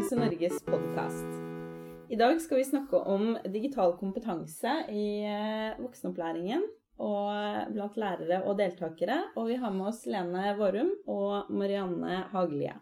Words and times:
Kompetanse 0.00 0.16
Norges 0.16 0.62
podkast. 0.64 1.26
I 2.08 2.16
dag 2.16 2.38
skal 2.40 2.56
vi 2.56 2.64
snakke 2.64 2.96
om 2.96 3.34
digital 3.52 3.90
kompetanse 3.98 4.70
i 4.88 5.02
eh, 5.28 5.74
voksenopplæringen 5.76 6.62
og 7.04 7.74
blant 7.74 7.98
lærere 8.00 8.38
og 8.48 8.54
deltakere. 8.56 9.18
Og 9.36 9.50
vi 9.50 9.58
har 9.60 9.74
med 9.74 9.90
oss 9.90 10.06
Lene 10.08 10.54
Vårum 10.56 10.88
og 11.04 11.50
Marianne 11.52 12.22
Hagelie. 12.30 12.78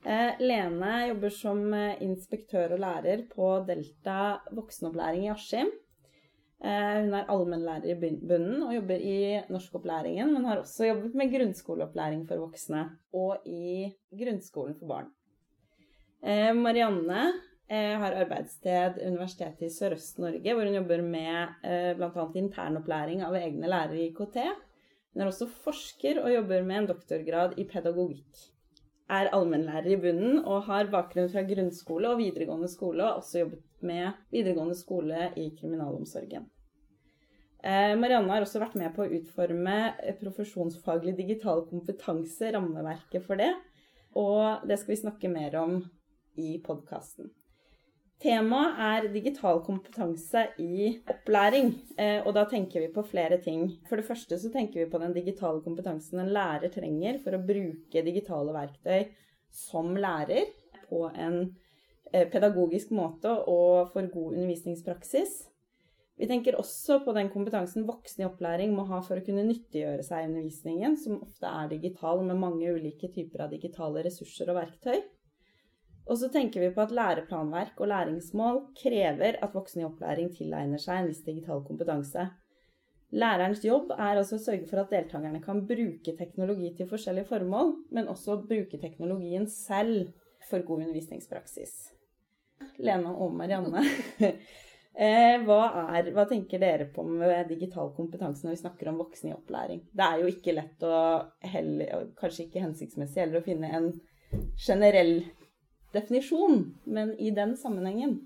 Eh, 0.00 0.40
Lene 0.40 0.92
jobber 1.10 1.34
som 1.36 1.60
eh, 1.76 2.00
inspektør 2.06 2.72
og 2.78 2.80
lærer 2.86 3.26
på 3.28 3.50
Delta 3.68 4.38
voksenopplæring 4.56 5.26
i 5.26 5.32
Askim. 5.34 5.68
Hun 6.64 7.12
er 7.12 7.28
allmennlærer 7.28 7.90
i 7.92 7.98
bunnen 8.00 8.62
og 8.64 8.72
jobber 8.72 9.02
i 9.04 9.18
norskopplæringen, 9.52 10.32
men 10.32 10.48
har 10.48 10.62
også 10.62 10.88
jobbet 10.88 11.18
med 11.20 11.34
grunnskoleopplæring 11.34 12.24
for 12.30 12.40
voksne 12.46 12.86
og 13.12 13.44
i 13.44 13.90
grunnskolen 14.16 14.78
for 14.78 14.88
barn. 14.94 15.12
Eh, 16.24 16.54
Marianne 16.54 17.32
eh, 17.68 17.98
har 18.00 18.14
arbeidssted 18.16 18.96
Universitetet 19.04 19.66
i 19.66 19.72
Sørøst-Norge, 19.72 20.54
hvor 20.56 20.64
hun 20.64 20.78
jobber 20.78 21.02
med 21.04 21.66
eh, 21.68 21.90
bl.a. 21.98 22.24
internopplæring 22.40 23.20
av 23.26 23.36
egne 23.36 23.68
lærere 23.68 23.98
i 24.00 24.06
IKT. 24.08 24.38
Hun 25.12 25.20
er 25.20 25.28
også 25.28 25.50
forsker 25.66 26.22
og 26.22 26.32
jobber 26.32 26.64
med 26.64 26.78
en 26.78 26.88
doktorgrad 26.94 27.58
i 27.60 27.66
pedagogikk. 27.68 28.46
Er 29.12 29.28
allmennlærer 29.36 29.90
i 29.92 29.98
bunnen 30.00 30.38
og 30.48 30.64
har 30.70 30.88
bakgrunn 30.92 31.28
fra 31.28 31.42
grunnskole 31.44 32.08
og 32.08 32.22
videregående 32.22 32.70
skole, 32.72 33.04
og 33.04 33.20
også 33.20 33.42
jobbet 33.42 33.84
med 33.84 34.16
videregående 34.32 34.76
skole 34.78 35.28
i 35.36 35.50
kriminalomsorgen. 35.58 36.48
Marianne 37.64 38.28
har 38.28 38.44
også 38.44 38.60
vært 38.60 38.74
med 38.76 38.90
på 38.92 39.04
å 39.04 39.12
utforme 39.20 39.76
profesjonsfaglig 40.20 41.14
digital 41.16 41.62
kompetanse, 41.68 42.50
rammeverket 42.52 43.24
for 43.24 43.40
det. 43.40 43.52
Og 44.20 44.64
det 44.68 44.80
skal 44.80 44.92
vi 44.92 45.00
snakke 45.00 45.30
mer 45.32 45.56
om 45.60 45.78
i 46.40 46.58
podkasten. 46.64 47.30
Temaet 48.22 48.78
er 48.80 49.06
digital 49.12 49.58
kompetanse 49.66 50.46
i 50.62 50.92
opplæring, 51.10 51.72
eh, 51.98 52.20
og 52.24 52.32
da 52.36 52.44
tenker 52.48 52.80
vi 52.80 52.92
på 52.94 53.02
flere 53.04 53.40
ting. 53.42 53.66
For 53.88 54.00
det 54.00 54.06
første 54.06 54.38
så 54.38 54.52
tenker 54.54 54.84
vi 54.84 54.90
på 54.90 55.00
den 55.02 55.12
digitale 55.12 55.60
kompetansen 55.64 56.22
en 56.22 56.32
lærer 56.32 56.72
trenger 56.72 57.18
for 57.24 57.36
å 57.36 57.42
bruke 57.44 58.04
digitale 58.06 58.54
verktøy 58.54 59.10
som 59.54 59.92
lærer 59.98 60.46
på 60.86 61.08
en 61.10 61.40
eh, 62.12 62.24
pedagogisk 62.30 62.94
måte 62.94 63.34
og 63.50 63.90
for 63.92 64.06
god 64.14 64.38
undervisningspraksis. 64.38 65.42
Vi 66.16 66.28
tenker 66.30 66.54
også 66.56 67.00
på 67.02 67.12
den 67.16 67.28
kompetansen 67.32 67.88
voksne 67.88 68.22
i 68.22 68.28
opplæring 68.28 68.72
må 68.72 68.86
ha 68.86 69.00
for 69.02 69.18
å 69.18 69.26
kunne 69.26 69.42
nyttiggjøre 69.48 70.04
seg 70.06 70.28
undervisningen, 70.28 70.94
som 70.96 71.18
ofte 71.26 71.50
er 71.50 71.72
digital 71.72 72.22
med 72.22 72.38
mange 72.38 72.70
ulike 72.70 73.10
typer 73.10 73.44
av 73.44 73.52
digitale 73.52 74.04
ressurser 74.06 74.52
og 74.52 74.60
verktøy. 74.60 75.02
Og 76.04 76.18
så 76.20 76.28
tenker 76.28 76.60
vi 76.60 76.72
på 76.74 76.82
at 76.84 76.92
læreplanverk 76.92 77.78
og 77.80 77.88
læringsmål 77.88 78.60
krever 78.76 79.38
at 79.40 79.54
voksne 79.56 79.84
i 79.84 79.86
opplæring 79.88 80.28
tilegner 80.34 80.80
seg 80.80 81.00
en 81.00 81.08
viss 81.08 81.24
digital 81.24 81.62
kompetanse. 81.64 82.26
Lærerens 83.14 83.62
jobb 83.64 83.92
er 83.94 84.18
altså 84.18 84.36
å 84.36 84.42
sørge 84.42 84.66
for 84.68 84.82
at 84.82 84.92
deltakerne 84.92 85.40
kan 85.44 85.62
bruke 85.68 86.16
teknologi 86.18 86.72
til 86.76 86.88
forskjellige 86.90 87.28
formål, 87.30 87.72
men 87.94 88.10
også 88.10 88.40
bruke 88.42 88.80
teknologien 88.82 89.46
selv 89.48 90.10
for 90.48 90.64
god 90.66 90.82
undervisningspraksis. 90.88 91.74
Lena 92.84 93.12
og 93.14 93.32
Marianne, 93.38 93.84
eh, 95.06 95.36
hva, 95.46 95.60
er, 95.94 96.10
hva 96.16 96.26
tenker 96.28 96.60
dere 96.60 96.88
på 96.92 97.04
med 97.06 97.48
digital 97.48 97.94
kompetanse 97.96 98.44
når 98.44 98.56
vi 98.56 98.62
snakker 98.64 98.90
om 98.90 99.00
voksne 99.00 99.30
i 99.30 99.36
opplæring? 99.36 99.86
Det 99.94 100.08
er 100.08 100.20
jo 100.20 100.34
ikke 100.34 100.56
lett 100.58 100.84
og 100.88 101.48
heller, 101.54 102.10
kanskje 102.18 102.48
ikke 102.48 102.66
hensiktsmessig 102.66 103.22
heller 103.24 103.40
å 103.40 103.46
finne 103.46 103.72
en 103.78 103.88
generell 104.58 105.16
definisjon, 105.94 106.66
men 106.84 107.14
i 107.20 107.30
den 107.34 107.54
sammenhengen. 107.60 108.18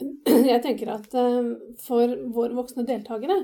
Jeg 0.52 0.62
tenker 0.64 0.94
at 0.94 1.14
eh, 1.18 1.50
for 1.82 2.14
våre 2.34 2.56
voksne 2.56 2.86
deltakere 2.88 3.42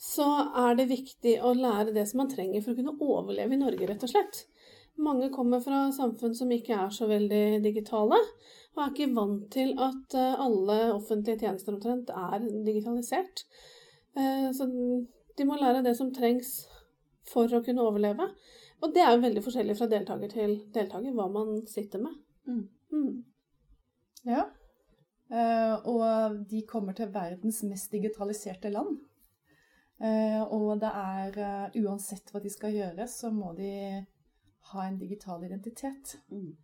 så 0.00 0.26
er 0.58 0.74
det 0.76 0.90
viktig 0.90 1.36
å 1.46 1.52
lære 1.54 1.94
det 1.94 2.02
som 2.10 2.24
man 2.24 2.30
trenger 2.32 2.64
for 2.64 2.74
å 2.74 2.78
kunne 2.78 2.96
overleve 2.98 3.54
i 3.54 3.60
Norge, 3.60 3.86
rett 3.88 4.02
og 4.04 4.10
slett. 4.10 4.42
Mange 5.00 5.30
kommer 5.34 5.62
fra 5.62 5.86
samfunn 5.94 6.34
som 6.38 6.50
ikke 6.54 6.76
er 6.76 6.90
så 6.94 7.06
veldig 7.10 7.62
digitale, 7.64 8.18
og 8.74 8.82
er 8.82 8.92
ikke 8.92 9.14
vant 9.14 9.46
til 9.54 9.72
at 9.82 10.16
eh, 10.18 10.42
alle 10.44 10.78
offentlige 10.94 11.44
tjenester 11.44 11.74
omtrent 11.74 12.10
er 12.10 12.42
digitalisert. 12.66 13.46
Eh, 14.18 14.50
så 14.54 14.68
de 15.38 15.46
må 15.46 15.58
lære 15.58 15.82
det 15.86 15.96
som 15.98 16.12
trengs 16.14 16.56
for 17.30 17.50
å 17.50 17.62
kunne 17.64 17.86
overleve. 17.86 18.28
Og 18.82 18.94
det 18.94 19.02
er 19.02 19.14
jo 19.14 19.24
veldig 19.24 19.42
forskjellig 19.44 19.76
fra 19.78 19.88
deltaker 19.90 20.30
til 20.30 20.56
deltaker 20.74 21.14
hva 21.16 21.28
man 21.32 21.60
sitter 21.70 22.02
med. 22.02 22.18
Mm. 22.50 22.64
Mm. 22.92 23.24
Ja. 24.24 24.44
Uh, 25.32 25.76
og 25.88 26.36
de 26.50 26.60
kommer 26.68 26.92
til 26.92 27.12
verdens 27.12 27.62
mest 27.64 27.92
digitaliserte 27.92 28.70
land. 28.72 28.98
Uh, 29.98 30.42
og 30.52 30.82
det 30.82 30.90
er 30.90 31.38
uh, 31.38 31.78
Uansett 31.80 32.28
hva 32.32 32.42
de 32.44 32.52
skal 32.52 32.74
gjøre, 32.76 33.06
så 33.08 33.30
må 33.32 33.54
de 33.56 33.70
ha 34.72 34.84
en 34.84 35.00
digital 35.00 35.44
identitet. 35.44 36.18
Mm. 36.28 36.54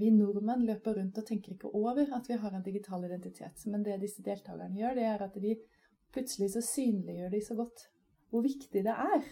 vi 0.00 0.08
nordmenn 0.14 0.62
løper 0.64 0.94
rundt 0.96 1.18
og 1.20 1.24
tenker 1.26 1.52
ikke 1.52 1.68
over 1.74 2.06
at 2.16 2.28
vi 2.30 2.36
har 2.40 2.54
en 2.54 2.62
digital 2.64 3.02
identitet. 3.04 3.64
Men 3.66 3.82
det 3.84 3.98
disse 4.00 4.22
deltakerne 4.24 4.78
gjør, 4.78 4.94
det 4.96 5.04
er 5.04 5.24
at 5.24 5.34
de 5.42 5.56
plutselig 6.14 6.48
så 6.54 6.62
synliggjør 6.64 7.34
de 7.34 7.40
så 7.44 7.56
godt 7.58 7.82
hvor 8.30 8.44
viktig 8.46 8.84
det 8.86 8.94
er 8.94 9.26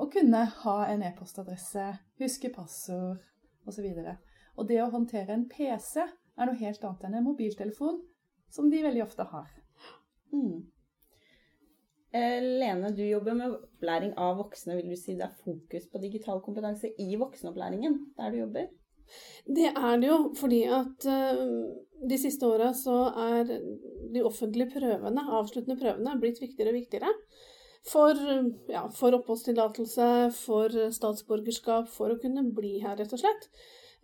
å 0.00 0.06
kunne 0.08 0.40
ha 0.62 0.76
en 0.88 1.04
e-postadresse, 1.04 1.84
huske 2.22 2.48
passord 2.54 3.20
osv. 3.68 3.90
Og 3.92 4.33
det 4.62 4.78
å 4.84 4.92
håndtere 4.92 5.34
en 5.34 5.48
PC 5.50 6.04
er 6.04 6.46
noe 6.46 6.58
helt 6.60 6.84
annet 6.86 7.08
enn 7.08 7.18
en 7.18 7.26
mobiltelefon, 7.26 7.98
som 8.50 8.70
de 8.70 8.82
veldig 8.84 9.02
ofte 9.02 9.26
har. 9.26 9.50
Mm. 10.34 10.62
Eh, 12.14 12.38
Lene, 12.60 12.92
du 12.94 13.02
jobber 13.02 13.34
med 13.34 13.56
opplæring 13.56 14.12
av 14.20 14.36
voksne. 14.38 14.76
Vil 14.78 14.92
du 14.92 14.98
si 14.98 15.16
det 15.18 15.26
er 15.26 15.40
fokus 15.42 15.88
på 15.90 16.02
digital 16.02 16.38
kompetanse 16.44 16.92
i 17.02 17.16
voksenopplæringen 17.18 17.98
der 18.18 18.30
du 18.30 18.38
jobber? 18.44 18.68
Det 19.44 19.66
er 19.74 19.98
det 20.00 20.08
jo, 20.08 20.18
fordi 20.38 20.62
at 20.72 21.06
uh, 21.10 21.42
de 22.08 22.18
siste 22.18 22.46
åra 22.48 22.70
så 22.78 22.94
er 23.20 23.50
de 24.14 24.22
offentlige 24.24 24.78
prøvene, 24.78 25.26
avsluttende 25.40 25.76
prøvene, 25.80 26.14
blitt 26.22 26.40
viktigere 26.40 26.72
og 26.72 26.78
viktigere. 26.78 27.10
For, 27.84 28.16
ja, 28.72 28.86
for 28.96 29.12
oppholdstillatelse, 29.18 30.06
for 30.38 30.72
statsborgerskap, 30.94 31.90
for 31.92 32.14
å 32.14 32.20
kunne 32.22 32.46
bli 32.56 32.78
her, 32.80 32.96
rett 32.96 33.12
og 33.12 33.20
slett. 33.20 33.50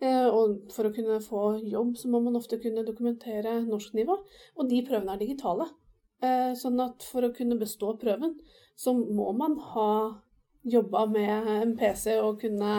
Eh, 0.00 0.27
og 0.33 0.72
for 0.72 0.88
å 0.88 0.94
kunne 0.97 1.19
få 1.21 1.44
jobb, 1.69 1.93
så 2.00 2.09
må 2.09 2.22
man 2.25 2.38
ofte 2.38 2.59
kunne 2.62 2.87
dokumentere 2.87 3.59
norsknivå. 3.66 4.16
Og 4.56 4.69
de 4.71 4.81
prøvene 4.87 5.16
er 5.16 5.21
digitale. 5.21 5.69
Eh, 6.25 6.53
sånn 6.56 6.81
at 6.81 7.05
for 7.05 7.27
å 7.27 7.33
kunne 7.37 7.59
bestå 7.61 7.93
prøven, 8.00 8.38
så 8.81 8.94
må 8.97 9.28
man 9.37 9.59
ha 9.75 9.91
jobba 10.65 11.05
med 11.09 11.50
en 11.53 11.75
PC 11.77 12.15
og 12.21 12.41
kunne, 12.41 12.72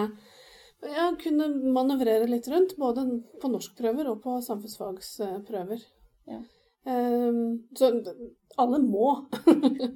ja, 0.82 1.06
kunne 1.22 1.50
manøvrere 1.76 2.30
litt 2.30 2.50
rundt. 2.50 2.74
Både 2.82 3.06
på 3.42 3.52
norskprøver 3.54 4.10
og 4.10 4.24
på 4.26 4.40
samfunnsfagsprøver. 4.48 5.86
Ja. 6.32 6.40
Eh, 6.90 7.42
så 7.78 7.92
alle 8.58 8.82
må. 8.82 9.12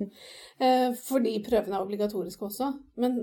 Fordi 1.10 1.34
prøvene 1.42 1.74
er 1.74 1.82
obligatoriske 1.82 2.46
også. 2.52 2.70
Men 3.02 3.18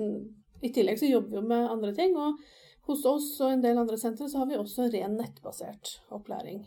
i 0.62 0.74
tillegg 0.74 0.98
så 0.98 1.06
jobber 1.06 1.36
vi 1.36 1.38
jo 1.38 1.46
med 1.54 1.70
andre 1.70 1.94
ting. 1.94 2.18
og 2.18 2.42
hos 2.88 3.04
oss 3.06 3.28
og 3.40 3.52
en 3.52 3.64
del 3.64 3.78
andre 3.78 3.98
sentre 4.00 4.28
så 4.30 4.42
har 4.42 4.50
vi 4.50 4.58
også 4.58 4.88
ren 4.92 5.18
nettbasert 5.18 5.98
opplæring. 6.14 6.64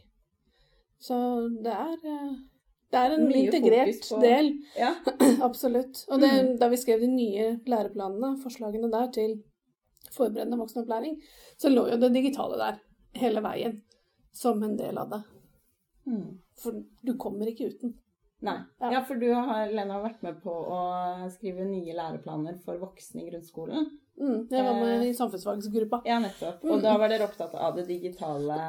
Så 1.01 1.15
det 1.63 1.73
er, 1.73 1.97
eh, 2.07 2.35
det 2.91 3.01
er 3.01 3.15
en 3.15 3.27
Mye 3.27 3.43
integrert 3.45 4.07
del. 4.23 4.53
Ja. 4.79 4.93
Absolutt. 5.47 6.05
Og 6.09 6.21
det, 6.23 6.31
mm. 6.31 6.53
da 6.61 6.69
vi 6.71 6.79
skrev 6.79 7.03
de 7.03 7.11
nye 7.11 7.49
læreplanene, 7.67 8.35
forslagene 8.43 8.91
der 8.93 9.11
til 9.17 9.35
forberedende 10.15 10.57
voksenopplæring, 10.61 11.19
så 11.57 11.69
lå 11.69 11.87
jo 11.91 11.99
det 11.99 12.13
digitale 12.13 12.57
der 12.61 12.79
hele 13.19 13.43
veien 13.43 13.81
som 14.35 14.63
en 14.63 14.77
del 14.79 14.97
av 14.97 15.11
det. 15.11 15.21
Mm. 16.05 16.39
For 16.61 16.83
du 17.01 17.15
kommer 17.19 17.49
ikke 17.51 17.71
uten. 17.73 17.95
Nei. 18.45 18.57
Ja. 18.79 18.91
ja, 18.97 19.03
for 19.07 19.19
du 19.19 19.29
har, 19.33 19.71
Lena, 19.71 19.99
vært 20.03 20.21
med 20.25 20.41
på 20.43 20.51
å 20.51 20.79
skrive 21.33 21.65
nye 21.67 21.95
læreplaner 21.95 22.59
for 22.65 22.79
voksne 22.81 23.23
i 23.23 23.29
grunnskolen. 23.29 23.87
Mm, 24.21 24.45
jeg 24.49 24.63
var 24.63 24.77
med 24.79 25.07
i 25.07 25.13
samfunnsfagsgruppa. 25.13 26.01
Ja, 26.07 26.19
nettopp. 26.23 26.63
Og 26.63 26.77
mm. 26.77 26.83
da 26.85 26.93
var 26.99 27.11
dere 27.11 27.27
opptatt 27.27 27.55
av 27.59 27.75
det 27.75 27.83
digitale 27.89 28.59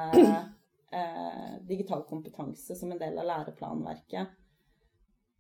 eh, 0.90 1.52
digital 1.68 2.02
kompetanse 2.08 2.74
som 2.74 2.92
en 2.92 2.98
del 2.98 3.18
av 3.18 3.28
læreplanverket. 3.30 4.34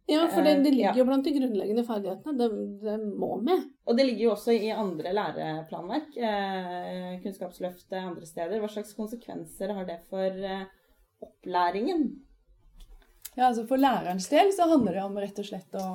Ja, 0.06 0.28
for 0.30 0.46
det, 0.46 0.52
det 0.62 0.70
ligger 0.70 0.92
ja. 0.92 0.98
jo 1.00 1.04
blant 1.08 1.26
de 1.26 1.32
grunnleggende 1.34 1.82
ferdighetene. 1.86 2.36
Det, 2.38 2.66
det, 2.84 2.96
må 3.18 3.32
med. 3.42 3.64
Og 3.90 3.96
det 3.98 4.04
ligger 4.06 4.28
jo 4.28 4.34
også 4.36 4.54
i 4.54 4.70
andre 4.70 5.10
læreplanverk. 5.16 6.14
Eh, 6.14 7.16
kunnskapsløftet 7.24 7.98
andre 7.98 8.28
steder. 8.28 8.62
Hva 8.62 8.70
slags 8.70 8.94
konsekvenser 8.94 9.74
har 9.74 9.88
det 9.88 9.98
for 10.06 10.46
eh, 10.46 10.68
opplæringen? 11.26 12.06
Ja, 13.34 13.48
altså 13.48 13.66
For 13.66 13.82
lærerens 13.82 14.30
del 14.30 14.54
så 14.54 14.68
handler 14.70 14.94
det 14.94 15.02
om 15.08 15.18
rett 15.18 15.42
og 15.42 15.48
slett 15.48 15.74
å, 15.76 15.88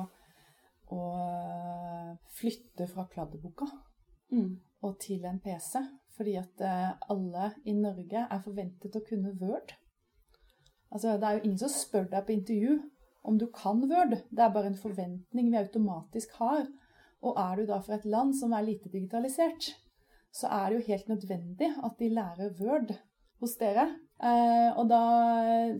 å 0.92 1.00
flytte 2.36 2.90
fra 2.92 3.08
kladdeboka. 3.08 3.70
Mm. 4.32 4.60
og 4.82 4.96
til 4.98 5.24
en 5.28 5.40
PC. 5.40 5.78
Fordi 6.16 6.34
at 6.36 6.60
eh, 6.60 6.90
alle 7.10 7.50
i 7.64 7.72
Norge 7.76 8.26
er 8.30 8.40
forventet 8.44 8.96
å 8.96 9.04
kunne 9.06 9.32
Word. 9.40 9.72
Altså, 10.92 11.16
det 11.16 11.28
er 11.28 11.38
jo 11.38 11.44
ingen 11.46 11.60
som 11.60 11.72
spør 11.72 12.08
deg 12.10 12.26
på 12.26 12.34
intervju 12.34 12.78
om 13.28 13.38
du 13.38 13.46
kan 13.54 13.80
Word. 13.88 14.18
Det 14.30 14.44
er 14.44 14.52
bare 14.52 14.72
en 14.72 14.78
forventning 14.78 15.50
vi 15.52 15.60
automatisk 15.60 16.34
har. 16.40 16.66
Og 17.22 17.38
er 17.38 17.60
du 17.60 17.70
da 17.70 17.78
fra 17.80 17.96
et 17.96 18.08
land 18.08 18.34
som 18.36 18.52
er 18.52 18.66
lite 18.66 18.90
digitalisert, 18.92 19.70
så 20.32 20.48
er 20.50 20.68
det 20.68 20.80
jo 20.80 20.86
helt 20.90 21.08
nødvendig 21.12 21.68
at 21.84 21.98
de 22.00 22.08
lærer 22.12 22.54
Word 22.60 22.94
hos 23.40 23.56
dere. 23.60 23.88
Eh, 24.22 24.82
da, 24.88 25.02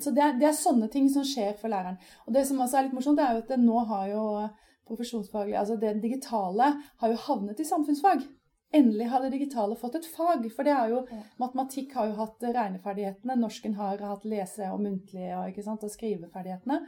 så 0.02 0.12
det 0.14 0.22
er, 0.22 0.37
det 0.38 0.49
er, 0.49 0.58
sånne 0.58 0.88
ting 0.93 1.08
som 1.12 1.26
skjer 1.26 1.56
for 1.60 1.72
læreren. 1.72 1.99
Og 2.26 2.34
det 2.34 2.46
som 2.49 2.60
også 2.62 2.78
er 2.78 2.88
litt 2.88 2.96
morsomt, 2.96 3.19
det 3.19 3.26
er 3.26 3.37
jo 3.37 3.44
at 3.44 3.58
nå 3.60 3.84
har 3.90 4.06
jo 4.12 4.25
profesjonsfaglig, 4.88 5.54
altså 5.58 5.76
det 5.81 5.94
digitale 6.02 6.72
har 7.00 7.12
jo 7.12 7.20
havnet 7.26 7.60
i 7.62 7.66
samfunnsfag. 7.66 8.25
Endelig 8.72 9.06
har 9.12 9.20
det 9.20 9.34
digitale 9.34 9.76
fått 9.76 9.98
et 9.98 10.06
fag. 10.08 10.46
For 10.54 10.64
det 10.64 10.72
er 10.72 10.92
jo, 10.94 11.02
matematikk 11.42 11.92
har 11.98 12.08
jo 12.08 12.19
hatt 12.20 12.44
regneferdighetene, 12.46 13.36
norsken 13.40 13.76
har 13.76 14.00
hatt 14.00 14.24
lese- 14.28 14.70
og 14.72 14.80
muntlige 14.84 15.36
og, 15.36 15.58
og 15.76 15.90
skriveferdighetene. 15.92 16.78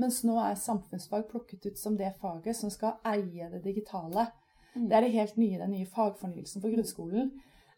Mens 0.00 0.22
nå 0.24 0.38
er 0.40 0.54
samfunnsfag 0.56 1.26
plukket 1.28 1.66
ut 1.66 1.80
som 1.80 1.98
det 1.98 2.14
faget 2.20 2.56
som 2.56 2.70
skal 2.72 3.00
eie 3.08 3.50
det 3.52 3.64
digitale. 3.66 4.28
Mm. 4.76 4.86
Det 4.88 4.96
er 4.96 5.04
det 5.04 5.16
helt 5.16 5.36
nye, 5.40 5.58
den 5.60 5.74
nye 5.74 5.90
fagfornyelsen 5.90 6.62
for 6.62 6.72
grunnskolen. 6.72 7.32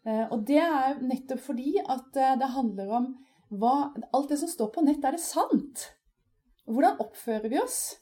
Eh, 0.05 0.25
og 0.29 0.45
det 0.47 0.61
er 0.61 1.01
nettopp 1.01 1.41
fordi 1.43 1.75
at 1.81 2.15
eh, 2.21 2.37
det 2.39 2.53
handler 2.55 2.97
om 3.01 3.13
hva 3.55 3.91
Alt 4.15 4.31
det 4.31 4.39
som 4.41 4.49
står 4.49 4.71
på 4.73 4.81
nett, 4.81 5.03
er 5.05 5.15
det 5.15 5.21
sant? 5.21 5.89
Hvordan 6.65 6.97
oppfører 7.03 7.49
vi 7.51 7.59
oss? 7.61 7.95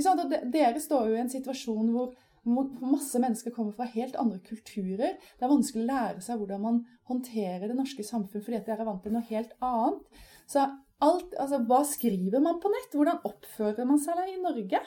Sant? 0.00 0.22
Dere 0.52 0.80
står 0.80 1.10
jo 1.10 1.18
i 1.18 1.20
en 1.20 1.32
situasjon 1.32 1.90
hvor 1.92 2.14
masse 2.44 3.20
mennesker 3.20 3.54
kommer 3.54 3.72
fra 3.76 3.86
helt 3.94 4.16
andre 4.20 4.40
kulturer. 4.44 5.16
Det 5.16 5.46
er 5.46 5.52
vanskelig 5.52 5.84
å 5.84 5.90
lære 5.90 6.24
seg 6.24 6.40
hvordan 6.40 6.64
man 6.64 6.80
håndterer 7.08 7.68
det 7.68 7.76
norske 7.78 8.04
samfunn 8.06 8.44
fordi 8.44 8.60
at 8.60 8.68
dere 8.68 8.84
er 8.84 8.90
vant 8.90 9.02
til 9.04 9.14
noe 9.14 9.24
helt 9.30 9.54
annet. 9.64 10.20
Så 10.50 10.66
alt, 11.04 11.32
altså, 11.40 11.62
hva 11.68 11.80
skriver 11.88 12.42
man 12.44 12.60
på 12.62 12.70
nett? 12.72 12.92
Hvordan 12.94 13.24
oppfører 13.26 13.88
man 13.88 14.00
seg 14.02 14.20
i 14.28 14.38
Norge? 14.42 14.80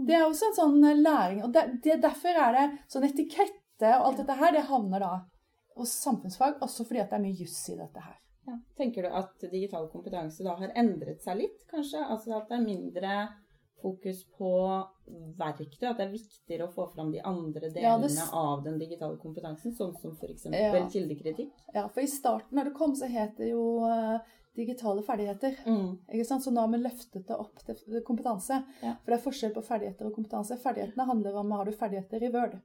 Det 0.00 0.16
er 0.16 0.24
også 0.24 0.50
en 0.50 0.56
sånn 0.56 0.86
eh, 0.86 1.00
læring. 1.00 1.42
og 1.44 1.52
det, 1.54 1.66
det, 1.84 1.98
Derfor 2.04 2.36
er 2.36 2.56
det 2.56 2.66
sånn 2.92 3.06
etikette 3.08 3.92
og 3.98 4.10
alt 4.10 4.22
dette 4.22 4.38
her, 4.38 4.54
det 4.54 4.68
havner 4.68 5.02
da 5.02 5.12
hos 5.80 5.92
samfunnsfag, 6.02 6.58
også 6.64 6.84
fordi 6.84 7.00
at 7.02 7.12
det 7.12 7.16
er 7.16 7.24
mye 7.24 7.38
juss 7.40 7.60
i 7.72 7.78
dette 7.78 8.02
her. 8.04 8.16
Ja. 8.48 8.56
Tenker 8.76 9.04
du 9.04 9.14
at 9.16 9.44
digital 9.52 9.86
kompetanse 9.92 10.44
da 10.44 10.56
har 10.58 10.72
endret 10.78 11.22
seg 11.24 11.40
litt, 11.42 11.62
kanskje? 11.70 12.02
Altså 12.04 12.34
at 12.36 12.50
det 12.50 12.58
er 12.58 12.66
mindre 12.66 13.14
fokus 13.82 14.22
på 14.38 14.50
verktøy, 15.38 15.86
at 15.88 15.98
det 15.98 16.04
er 16.06 16.12
viktigere 16.12 16.66
å 16.66 16.72
få 16.74 16.86
fram 16.94 17.10
de 17.12 17.22
andre 17.26 17.70
delene 17.72 17.82
ja, 17.84 17.94
det... 18.02 18.26
av 18.36 18.64
den 18.64 18.78
digitale 18.80 19.18
kompetansen, 19.20 19.74
sånn 19.76 19.94
som 20.00 20.14
f.eks. 20.14 20.46
Ja. 20.52 20.84
kildekritikk? 20.92 21.54
Ja, 21.74 21.86
for 21.88 22.02
i 22.04 22.10
starten 22.10 22.58
når 22.58 22.70
det 22.70 22.76
kom, 22.78 22.94
så 22.98 23.08
het 23.10 23.36
det 23.40 23.50
jo 23.50 23.64
uh, 23.82 24.18
digitale 24.56 25.02
ferdigheter. 25.06 25.56
Mm. 25.66 26.24
Så 26.28 26.50
nå 26.50 26.64
har 26.64 26.72
vi 26.72 26.82
løftet 26.82 27.26
det 27.28 27.38
opp 27.38 27.62
til 27.66 28.02
kompetanse. 28.06 28.62
Ja. 28.82 28.96
For 29.00 29.12
det 29.12 29.18
er 29.18 29.24
forskjell 29.26 29.54
på 29.56 29.64
ferdigheter 29.66 30.10
og 30.10 30.18
kompetanse. 30.18 30.58
Ferdighetene 30.62 31.08
handler 31.08 31.40
om 31.40 31.56
har 31.56 31.68
du 31.68 31.76
ferdigheter 31.76 32.26
i 32.26 32.32
Word. 32.34 32.58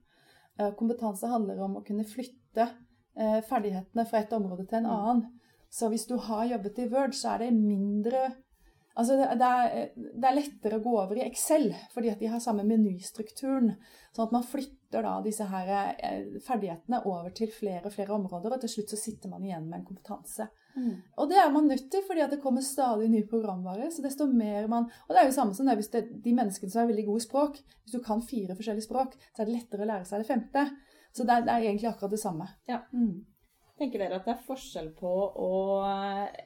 Uh, 0.60 0.72
kompetanse 0.80 1.30
handler 1.32 1.62
om 1.66 1.80
å 1.80 1.86
kunne 1.86 2.08
flytte 2.08 2.70
uh, 2.70 3.42
ferdighetene 3.50 4.08
fra 4.10 4.24
et 4.24 4.38
område 4.38 4.68
til 4.68 4.84
en 4.84 4.90
mm. 4.90 4.96
annen. 4.96 5.26
Så 5.76 5.90
hvis 5.92 6.08
du 6.08 6.16
har 6.22 6.46
jobbet 6.48 6.78
i 6.80 6.90
Word, 6.92 7.16
så 7.18 7.34
er 7.34 7.46
det 7.46 7.56
mindre 7.58 8.30
Altså 8.96 9.18
det, 9.20 9.26
det, 9.40 9.48
er, 9.48 9.88
det, 9.96 10.24
er, 10.24 10.36
lettere 10.38 10.78
å 10.80 10.84
gå 10.84 10.92
over 10.96 11.18
i 11.20 11.26
Excel, 11.26 11.68
fordi 11.92 12.14
at 12.14 12.22
de 12.22 12.30
har 12.32 12.44
samme 12.44 12.64
menystrukturen. 12.68 13.74
Sånn 14.16 14.30
at 14.30 14.36
man 14.36 14.46
flytter 14.48 15.04
da 15.04 15.18
disse 15.26 15.48
her 15.52 15.72
eh, 15.76 16.38
ferdighetene 16.46 17.02
over 17.04 17.34
til 17.36 17.52
flere 17.52 17.90
og 17.90 17.96
flere 17.96 18.16
områder, 18.16 18.56
og 18.56 18.64
til 18.64 18.72
slutt 18.72 18.94
så 18.96 19.02
sitter 19.02 19.34
man 19.34 19.44
igjen 19.44 19.68
med 19.68 19.82
en 19.82 19.90
kompetanse. 19.90 20.48
Mm. 20.80 20.96
Og 21.20 21.30
det 21.32 21.42
er 21.42 21.52
man 21.52 21.68
nødt 21.68 21.90
til, 21.92 22.08
fordi 22.08 22.24
at 22.24 22.32
det 22.32 22.40
kommer 22.44 22.64
stadig 22.64 23.12
ny 23.12 23.26
programvare. 23.28 23.92
så 23.92 24.04
desto 24.04 24.28
mer 24.32 24.72
man, 24.72 24.88
Og 25.08 25.14
det 25.14 25.22
er 25.22 25.28
jo 25.28 25.38
samme 25.42 25.56
som 25.56 25.68
det 25.68 25.76
hvis 25.76 25.92
det, 25.92 26.06
de 26.24 26.36
menneskene 26.40 26.72
som 26.72 26.86
er 26.86 26.92
veldig 26.94 27.08
gode 27.12 27.24
i 27.24 27.28
språk. 27.28 27.62
Hvis 27.84 28.00
du 28.00 28.04
kan 28.04 28.24
fire 28.24 28.56
forskjellige 28.56 28.88
språk, 28.88 29.20
så 29.36 29.44
er 29.44 29.50
det 29.50 29.60
lettere 29.60 29.84
å 29.84 29.92
lære 29.92 30.08
seg 30.08 30.24
det 30.24 30.32
femte. 30.32 30.68
Så 31.12 31.28
det 31.28 31.36
er, 31.36 31.48
det 31.48 31.52
er 31.52 31.68
egentlig 31.68 31.92
akkurat 31.92 32.16
det 32.16 32.24
samme. 32.24 32.48
Ja. 32.72 32.86
Mm. 32.96 33.26
Tenker 33.76 34.00
dere 34.00 34.22
at 34.22 34.28
det 34.28 34.32
er 34.32 34.46
forskjell 34.48 34.94
på 34.96 35.10
å, 35.44 35.50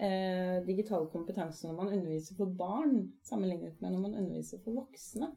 eh, 0.02 0.56
digital 0.66 1.06
kompetanse 1.12 1.68
når 1.68 1.76
man 1.78 1.92
underviser 1.94 2.40
for 2.40 2.50
barn, 2.58 3.12
sammenlignet 3.22 3.78
med 3.82 3.94
når 3.94 4.02
man 4.08 4.16
underviser 4.24 4.62
for 4.64 4.80
voksne? 4.80 5.30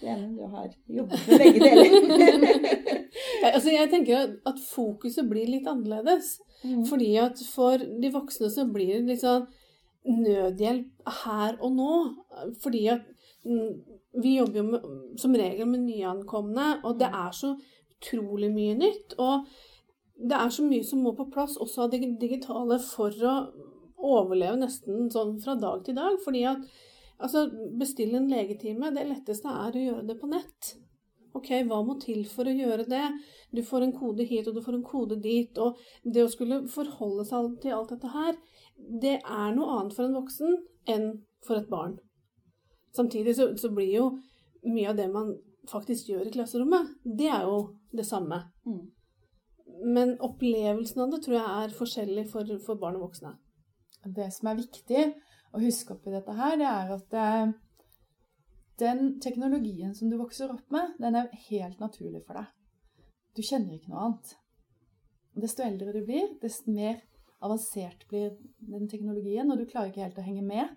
Det 0.00 0.10
ene 0.10 0.34
du 0.34 0.42
har 0.50 0.66
jobbet 0.88 1.28
med 1.28 1.38
begge 1.44 1.62
deler. 1.62 2.74
altså 3.54 3.70
jeg 3.74 3.90
tenker 3.90 4.34
at 4.46 4.60
fokuset 4.62 5.30
blir 5.30 5.46
litt 5.50 5.66
annerledes. 5.70 6.36
Mm. 6.64 6.84
Fordi 6.86 7.12
at 7.22 7.40
for 7.54 7.78
de 7.78 8.10
voksne 8.14 8.50
så 8.50 8.66
blir 8.70 8.96
det 8.96 9.06
litt 9.12 9.22
sånn 9.22 9.46
nødhjelp 10.08 11.10
her 11.22 11.58
og 11.62 11.74
nå. 11.78 11.94
Fordi 12.62 12.84
at 12.94 13.06
mm, 13.46 13.72
vi 14.22 14.36
jobber 14.38 14.62
jo 14.62 14.68
med, 14.72 14.92
som 15.22 15.34
regel 15.38 15.70
med 15.70 15.86
nyankomne, 15.86 16.70
og 16.82 16.98
det 16.98 17.10
er 17.10 17.34
så 17.34 17.54
utrolig 17.98 18.50
mye 18.54 18.78
nytt. 18.78 19.18
Og 19.18 19.46
det 20.18 20.34
er 20.34 20.50
så 20.50 20.64
mye 20.66 20.84
som 20.84 21.02
må 21.04 21.14
på 21.16 21.28
plass, 21.32 21.56
også 21.62 21.84
av 21.84 21.92
det 21.92 22.02
digitale, 22.20 22.80
for 22.82 23.14
å 23.22 23.36
overleve 23.98 24.58
nesten 24.58 25.08
sånn 25.12 25.36
fra 25.42 25.54
dag 25.58 25.84
til 25.86 25.96
dag. 25.98 26.18
Fordi 26.24 26.44
at 26.50 26.64
altså, 27.18 27.46
bestille 27.78 28.18
en 28.18 28.30
legetime, 28.30 28.92
det 28.94 29.06
letteste 29.08 29.52
er 29.52 29.78
å 29.78 29.86
gjøre 29.86 30.06
det 30.10 30.18
på 30.18 30.30
nett. 30.30 30.74
Ok, 31.38 31.52
hva 31.68 31.82
må 31.86 31.98
til 32.02 32.24
for 32.26 32.48
å 32.48 32.54
gjøre 32.56 32.88
det? 32.88 33.04
Du 33.54 33.62
får 33.62 33.86
en 33.86 33.94
kode 33.94 34.26
hit, 34.26 34.48
og 34.48 34.58
du 34.58 34.62
får 34.64 34.80
en 34.80 34.86
kode 34.86 35.20
dit. 35.22 35.60
Og 35.62 35.78
det 36.02 36.24
å 36.24 36.32
skulle 36.32 36.64
forholde 36.72 37.26
seg 37.28 37.54
til 37.62 37.76
alt 37.76 37.94
dette 37.94 38.10
her, 38.14 38.38
det 38.76 39.18
er 39.20 39.54
noe 39.54 39.78
annet 39.78 39.94
for 39.94 40.08
en 40.08 40.18
voksen 40.18 40.58
enn 40.90 41.10
for 41.46 41.60
et 41.60 41.70
barn. 41.70 41.98
Samtidig 42.96 43.36
så, 43.38 43.52
så 43.60 43.70
blir 43.70 43.92
jo 43.92 44.08
mye 44.66 44.90
av 44.90 44.98
det 44.98 45.06
man 45.12 45.36
faktisk 45.68 46.08
gjør 46.10 46.26
i 46.26 46.32
klasserommet, 46.34 46.94
det 47.04 47.28
er 47.30 47.44
jo 47.46 47.58
det 47.94 48.06
samme. 48.08 48.40
Mm. 48.66 48.86
Men 49.84 50.16
opplevelsen 50.24 51.04
av 51.04 51.12
det 51.12 51.22
tror 51.24 51.36
jeg 51.38 51.62
er 51.62 51.78
forskjellig 51.78 52.26
for, 52.32 52.50
for, 52.64 52.80
barn 52.80 52.98
og 52.98 53.08
voksne. 53.08 53.34
Det 54.14 54.28
som 54.34 54.50
er 54.50 54.60
viktig 54.60 55.04
å 55.54 55.62
huske 55.62 55.94
opp 55.94 56.06
i 56.08 56.14
dette 56.14 56.34
her, 56.38 56.56
det 56.60 56.68
er 56.70 56.92
at 56.96 57.06
det, 57.14 57.28
den 58.82 59.18
teknologien 59.22 59.94
som 59.94 60.10
du 60.10 60.18
vokser 60.20 60.52
opp 60.54 60.70
med, 60.74 60.96
den 61.02 61.18
er 61.18 61.32
helt 61.48 61.80
naturlig 61.82 62.22
for 62.26 62.40
deg. 62.40 62.50
Du 63.36 63.42
kjenner 63.46 63.76
ikke 63.76 63.92
noe 63.92 64.04
annet. 64.06 64.34
Desto 65.38 65.62
eldre 65.62 65.94
du 65.94 66.02
blir, 66.06 66.32
desto 66.42 66.72
mer 66.74 66.98
avansert 67.44 68.06
blir 68.10 68.32
den 68.58 68.88
teknologien, 68.90 69.50
og 69.50 69.60
du 69.60 69.66
klarer 69.68 69.92
ikke 69.92 70.06
helt 70.06 70.18
å 70.18 70.26
henge 70.26 70.46
med. 70.46 70.74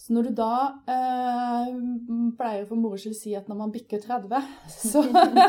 Så 0.00 0.14
når 0.16 0.30
du 0.30 0.36
da 0.38 0.52
eh, 0.88 1.72
pleier 2.38 2.64
for 2.68 2.80
moro 2.80 2.96
skyld 3.00 3.16
si 3.18 3.34
at 3.36 3.50
når 3.50 3.58
man 3.58 3.72
bikker 3.74 4.00
30, 4.00 4.46
så, 4.72 5.02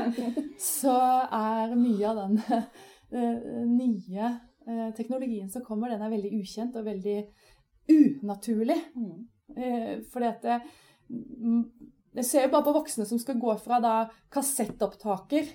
så 0.82 0.96
er 1.38 1.76
mye 1.80 2.10
av 2.10 2.20
den 2.20 2.42
eh, 2.52 3.62
nye 3.70 4.28
eh, 4.28 4.90
teknologien 4.98 5.48
som 5.54 5.64
kommer, 5.64 5.94
den 5.94 6.04
er 6.04 6.12
veldig 6.12 6.34
ukjent 6.42 6.76
og 6.76 6.90
veldig 6.90 7.16
unaturlig. 7.96 8.78
Mm. 9.00 9.16
Eh, 9.56 9.96
fordi 10.12 10.30
at 10.30 10.44
det, 10.44 10.60
mm, 11.10 11.64
Jeg 12.20 12.26
ser 12.28 12.44
jo 12.44 12.52
bare 12.52 12.68
på 12.68 12.76
voksne 12.76 13.06
som 13.08 13.20
skal 13.20 13.40
gå 13.40 13.56
fra 13.64 13.80
da 13.80 13.96
kassettopptaker 14.36 15.48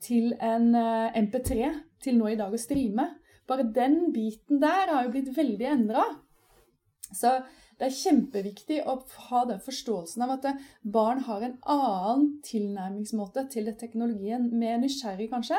til 0.00 0.32
en 0.40 0.72
eh, 0.72 1.20
MP3 1.20 1.68
til 2.00 2.16
nå 2.16 2.32
i 2.32 2.38
dag 2.40 2.52
å 2.52 2.60
streame. 2.60 3.10
Bare 3.44 3.68
den 3.68 4.06
biten 4.14 4.60
der 4.62 4.88
har 4.88 5.04
jo 5.04 5.12
blitt 5.12 5.34
veldig 5.36 5.68
endra. 5.68 6.06
Så 7.16 7.38
det 7.78 7.88
er 7.88 7.96
kjempeviktig 7.96 8.82
å 8.86 8.98
ha 9.28 9.44
den 9.48 9.62
forståelsen 9.62 10.22
av 10.22 10.36
at 10.36 10.46
barn 10.82 11.24
har 11.26 11.42
en 11.42 11.56
annen 11.74 12.28
tilnærmingsmåte 12.46 13.48
til 13.52 13.72
teknologien. 13.78 14.50
Mer 14.54 14.78
nysgjerrig, 14.82 15.30
kanskje, 15.32 15.58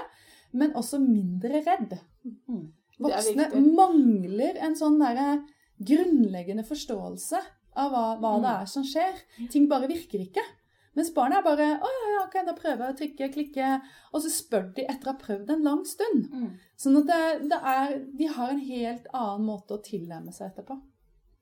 men 0.54 0.76
også 0.80 1.02
mindre 1.04 1.64
redd. 1.66 1.98
Mm. 2.24 2.70
Voksne 3.04 3.50
mangler 3.76 4.60
en 4.64 4.78
sånn 4.80 5.02
der 5.02 5.42
grunnleggende 5.84 6.64
forståelse 6.68 7.42
av 7.74 7.90
hva, 7.90 8.04
hva 8.22 8.36
det 8.38 8.52
mm. 8.52 8.60
er 8.62 8.70
som 8.70 8.86
skjer. 8.88 9.24
Ting 9.52 9.66
bare 9.72 9.90
virker 9.92 10.24
ikke. 10.24 10.46
Mens 10.94 11.10
barna 11.14 11.40
er 11.40 11.46
bare 11.46 11.68
'Å 11.74 11.90
ja, 11.90 12.10
ja, 12.14 12.24
kan 12.30 12.46
jeg 12.46 12.60
prøve 12.60 12.88
å 12.88 12.96
trykke, 12.98 13.32
klikke?' 13.34 13.82
Og 14.14 14.22
så 14.22 14.30
spør 14.30 14.68
de 14.78 14.86
etter 14.86 15.10
å 15.10 15.16
ha 15.16 15.22
prøvd 15.26 15.50
en 15.56 15.64
lang 15.66 15.84
stund. 15.90 16.28
Mm. 16.30 16.50
Sånn 16.78 17.00
at 17.02 17.10
det, 17.10 17.50
det 17.50 17.60
er, 17.76 17.96
de 18.20 18.28
har 18.38 18.54
en 18.54 18.62
helt 18.62 19.08
annen 19.12 19.48
måte 19.48 19.74
å 19.74 19.82
tilnærme 19.82 20.32
seg 20.32 20.52
etterpå. 20.52 20.78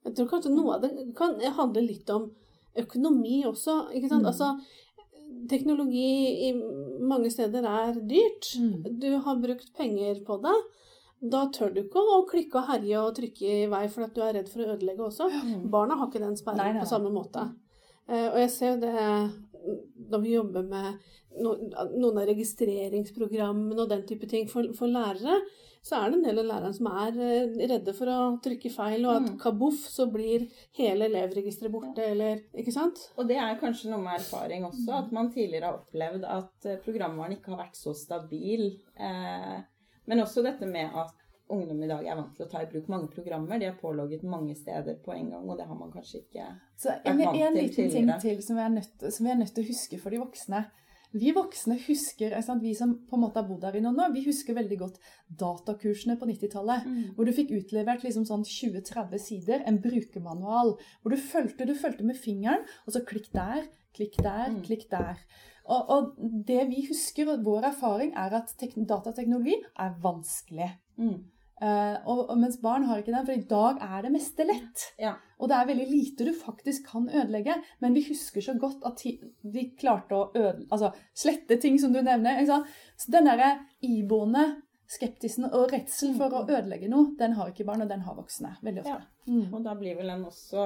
Jeg 0.06 0.16
tror 0.18 0.30
kanskje 0.32 0.54
noe 0.54 0.78
av 0.78 0.86
det 0.86 0.92
kan 1.18 1.36
handle 1.58 1.84
litt 1.86 2.10
om 2.14 2.30
økonomi 2.82 3.44
også. 3.46 3.92
ikke 3.96 4.10
sant? 4.10 4.26
Mm. 4.26 4.30
Altså, 4.32 4.52
teknologi 5.52 6.50
i 6.50 6.52
mange 7.08 7.32
steder 7.34 7.68
er 7.68 7.98
dyrt. 7.98 8.54
Mm. 8.60 9.00
Du 9.02 9.10
har 9.26 9.42
brukt 9.44 9.74
penger 9.78 10.24
på 10.28 10.40
det. 10.44 10.58
Da 11.32 11.44
tør 11.54 11.74
du 11.76 11.84
ikke 11.84 12.02
å 12.02 12.24
klikke 12.30 12.58
og 12.64 12.70
herje 12.72 13.02
og 13.02 13.16
trykke 13.18 13.56
i 13.60 13.70
vei 13.70 13.84
for 13.94 14.08
at 14.08 14.16
du 14.16 14.24
er 14.26 14.40
redd 14.40 14.50
for 14.50 14.64
å 14.64 14.74
ødelegge 14.74 15.06
også. 15.06 15.30
Mm. 15.30 15.68
Barna 15.74 16.00
har 16.00 16.10
ikke 16.10 16.24
den 16.24 16.38
sperren 16.40 16.82
på 16.82 16.90
samme 16.90 17.14
måte. 17.14 17.46
Uh, 18.10 18.32
og 18.32 18.38
jeg 18.42 18.54
ser 18.56 18.74
jo 18.74 18.80
det 18.82 18.96
når 20.12 20.24
vi 20.24 20.34
jobber 20.34 20.66
med 20.66 21.12
noen 21.42 22.18
av 22.18 22.26
registreringsprogrammene 22.28 23.78
og 23.84 23.92
den 23.92 24.02
type 24.10 24.28
ting 24.28 24.50
for, 24.52 24.72
for, 24.78 24.90
lærere, 24.92 25.38
så 25.82 25.98
er 25.98 26.12
det 26.12 26.18
en 26.20 26.26
del 26.28 26.40
av 26.44 26.46
lærerne 26.46 26.78
som 26.78 26.88
er 26.92 27.16
eh, 27.26 27.56
redde 27.72 27.94
for 27.98 28.12
å 28.14 28.18
trykke 28.46 28.70
feil, 28.70 29.06
og 29.08 29.16
at 29.16 29.30
mm. 29.32 29.38
kaboff, 29.42 29.80
så 29.90 30.06
blir 30.14 30.46
hele 30.78 31.08
elevregisteret 31.10 31.74
borte, 31.74 32.06
eller 32.06 32.44
Ikke 32.54 32.74
sant? 32.76 33.02
Og 33.18 33.26
det 33.30 33.40
er 33.42 33.58
kanskje 33.62 33.90
noe 33.90 34.04
med 34.04 34.20
erfaring 34.20 34.68
også, 34.68 34.92
at 35.00 35.16
man 35.16 35.32
tidligere 35.34 35.72
har 35.72 35.80
opplevd 35.80 36.28
at 36.30 36.70
eh, 36.70 36.78
programvaren 36.86 37.34
ikke 37.38 37.56
har 37.56 37.64
vært 37.64 37.82
så 37.82 37.96
stabil. 37.98 38.68
Eh, 38.94 39.58
men 40.06 40.22
også 40.22 40.46
dette 40.46 40.70
med 40.70 40.94
at 41.02 41.18
ungdom 41.52 41.82
i 41.84 41.90
dag 41.90 42.06
er 42.06 42.16
vant 42.16 42.36
til 42.36 42.46
å 42.46 42.52
ta 42.52 42.62
i 42.64 42.70
bruk 42.70 42.88
mange 42.92 43.10
programmer. 43.12 43.60
De 43.60 43.68
er 43.68 43.80
pålogget 43.80 44.22
mange 44.28 44.54
steder 44.56 45.02
på 45.04 45.16
en 45.16 45.34
gang, 45.34 45.50
og 45.50 45.58
det 45.60 45.66
har 45.68 45.78
man 45.78 45.92
kanskje 45.94 46.22
ikke 46.22 46.46
vært 46.46 47.18
vant 47.18 47.58
til 47.58 47.74
tidligere. 47.74 47.82
Så 47.82 47.90
En 47.90 47.96
liten 47.98 48.14
ting 48.14 48.22
til 48.22 48.46
som 48.46 48.62
vi, 48.62 48.68
nødt, 48.78 49.10
som 49.18 49.26
vi 49.26 49.34
er 49.34 49.42
nødt 49.42 49.54
til 49.58 49.66
å 49.66 49.72
huske 49.72 50.00
for 50.02 50.14
de 50.14 50.22
voksne. 50.22 50.64
Vi 51.12 51.34
voksne 51.36 51.76
husker, 51.88 52.34
vi 52.62 52.72
som 52.78 52.94
på 53.08 53.18
en 53.18 53.24
måte 53.26 53.42
har 53.42 53.48
bodd 53.50 53.66
her 53.68 53.76
i 53.76 53.84
noen 53.84 54.00
år, 54.00 54.14
vi 54.16 54.24
husker 54.24 54.56
veldig 54.56 54.78
godt 54.80 55.00
datakursene 55.42 56.16
på 56.20 56.30
90-tallet. 56.30 56.88
Mm. 56.88 57.02
Hvor 57.18 57.28
du 57.28 57.34
fikk 57.36 57.52
utlevert 57.58 58.06
liksom 58.06 58.26
sånn 58.30 58.46
20-30 58.48 59.20
sider, 59.20 59.66
en 59.68 59.82
brukermanual. 59.84 60.78
Hvor 61.02 61.14
du 61.14 61.20
fulgte, 61.20 61.68
du 61.68 61.76
fulgte 61.76 62.08
med 62.08 62.20
fingeren, 62.20 62.64
og 62.86 62.96
så 62.96 63.04
klikk 63.08 63.28
der, 63.36 63.66
klikk 63.98 64.16
der, 64.22 64.54
mm. 64.54 64.62
klikk 64.68 64.88
der. 64.94 65.20
Og, 65.72 65.92
og, 65.94 66.16
det 66.48 66.64
vi 66.72 66.88
husker, 66.88 67.30
og 67.30 67.44
vår 67.46 67.70
erfaring, 67.74 68.16
er 68.18 68.40
at 68.40 68.56
datateknologi 68.90 69.60
er 69.80 69.94
vanskelig. 70.02 70.72
Mm. 70.98 71.20
Uh, 71.62 71.98
og, 72.10 72.24
og, 72.32 72.38
mens 72.42 72.58
barn 72.62 72.88
har 72.90 73.04
ikke 73.04 73.14
den, 73.14 73.26
for 73.28 73.38
i 73.38 73.46
dag 73.50 73.84
er 73.86 74.08
det 74.08 74.16
meste 74.16 74.48
lett. 74.48 74.88
Ja. 74.98 75.14
Og 75.42 75.50
det 75.50 75.58
er 75.58 75.70
veldig 75.72 75.88
lite 75.90 76.28
du 76.28 76.34
faktisk 76.38 76.90
kan 76.92 77.08
ødelegge. 77.10 77.58
Men 77.82 77.96
vi 77.98 78.06
husker 78.10 78.44
så 78.46 78.58
godt 78.62 78.86
at 78.88 79.02
vi 79.42 79.70
klarte 79.80 80.18
å 80.18 80.28
øde, 80.36 80.68
altså, 80.70 80.92
slette 81.18 81.58
ting, 81.62 81.80
som 81.82 81.94
du 81.94 82.02
nevner. 82.02 82.44
Så 82.46 83.10
den 83.12 83.30
derre 83.30 83.56
iboende 83.82 84.46
skeptisen 84.92 85.48
og 85.48 85.72
redselen 85.72 86.18
for 86.20 86.34
å 86.36 86.42
mm. 86.44 86.50
ødelegge 86.52 86.90
noe, 86.92 87.14
den 87.20 87.38
har 87.38 87.52
ikke 87.52 87.66
barn, 87.68 87.86
og 87.86 87.90
den 87.90 88.04
har 88.04 88.16
voksne. 88.18 88.54
Veldig 88.62 88.84
ofte. 88.84 88.98
Ja. 89.00 89.32
Mm. 89.32 89.46
Og 89.56 89.62
da 89.64 89.76
blir 89.80 89.96
vel 89.96 90.10
den 90.12 90.24
også 90.26 90.64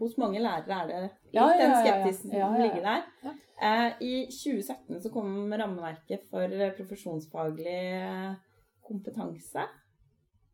Hos 0.00 0.16
mange 0.18 0.40
lærere 0.42 0.80
er 0.82 0.88
det 0.90 0.96
litt 1.04 1.36
ja, 1.36 1.44
ja, 1.54 1.58
den 1.60 1.76
skeptisen 1.78 2.34
som 2.34 2.56
ligger 2.58 2.82
der. 2.84 3.36
Eh, 3.62 4.02
I 4.02 4.14
2017 4.26 5.04
så 5.04 5.12
kom 5.14 5.30
rammeverket 5.48 6.26
for 6.28 6.58
profesjonsfaglig 6.76 7.78
kompetanse 8.82 9.64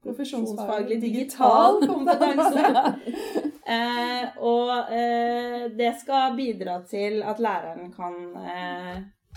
profesjonsfaglig 0.03 1.01
digital 1.01 1.87
kompetanse. 1.87 2.95
eh, 3.75 4.39
og 4.45 4.93
eh, 4.95 5.67
det 5.79 5.93
skal 6.01 6.37
bidra 6.39 6.79
til 6.89 7.23
at 7.27 7.41
læreren 7.43 7.93
kan 7.95 8.17
eh, 8.43 8.95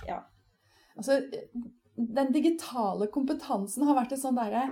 ja. 0.08 0.22
Altså, 0.96 1.20
den 1.96 2.32
digitale 2.34 3.08
kompetansen 3.14 3.86
har 3.88 3.98
vært 3.98 4.16
et 4.16 4.24
sånn 4.24 4.40
derre 4.40 4.70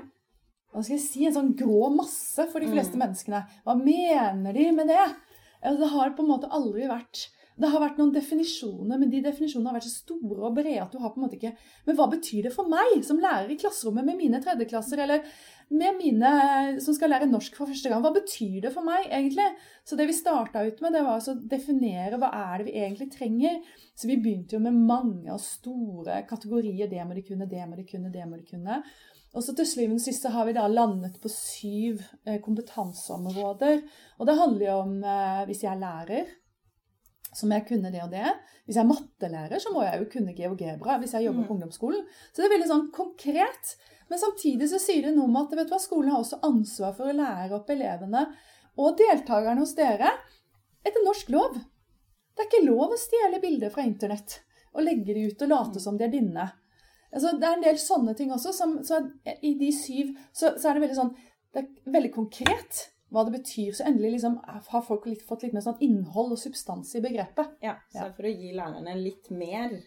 hva 0.70 0.84
skal 0.86 1.00
jeg 1.00 1.02
si, 1.02 1.26
en 1.26 1.34
sånn 1.34 1.56
grå 1.58 1.88
masse 1.96 2.44
for 2.52 2.62
de 2.62 2.70
fleste 2.70 2.94
mm. 2.94 3.02
menneskene. 3.02 3.40
Hva 3.66 3.74
mener 3.80 4.54
de 4.54 4.68
med 4.78 4.92
det? 4.92 5.06
Det 5.66 5.88
har 5.96 6.12
på 6.14 6.22
en 6.22 6.30
måte 6.30 6.52
aldri 6.54 6.86
vært 6.90 7.26
det 7.60 7.68
har 7.68 7.82
vært 7.84 7.98
noen 8.00 8.14
definisjoner, 8.16 8.96
men 8.96 9.10
de 9.12 9.20
definisjonene 9.24 9.74
har 9.74 9.80
vært 9.80 9.90
så 9.90 10.06
store 10.06 10.46
og 10.48 10.56
brede 10.56 10.80
at 10.80 10.94
du 10.94 11.02
har 11.04 11.12
på 11.12 11.20
en 11.20 11.26
måte 11.26 11.36
ikke 11.36 11.52
Men 11.88 11.98
hva 11.98 12.06
betyr 12.14 12.48
det 12.48 12.54
for 12.56 12.72
meg 12.72 13.02
som 13.04 13.20
lærer 13.20 13.52
i 13.52 13.58
klasserommet 13.60 14.08
med 14.08 14.20
mine 14.22 14.40
tredjeklasser, 14.44 15.02
eller 15.04 15.26
med 15.70 16.00
mine 16.00 16.30
som 16.82 16.96
skal 16.98 17.12
lære 17.14 17.28
norsk 17.30 17.58
for 17.58 17.70
første 17.70 17.92
gang? 17.92 18.02
Hva 18.02 18.12
betyr 18.16 18.64
det 18.66 18.72
for 18.74 18.86
meg, 18.86 19.06
egentlig? 19.06 19.46
Så 19.86 19.98
det 20.00 20.08
vi 20.10 20.18
starta 20.18 20.64
ut 20.66 20.82
med, 20.82 20.96
det 20.96 21.04
var 21.06 21.20
altså 21.20 21.36
å 21.36 21.44
definere 21.52 22.18
hva 22.22 22.32
er 22.34 22.60
det 22.60 22.68
vi 22.70 22.76
egentlig 22.82 23.10
trenger. 23.14 23.62
Så 23.94 24.10
vi 24.10 24.18
begynte 24.22 24.58
jo 24.58 24.64
med 24.66 24.80
mange 24.90 25.30
og 25.34 25.42
store 25.44 26.24
kategorier. 26.30 26.90
Det 26.90 27.06
må 27.06 27.18
de 27.18 27.26
kunne, 27.28 27.50
det 27.50 27.70
må 27.70 27.78
de 27.78 27.88
kunne, 27.90 28.14
det 28.14 28.26
må 28.26 28.42
de 28.42 28.50
kunne. 28.50 28.82
Og 29.38 29.46
så 29.46 29.54
til 29.54 29.68
syvende 29.70 30.00
og 30.02 30.06
sist 30.08 30.26
har 30.34 30.48
vi 30.48 30.56
da 30.58 30.66
landet 30.72 31.20
på 31.22 31.30
syv 31.30 32.02
eh, 32.26 32.40
kompetanseområder. 32.42 33.84
Og 34.18 34.30
det 34.30 34.40
handler 34.40 34.66
jo 34.66 34.78
om 34.88 34.96
eh, 35.06 35.44
hvis 35.50 35.66
jeg 35.68 35.74
er 35.76 35.84
lærer, 35.84 36.32
så 37.30 37.46
må 37.46 37.60
jeg 37.60 37.68
kunne 37.70 37.92
det 37.94 38.02
og 38.02 38.10
det. 38.14 38.26
Hvis 38.66 38.80
jeg 38.80 38.84
er 38.84 38.90
mattelærer, 38.90 39.62
så 39.62 39.74
må 39.74 39.86
jeg 39.86 40.02
jo 40.02 40.10
kunne 40.16 40.34
geogebra 40.38 40.98
hvis 41.02 41.14
jeg 41.14 41.28
jobber 41.28 41.46
på 41.46 41.54
mm. 41.54 41.56
ungdomsskolen. 41.58 42.04
Så 42.32 42.42
det 42.42 42.50
er 42.50 42.56
veldig 42.56 42.72
sånn 42.72 42.90
konkret. 42.96 43.76
Men 44.10 44.22
samtidig 44.22 44.70
så 44.72 44.80
sier 44.82 45.06
det 45.06 45.16
noe 45.16 45.30
om 45.30 45.38
at 45.42 45.54
vet 45.54 45.70
du 45.70 45.74
hva, 45.76 45.82
skolen 45.82 46.14
har 46.14 46.24
også 46.24 46.42
ansvar 46.46 46.96
for 46.98 47.12
å 47.12 47.18
lære 47.18 47.56
opp 47.60 47.70
elevene 47.70 48.26
og 48.80 48.98
deltakerne 48.98 49.62
hos 49.62 49.76
dere 49.78 50.14
etter 50.86 51.04
norsk 51.06 51.30
lov. 51.34 51.60
Det 52.34 52.46
er 52.46 52.50
ikke 52.50 52.66
lov 52.66 52.96
å 52.96 53.00
stjele 53.00 53.42
bilder 53.44 53.74
fra 53.74 53.86
internett 53.86 54.40
og 54.74 54.86
legge 54.86 55.14
de 55.14 55.28
ut 55.30 55.44
og 55.46 55.52
late 55.52 55.82
som 55.84 55.98
de 55.98 56.06
er 56.08 56.14
dine. 56.14 56.46
Altså, 57.10 57.34
det 57.38 57.48
er 57.48 57.58
en 57.58 57.66
del 57.66 57.80
sånne 57.82 58.14
ting 58.18 58.32
også. 58.34 58.54
Som, 58.56 58.78
så 58.86 59.02
I 59.26 59.56
de 59.60 59.72
syv 59.76 60.14
så, 60.32 60.54
så 60.56 60.70
er 60.70 60.78
det 60.78 60.86
veldig 60.86 60.98
sånn 61.00 61.12
Det 61.50 61.64
er 61.64 61.94
veldig 61.96 62.12
konkret 62.14 62.84
hva 63.10 63.24
det 63.26 63.40
betyr. 63.40 63.74
Så 63.74 63.88
endelig 63.90 64.18
liksom, 64.18 64.38
har 64.46 64.84
folk 64.86 65.08
litt, 65.10 65.24
fått 65.26 65.46
litt 65.46 65.56
mer 65.56 65.66
sånn 65.66 65.80
innhold 65.86 66.36
og 66.36 66.42
substans 66.42 66.94
i 66.98 67.04
begrepet. 67.04 67.56
Ja, 67.66 67.80
så 67.90 68.06
ja. 68.06 68.12
for 68.16 68.30
å 68.30 68.34
gi 68.34 68.54
lærerne 68.54 68.98
litt 69.00 69.32
mer 69.34 69.74
enn 69.74 69.80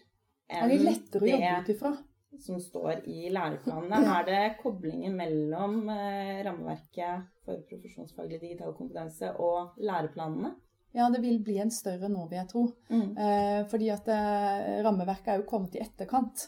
det, 0.69 0.75
er 0.75 0.83
lettere 0.83 1.23
å 1.23 1.31
jobbe 1.31 1.53
ut 1.63 1.71
ifra. 1.73 1.93
Som 2.41 2.59
står 2.61 3.03
i 3.09 3.29
læreplanene. 3.33 4.01
Er 4.17 4.27
det 4.27 4.41
koblingen 4.61 5.15
mellom 5.17 5.89
eh, 5.91 6.41
rammeverket 6.45 7.29
for 7.45 7.63
profesjonsfaglig 7.69 8.41
digital 8.41 8.73
kompetanse 8.77 9.33
og 9.41 9.77
læreplanene? 9.83 10.55
Ja, 10.93 11.09
det 11.09 11.23
vil 11.23 11.39
bli 11.41 11.57
en 11.57 11.73
større 11.73 12.09
nå, 12.11 12.27
vil 12.29 12.37
jeg 12.37 12.49
tro. 12.51 12.67
Mm. 12.93 13.07
Eh, 13.17 13.61
fordi 13.69 13.89
at 13.93 14.09
eh, 14.13 14.81
rammeverket 14.85 15.31
er 15.33 15.41
jo 15.41 15.49
kommet 15.49 15.77
i 15.77 15.81
etterkant. 15.81 16.47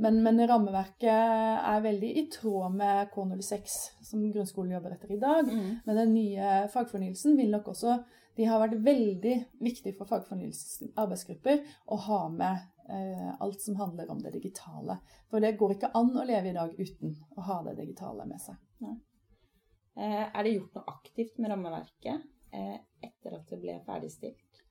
Men, 0.00 0.22
men, 0.24 0.40
rammeverket 0.48 1.10
er 1.10 1.82
veldig 1.84 2.10
i 2.16 2.22
tråd 2.32 2.76
med 2.78 3.10
K06, 3.12 3.74
som 4.06 4.22
grunnskolen 4.32 4.72
jobber 4.72 4.94
etter 4.94 5.12
i 5.12 5.20
dag. 5.20 5.44
Mm. 5.44 5.82
Men 5.84 6.00
den 6.00 6.14
nye 6.14 6.54
fagfornyelsen 6.72 7.36
vil 7.36 7.52
nok 7.52 7.74
også 7.74 7.98
De 8.38 8.46
har 8.46 8.60
vært 8.62 8.78
veldig 8.80 9.34
viktig 9.60 9.92
for 9.98 10.08
fagfornyelsens 10.08 10.94
arbeidsgrupper 10.96 11.58
å 11.92 11.98
ha 12.06 12.20
med 12.32 12.69
alt 13.38 13.62
som 13.62 13.76
handler 13.78 14.10
om 14.10 14.18
det 14.22 14.34
digitale. 14.34 14.98
For 15.30 15.42
det 15.42 15.56
går 15.60 15.76
ikke 15.76 15.92
an 15.98 16.10
å 16.16 16.26
leve 16.26 16.50
i 16.50 16.56
dag 16.56 16.74
uten 16.78 17.14
å 17.36 17.46
ha 17.46 17.60
det 17.68 17.76
digitale 17.78 18.26
med 18.28 18.42
seg. 18.42 18.58
Ja. 18.82 18.96
Eh, 20.00 20.26
er 20.26 20.44
det 20.44 20.54
gjort 20.54 20.78
noe 20.78 20.94
aktivt 20.94 21.38
med 21.38 21.50
rammeverket 21.52 22.28
eh, 22.56 22.76
etter 23.04 23.36
at 23.36 23.50
det 23.50 23.58
ble 23.60 23.80
ferdigstilt? 23.86 24.62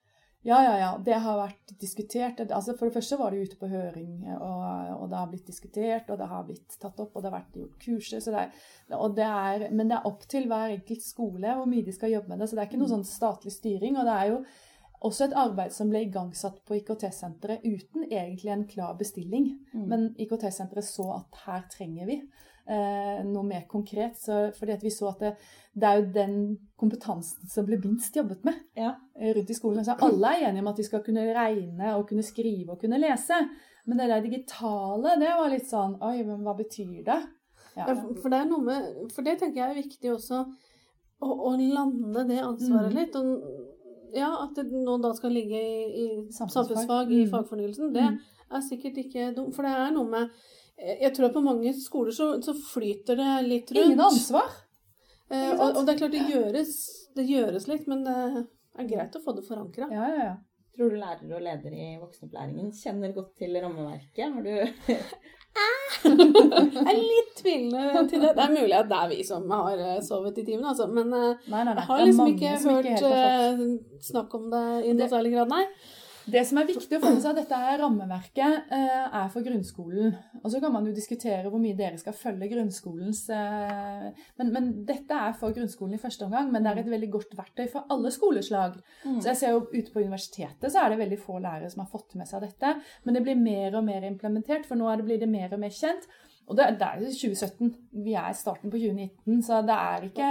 Ja, 0.41 0.61
ja, 0.63 0.75
ja. 0.79 0.91
Det 1.03 1.17
har 1.19 1.35
vært 1.35 1.73
diskutert. 1.81 2.39
Altså 2.47 2.73
for 2.79 2.87
det 2.87 2.95
første 2.95 3.17
var 3.19 3.35
det 3.35 3.49
ute 3.49 3.57
på 3.59 3.67
høring, 3.67 4.21
og, 4.37 4.61
og, 4.95 5.03
det 5.11 5.17
har 5.19 5.27
blitt 5.27 5.49
diskutert, 5.51 6.07
og 6.07 6.21
det 6.21 6.29
har 6.31 6.45
blitt 6.47 6.77
tatt 6.79 7.01
opp, 7.03 7.11
og 7.11 7.21
det 7.21 7.27
har 7.27 7.41
vært 7.41 7.57
gjort 7.59 7.83
kurser. 7.83 8.23
Det 8.23 8.45
er, 8.45 9.03
det 9.17 9.25
er, 9.27 9.65
men 9.75 9.91
det 9.91 9.97
er 9.97 10.07
opp 10.07 10.23
til 10.31 10.47
hver 10.47 10.77
enkelt 10.77 11.03
skole 11.03 11.57
hvor 11.59 11.67
mye 11.67 11.83
de 11.83 11.95
skal 11.95 12.15
jobbe 12.15 12.31
med 12.31 12.39
det. 12.39 12.47
Så 12.47 12.55
det 12.55 12.63
er 12.63 12.71
ikke 12.71 12.79
noe 12.79 12.87
mm. 12.87 12.95
sånn 12.95 13.09
statlig 13.11 13.53
styring. 13.57 13.99
Og 13.99 14.07
det 14.07 14.15
er 14.15 14.31
jo 14.31 14.39
også 15.05 15.29
et 15.29 15.35
arbeid 15.37 15.71
som 15.71 15.91
ble 15.91 16.03
igangsatt 16.05 16.59
på 16.67 16.75
IKT-senteret 16.79 17.63
uten 17.63 18.05
egentlig 18.09 18.51
en 18.51 18.67
klar 18.67 18.97
bestilling. 18.99 19.53
Mm. 19.73 19.85
Men 19.87 20.05
IKT-senteret 20.19 20.87
så 20.87 21.07
at 21.15 21.43
her 21.45 21.63
trenger 21.71 22.09
vi 22.09 22.17
eh, 22.69 23.21
noe 23.27 23.45
mer 23.47 23.65
konkret. 23.71 24.17
Så, 24.19 24.41
fordi 24.57 24.77
vi 24.81 24.91
så 24.93 25.09
at 25.13 25.23
det, 25.23 25.33
det, 25.73 25.87
er 25.87 26.01
jo 26.01 26.11
den 26.15 26.35
kompetansen 26.79 27.49
som 27.51 27.67
ble 27.67 27.79
minst 27.81 28.15
jobbet 28.15 28.45
med 28.47 28.59
ja. 28.77 28.93
Eh, 29.15 29.33
rundt 29.37 29.49
i 29.49 29.57
skolen. 29.57 29.87
Så 29.87 29.97
alle 30.05 30.35
er 30.35 30.49
enige 30.49 30.65
om 30.65 30.71
at 30.73 30.81
de 30.81 30.87
skal 30.89 31.03
kunne 31.05 31.25
regne 31.35 31.95
og 31.95 32.07
kunne 32.11 32.25
skrive 32.25 32.75
og 32.75 32.83
kunne 32.83 33.01
lese. 33.01 33.39
Men 33.89 34.01
det 34.01 34.11
der 34.11 34.25
digitale, 34.25 35.15
det 35.21 35.33
var 35.39 35.49
litt 35.49 35.69
sånn 35.69 35.95
Oi, 36.05 36.19
men 36.27 36.43
hva 36.45 36.53
betyr 36.57 37.01
det? 37.07 37.21
Ja. 37.77 37.87
For, 37.87 38.27
det 38.27 38.41
er 38.41 38.49
noe 38.49 38.65
med, 38.65 38.87
for 39.15 39.23
det 39.23 39.37
tenker 39.39 39.61
jeg 39.61 39.71
er 39.71 39.79
viktig 39.79 40.11
også, 40.11 40.43
å, 41.23 41.27
å 41.29 41.53
lande 41.55 42.25
det 42.27 42.41
ansvaret 42.43 42.91
mm. 42.91 42.97
litt. 42.97 43.15
Og 43.15 43.68
ja, 44.15 44.29
At 44.45 44.55
det 44.57 44.67
nå 44.71 44.97
da 45.03 45.11
skal 45.17 45.33
ligge 45.35 45.59
i, 45.59 45.81
i 45.85 46.07
samfunnsfag, 46.31 46.69
samfunnsfag 46.69 47.11
i 47.13 47.23
mm. 47.25 47.29
fagfornyelsen, 47.33 47.91
det 47.95 48.05
mm. 48.05 48.17
er 48.57 48.65
sikkert 48.65 48.97
ikke 49.03 49.29
dumt. 49.35 49.53
For 49.55 49.67
det 49.67 49.75
er 49.75 49.93
noe 49.95 50.09
med 50.09 50.39
jeg 50.79 51.11
tror 51.11 51.27
at 51.27 51.35
på 51.35 51.43
mange 51.43 51.73
skoler 51.75 52.15
så, 52.15 52.29
så 52.39 52.53
flyter 52.55 53.17
det 53.19 53.31
litt 53.47 53.71
rundt. 53.75 53.85
Ingen 53.91 54.03
ansvar. 54.05 54.53
Eh, 55.29 55.51
og, 55.51 55.65
og, 55.73 55.81
det 55.85 55.93
er 55.93 55.99
klart 55.99 56.15
det 56.15 56.27
gjøres, 56.31 56.75
det 57.17 57.25
gjøres 57.29 57.67
litt, 57.69 57.89
men 57.91 58.05
det 58.05 58.15
er 58.79 58.87
greit 58.87 59.17
å 59.17 59.21
få 59.23 59.35
det 59.37 59.43
forankra. 59.45 59.89
Ja, 59.93 60.05
ja, 60.07 60.29
ja. 60.29 60.37
Tror 60.77 60.93
du 60.93 60.99
lærere 61.01 61.35
og 61.35 61.43
ledere 61.43 61.75
i 61.75 61.97
voksenopplæringen 61.99 62.71
kjenner 62.77 63.11
godt 63.11 63.33
til 63.41 63.57
rammeverket? 63.59 64.37
Har 64.37 64.45
du 64.45 64.95
Jeg 66.03 66.83
er 66.83 66.99
litt 66.99 67.31
tvilende 67.39 68.03
til 68.09 68.23
det. 68.23 68.33
Det 68.37 68.43
er 68.45 68.53
mulig 68.53 68.75
at 68.77 68.89
det 68.89 68.99
er 68.99 69.09
vi 69.11 69.19
som 69.27 69.45
har 69.51 69.83
eh, 69.83 70.01
sovet 70.05 70.37
i 70.41 70.45
timen, 70.47 70.65
altså. 70.71 70.87
Men 70.91 71.13
eh, 71.13 71.47
nei, 71.51 71.63
nei, 71.63 71.73
nei. 71.73 71.83
jeg 71.83 71.87
har 71.89 72.03
liksom 72.05 72.33
ikke 72.33 72.53
hørt 72.65 72.89
ikke 72.93 73.13
uh, 73.13 73.63
snakk 74.09 74.35
om 74.39 74.49
det 74.53 74.65
i 74.85 74.93
noe 74.95 75.09
særlig 75.11 75.33
grad, 75.35 75.51
nei. 75.53 75.65
Det 76.29 76.43
som 76.45 76.59
er 76.61 76.67
viktig 76.69 76.97
å 76.97 77.01
få 77.01 77.11
med 77.15 77.23
seg, 77.23 77.37
dette 77.37 77.57
her 77.57 77.79
rammeverket 77.81 78.71
eh, 78.75 79.05
er 79.19 79.31
for 79.33 79.45
grunnskolen. 79.45 80.13
Og 80.41 80.47
så 80.53 80.61
kan 80.61 80.73
man 80.73 80.87
jo 80.87 80.93
diskutere 80.95 81.49
hvor 81.49 81.61
mye 81.61 81.77
dere 81.77 81.99
skal 82.01 82.15
følge 82.17 82.49
grunnskolens 82.51 83.23
eh, 83.33 84.07
men, 84.39 84.53
men, 84.53 84.69
dette 84.87 85.15
er 85.15 85.35
for 85.39 85.55
grunnskolen 85.55 85.97
i 85.97 86.01
første 86.01 86.27
omgang, 86.27 86.51
men 86.53 86.65
det 86.65 86.73
er 86.73 86.83
et 86.83 86.93
veldig 86.93 87.11
godt 87.17 87.35
verktøy 87.39 87.65
for 87.71 87.89
alle 87.93 88.13
skoleslag. 88.13 88.79
Mm. 89.03 89.19
Så 89.19 89.31
jeg 89.31 89.41
ser 89.41 89.55
jo 89.55 89.65
ute 89.71 89.93
på 89.93 90.03
universitetet 90.03 90.69
så 90.69 90.83
er 90.83 90.93
det 90.93 91.01
veldig 91.01 91.19
få 91.21 91.39
lærere 91.41 91.69
som 91.71 91.83
har 91.83 91.91
fått 91.91 92.17
med 92.19 92.29
seg 92.29 92.45
dette. 92.45 92.75
Men 93.05 93.17
det 93.17 93.25
blir 93.25 93.39
mer 93.39 93.77
og 93.79 93.85
mer 93.87 94.05
implementert, 94.07 94.67
for 94.69 94.79
nå 94.79 94.91
blir 95.03 95.21
det 95.21 95.29
mer 95.31 95.53
og 95.55 95.61
mer 95.61 95.73
kjent. 95.73 96.09
Og 96.49 96.57
det, 96.57 96.65
det 96.81 96.87
er 96.87 97.03
jo 97.03 97.11
2017. 97.13 97.73
Vi 98.05 98.15
er 98.17 98.31
i 98.31 98.37
starten 98.37 98.73
på 98.73 98.81
2019, 98.81 99.41
så 99.45 99.61
det 99.65 99.75
er 99.77 100.07
ikke 100.07 100.29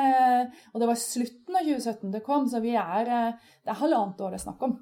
Og 0.72 0.82
det 0.82 0.90
var 0.90 0.98
slutten 0.98 1.58
av 1.58 1.68
2017 1.68 2.14
det 2.16 2.24
kom, 2.26 2.48
så 2.50 2.62
vi 2.64 2.74
er 2.74 3.12
eh, 3.14 3.50
Det 3.62 3.74
er 3.74 3.82
halvannet 3.84 4.24
år 4.26 4.34
det 4.34 4.40
er 4.40 4.46
snakk 4.48 4.64
om. 4.66 4.78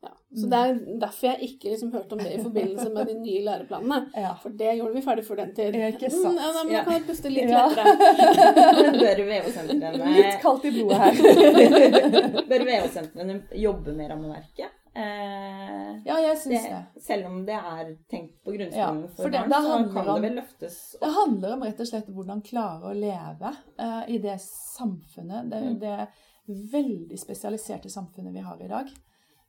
Ja, 0.00 0.12
så 0.40 0.46
Det 0.46 0.58
er 0.62 0.74
derfor 1.02 1.26
jeg 1.26 1.48
ikke 1.48 1.70
liksom 1.72 1.90
hørte 1.92 2.14
om 2.14 2.20
det 2.22 2.30
i 2.36 2.42
forbindelse 2.42 2.90
med 2.94 3.08
de 3.10 3.14
nye 3.18 3.42
læreplanene. 3.48 3.98
Ja. 4.24 4.32
For 4.42 4.54
det 4.54 4.76
gjorde 4.78 4.94
vi 4.94 5.02
ferdig 5.02 5.24
for 5.26 5.40
den 5.40 5.54
tid. 5.54 5.74
Ikke 5.74 6.10
sant. 6.10 6.36
Mm, 6.36 6.42
ja, 6.42 6.50
da, 6.54 6.64
men 6.64 6.74
jeg 6.76 6.84
kan 6.86 7.06
puste 7.08 7.32
litt 7.32 7.50
ja. 7.50 7.64
lettere. 7.66 7.94
Bør 9.02 9.22
VO-sentrene 9.30 10.10
Litt 10.18 10.36
kaldt 10.42 10.68
i 10.68 10.74
blodet 10.76 11.00
her. 11.02 12.42
Bør 12.52 12.66
VO-sentrene 12.70 13.40
jobbe 13.66 13.96
med 13.98 14.12
rammeverket? 14.12 14.76
Eh, 14.98 15.90
ja, 16.06 16.14
jeg 16.24 16.38
syns 16.42 16.54
det, 16.54 16.70
det. 16.74 17.02
Selv 17.02 17.28
om 17.28 17.42
det 17.46 17.58
er 17.58 17.90
tenkt 18.10 18.38
på 18.42 18.54
grunnskolen 18.54 19.02
ja, 19.04 19.10
for, 19.12 19.24
for 19.24 19.34
det, 19.34 19.42
barn, 19.50 19.84
så 19.84 19.92
kan 19.94 20.08
det 20.08 20.22
vel 20.24 20.38
løftes 20.40 20.78
opp. 20.96 21.02
Det 21.04 21.10
handler 21.18 21.54
om 21.54 21.66
rett 21.68 21.82
og 21.84 21.90
slett 21.90 22.08
hvordan 22.16 22.40
klare 22.46 22.90
å 22.90 22.96
leve 22.96 23.52
eh, 23.78 24.00
i 24.14 24.18
det 24.22 24.38
samfunnet, 24.46 25.52
det, 25.52 25.60
mm. 25.66 25.76
det 25.82 26.64
veldig 26.72 27.18
spesialiserte 27.20 27.92
samfunnet 27.92 28.34
vi 28.34 28.42
har 28.46 28.64
i 28.64 28.70
dag. 28.70 28.90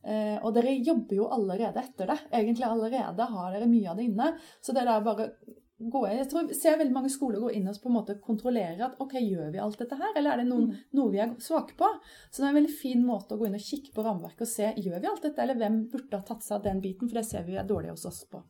Eh, 0.03 0.37
og 0.39 0.53
dere 0.55 0.77
jobber 0.79 1.17
jo 1.17 1.29
allerede 1.33 1.81
etter 1.81 2.11
det. 2.13 2.19
Egentlig 2.31 2.67
allerede 2.67 3.31
har 3.33 3.55
dere 3.55 3.71
mye 3.71 3.89
av 3.91 3.99
det 3.99 4.07
inne. 4.09 4.29
Så 4.61 4.75
det 4.75 4.85
der 4.87 5.03
bare 5.05 5.31
gå 5.79 6.01
inn 6.07 6.17
Jeg 6.19 6.27
tror, 6.31 6.49
ser 6.55 6.77
veldig 6.79 6.95
mange 6.95 7.11
skoler 7.11 7.39
gå 7.39 7.53
inn 7.55 7.69
og 7.71 7.77
på 7.79 7.87
en 7.87 7.95
måte 7.95 8.17
kontrollere 8.19 8.89
at 8.89 8.99
ok, 8.99 9.15
gjør 9.23 9.53
vi 9.53 9.61
alt 9.63 9.79
dette 9.79 9.95
her, 9.95 10.11
eller 10.19 10.33
er 10.33 10.41
det 10.41 10.49
noen, 10.49 10.67
mm. 10.73 10.85
noe 10.99 11.13
vi 11.13 11.21
er 11.23 11.33
svake 11.39 11.77
på? 11.79 11.87
Så 12.27 12.41
det 12.41 12.47
er 12.47 12.51
en 12.51 12.59
veldig 12.59 12.75
fin 12.81 13.05
måte 13.05 13.35
å 13.35 13.39
gå 13.39 13.47
inn 13.47 13.55
og 13.55 13.63
kikke 13.63 13.93
på 13.95 14.03
rammeverket 14.03 14.43
og 14.43 14.51
se 14.51 14.73
gjør 14.75 14.99
vi 14.99 15.11
alt 15.11 15.23
dette, 15.23 15.41
eller 15.43 15.59
hvem 15.59 15.81
burde 15.91 16.19
ha 16.19 16.27
tatt 16.27 16.43
seg 16.43 16.57
av 16.57 16.65
den 16.67 16.83
biten, 16.83 17.07
for 17.07 17.21
det 17.21 17.27
ser 17.29 17.47
vi 17.47 17.55
er 17.55 17.67
dårlig 17.69 17.93
hos 17.93 18.07
oss 18.11 18.25
på. 18.27 18.43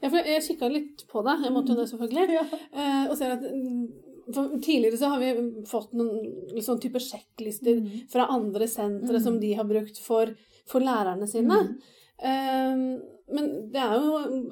Ja, 0.00 0.08
for 0.08 0.26
jeg 0.26 0.42
kikka 0.46 0.70
litt 0.72 1.04
på 1.10 1.22
det, 1.26 1.36
jeg 1.44 1.54
måtte 1.54 1.74
jo 1.74 1.82
det 1.82 1.90
selvfølgelig, 1.92 2.34
ja. 2.40 2.44
eh, 2.72 3.04
og 3.06 3.16
ser 3.20 3.36
at 3.36 3.46
mm, 3.46 3.82
for 4.34 4.58
tidligere 4.62 4.98
så 5.00 5.12
har 5.12 5.22
vi 5.22 5.30
fått 5.68 5.94
noen 5.98 6.62
sånn 6.64 6.80
type 6.82 7.02
sjekklister 7.02 7.80
mm. 7.80 7.94
fra 8.12 8.28
andre 8.32 8.68
sentre 8.70 9.18
mm. 9.18 9.24
som 9.24 9.38
de 9.42 9.54
har 9.58 9.68
brukt 9.68 10.00
for, 10.02 10.32
for 10.70 10.84
lærerne 10.84 11.28
sine. 11.30 11.62
Mm. 11.66 11.78
Um, 12.20 12.84
men 13.32 13.48
det 13.72 13.80
er 13.80 13.96
jo 13.96 14.50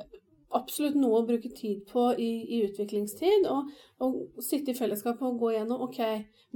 absolutt 0.56 0.96
noe 0.96 1.20
å 1.20 1.26
bruke 1.28 1.50
tid 1.52 1.82
på 1.90 2.06
i, 2.16 2.30
i 2.56 2.62
utviklingstid. 2.68 3.46
Og, 3.52 3.68
og, 4.04 4.16
sitte 4.44 4.72
i 4.72 4.78
fellesskap 4.78 5.20
og 5.24 5.40
gå 5.40 5.52
gjennom 5.56 5.84
ok, 5.88 6.00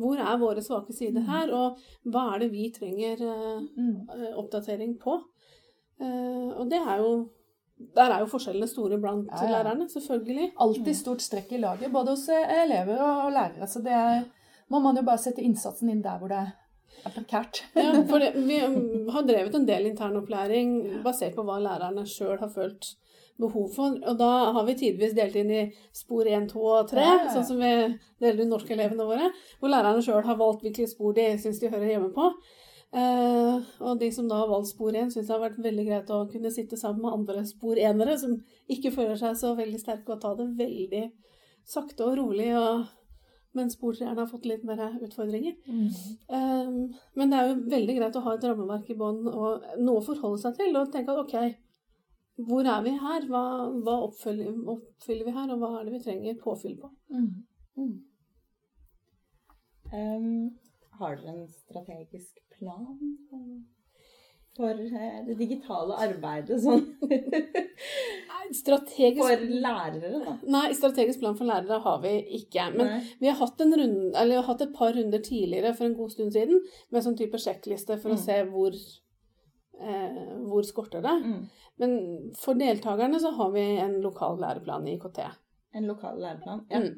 hvor 0.01 0.21
er 0.23 0.41
våre 0.41 0.65
svake 0.65 0.95
sider 0.97 1.27
her, 1.29 1.53
og 1.53 1.81
hva 2.09 2.31
er 2.33 2.45
det 2.45 2.53
vi 2.55 2.71
trenger 2.75 3.21
uh, 3.27 4.33
oppdatering 4.41 4.97
på. 5.03 5.19
Uh, 6.03 6.51
og 6.57 6.67
det 6.73 6.81
er 6.81 7.03
jo 7.03 7.13
der 7.97 8.15
er 8.15 8.23
jo 8.23 8.31
forskjellene 8.31 8.69
store 8.71 8.99
blant 9.03 9.29
ja, 9.31 9.45
ja. 9.45 9.51
lærerne, 9.57 9.89
selvfølgelig. 9.91 10.53
Alltid 10.61 10.97
stort 10.99 11.25
strekk 11.25 11.53
i 11.53 11.61
laget, 11.63 11.93
både 11.93 12.15
hos 12.15 12.29
elever 12.33 12.99
og, 13.01 13.31
lærere. 13.33 13.69
Så 13.69 13.83
det 13.85 13.93
er, 13.97 14.25
må 14.73 14.81
man 14.85 14.97
jo 14.97 15.05
bare 15.07 15.21
sette 15.23 15.45
innsatsen 15.45 15.91
inn 15.93 16.03
der 16.05 16.19
hvor 16.21 16.33
det 16.33 16.41
er 16.43 17.15
prekært. 17.15 17.65
ja, 17.77 17.93
for 18.11 18.23
det, 18.23 18.33
vi 18.47 18.59
har 18.63 19.29
drevet 19.29 19.55
en 19.59 19.69
del 19.69 19.91
internopplæring 19.93 20.75
basert 21.05 21.37
på 21.39 21.47
hva 21.47 21.61
lærerne 21.63 22.07
sjøl 22.09 22.39
har 22.41 22.53
følt 22.53 22.95
behov 23.41 23.69
for. 23.75 23.99
Og 24.09 24.19
da 24.19 24.31
har 24.57 24.67
vi 24.69 24.79
tidvis 24.79 25.15
delt 25.17 25.37
inn 25.41 25.53
i 25.53 25.63
spor 25.97 26.29
1, 26.29 26.49
2 26.53 26.65
og 26.77 26.91
3, 26.93 27.05
ja, 27.05 27.15
ja. 27.25 27.31
sånn 27.35 27.47
som 27.49 27.63
vi 27.63 27.73
deler 28.23 28.45
ut 28.45 28.53
norskelevene 28.53 29.07
våre. 29.09 29.31
Hvor 29.61 29.73
lærerne 29.73 30.05
sjøl 30.05 30.25
har 30.27 30.41
valgt 30.41 30.65
hvilke 30.67 30.89
spor 30.91 31.17
de 31.17 31.31
syns 31.43 31.63
de 31.63 31.73
hører 31.73 31.95
hjemme 31.95 32.13
på. 32.15 32.31
Uh, 32.93 33.65
og 33.81 34.01
de 34.03 34.11
som 34.13 34.27
da 34.29 34.43
har 34.43 34.51
valgt 34.51 34.69
spor 34.69 34.93
1, 34.93 35.15
syns 35.15 35.29
det 35.29 35.33
har 35.33 35.41
vært 35.41 35.63
veldig 35.65 35.85
greit 35.87 36.11
å 36.13 36.27
kunne 36.29 36.53
sitte 36.53 36.77
sammen 36.77 37.07
med 37.07 37.15
andre 37.17 37.45
spor 37.49 37.81
1-ere 37.81 38.19
som 38.21 38.35
ikke 38.73 38.93
føler 38.93 39.17
seg 39.21 39.39
så 39.41 39.55
veldig 39.57 39.81
sterke, 39.81 40.13
og 40.13 40.21
ta 40.21 40.35
det 40.37 40.51
veldig 40.59 41.07
sakte 41.73 42.11
og 42.11 42.19
rolig. 42.21 42.51
og 42.59 42.91
mens 43.57 43.75
sportreerne 43.77 44.17
har 44.17 44.29
fått 44.31 44.47
litt 44.49 44.63
mer 44.65 44.81
utfordringer. 45.05 45.57
Mm. 45.67 45.89
Um, 46.33 46.77
men 47.19 47.33
det 47.33 47.39
er 47.39 47.51
jo 47.51 47.59
veldig 47.75 47.97
greit 47.99 48.17
å 48.17 48.23
ha 48.25 48.37
et 48.37 48.47
rammeverk 48.49 48.89
i 48.89 48.97
bånn 48.97 49.27
og 49.29 49.67
noe 49.77 50.01
å 50.01 50.05
forholde 50.07 50.41
seg 50.41 50.57
til. 50.57 50.73
Og 50.81 50.93
tenke 50.95 51.13
at 51.13 51.21
ok, 51.21 51.35
hvor 52.49 52.65
er 52.65 52.81
vi 52.87 52.95
her? 52.97 53.27
Hva, 53.29 53.43
hva 53.85 53.99
oppfyller, 54.07 54.55
oppfyller, 54.73 55.27
vi 55.29 55.37
her, 55.37 55.53
og 55.53 55.61
hva 55.61 55.75
er 55.79 55.85
det 55.85 55.99
vi 55.99 56.03
trenger 56.07 56.41
påfyll 56.41 56.79
på? 56.81 56.91
Mm. 57.13 57.29
Mm. 57.77 57.93
Um, 59.93 60.29
har 61.03 61.21
dere 61.21 61.37
en 61.37 61.47
strategisk 61.51 62.41
plan 62.57 62.99
for 64.57 64.71
eh, 64.71 65.21
det 65.27 65.37
digitale 65.39 65.97
arbeidet 66.07 66.61
sånn? 66.63 66.83
strategisk... 68.63 69.23
For 69.23 69.45
lærere, 69.65 70.11
da? 70.21 70.35
Nei, 70.53 70.67
strategisk 70.77 71.23
plan 71.23 71.39
for 71.39 71.49
lærere 71.49 71.81
har 71.85 72.03
vi 72.03 72.17
ikke. 72.41 72.69
Men 72.75 72.91
Nei. 72.91 72.99
vi 73.23 73.31
har 73.31 73.39
hatt, 73.41 73.63
runde, 73.63 74.11
har 74.19 74.49
hatt, 74.49 74.67
et 74.67 74.75
par 74.77 74.93
runder 74.97 75.25
tidligere 75.25 75.73
for 75.79 75.89
en 75.89 75.97
god 75.97 76.13
stund 76.13 76.37
siden 76.37 76.61
med 76.93 77.07
sånn 77.07 77.17
type 77.19 77.41
sjekkliste 77.41 77.97
for 78.03 78.13
mm. 78.13 78.19
å 78.19 78.25
se 78.27 78.39
hvor 78.51 78.77
eh, 79.81 80.37
hvor 80.51 80.69
skorter 80.69 81.05
det. 81.05 81.17
Mm. 81.25 81.41
Men 81.81 81.97
for 82.39 82.61
deltakerne 82.61 83.21
så 83.23 83.33
har 83.39 83.57
vi 83.57 83.65
en 83.81 83.97
lokal 84.05 84.37
læreplan 84.43 84.87
i 84.89 84.99
IKT. 84.99 85.25
En 85.81 85.89
lokal 85.89 86.21
læreplan, 86.21 86.67
ja. 86.69 86.83
Mm. 86.85 86.93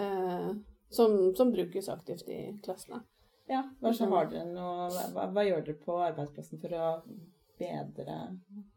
Eh, 0.00 0.50
som, 0.90 1.34
som, 1.36 1.52
brukes 1.54 1.88
aktivt 1.88 2.28
i 2.28 2.40
klassene. 2.64 3.02
Ja, 3.50 3.64
hva, 3.82 3.92
så 3.94 4.06
har 4.10 4.30
dere 4.30 4.46
noe, 4.46 4.88
hva, 5.14 5.26
hva, 5.34 5.44
gjør 5.46 5.64
dere 5.66 5.82
på 5.82 5.98
arbeidsplassen 6.04 6.60
for 6.62 6.74
å 6.78 6.90
bedre 7.60 8.16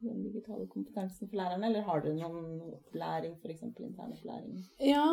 den 0.02 0.24
digitale 0.26 0.66
kompetansen 0.68 1.30
for 1.30 1.40
lærerne? 1.40 1.70
Eller 1.70 1.86
har 1.88 2.04
dere 2.04 2.16
noen 2.18 2.74
opplæring, 2.74 3.36
f.eks. 3.40 3.64
internopplæring? 3.70 4.64
Ja, 4.84 5.06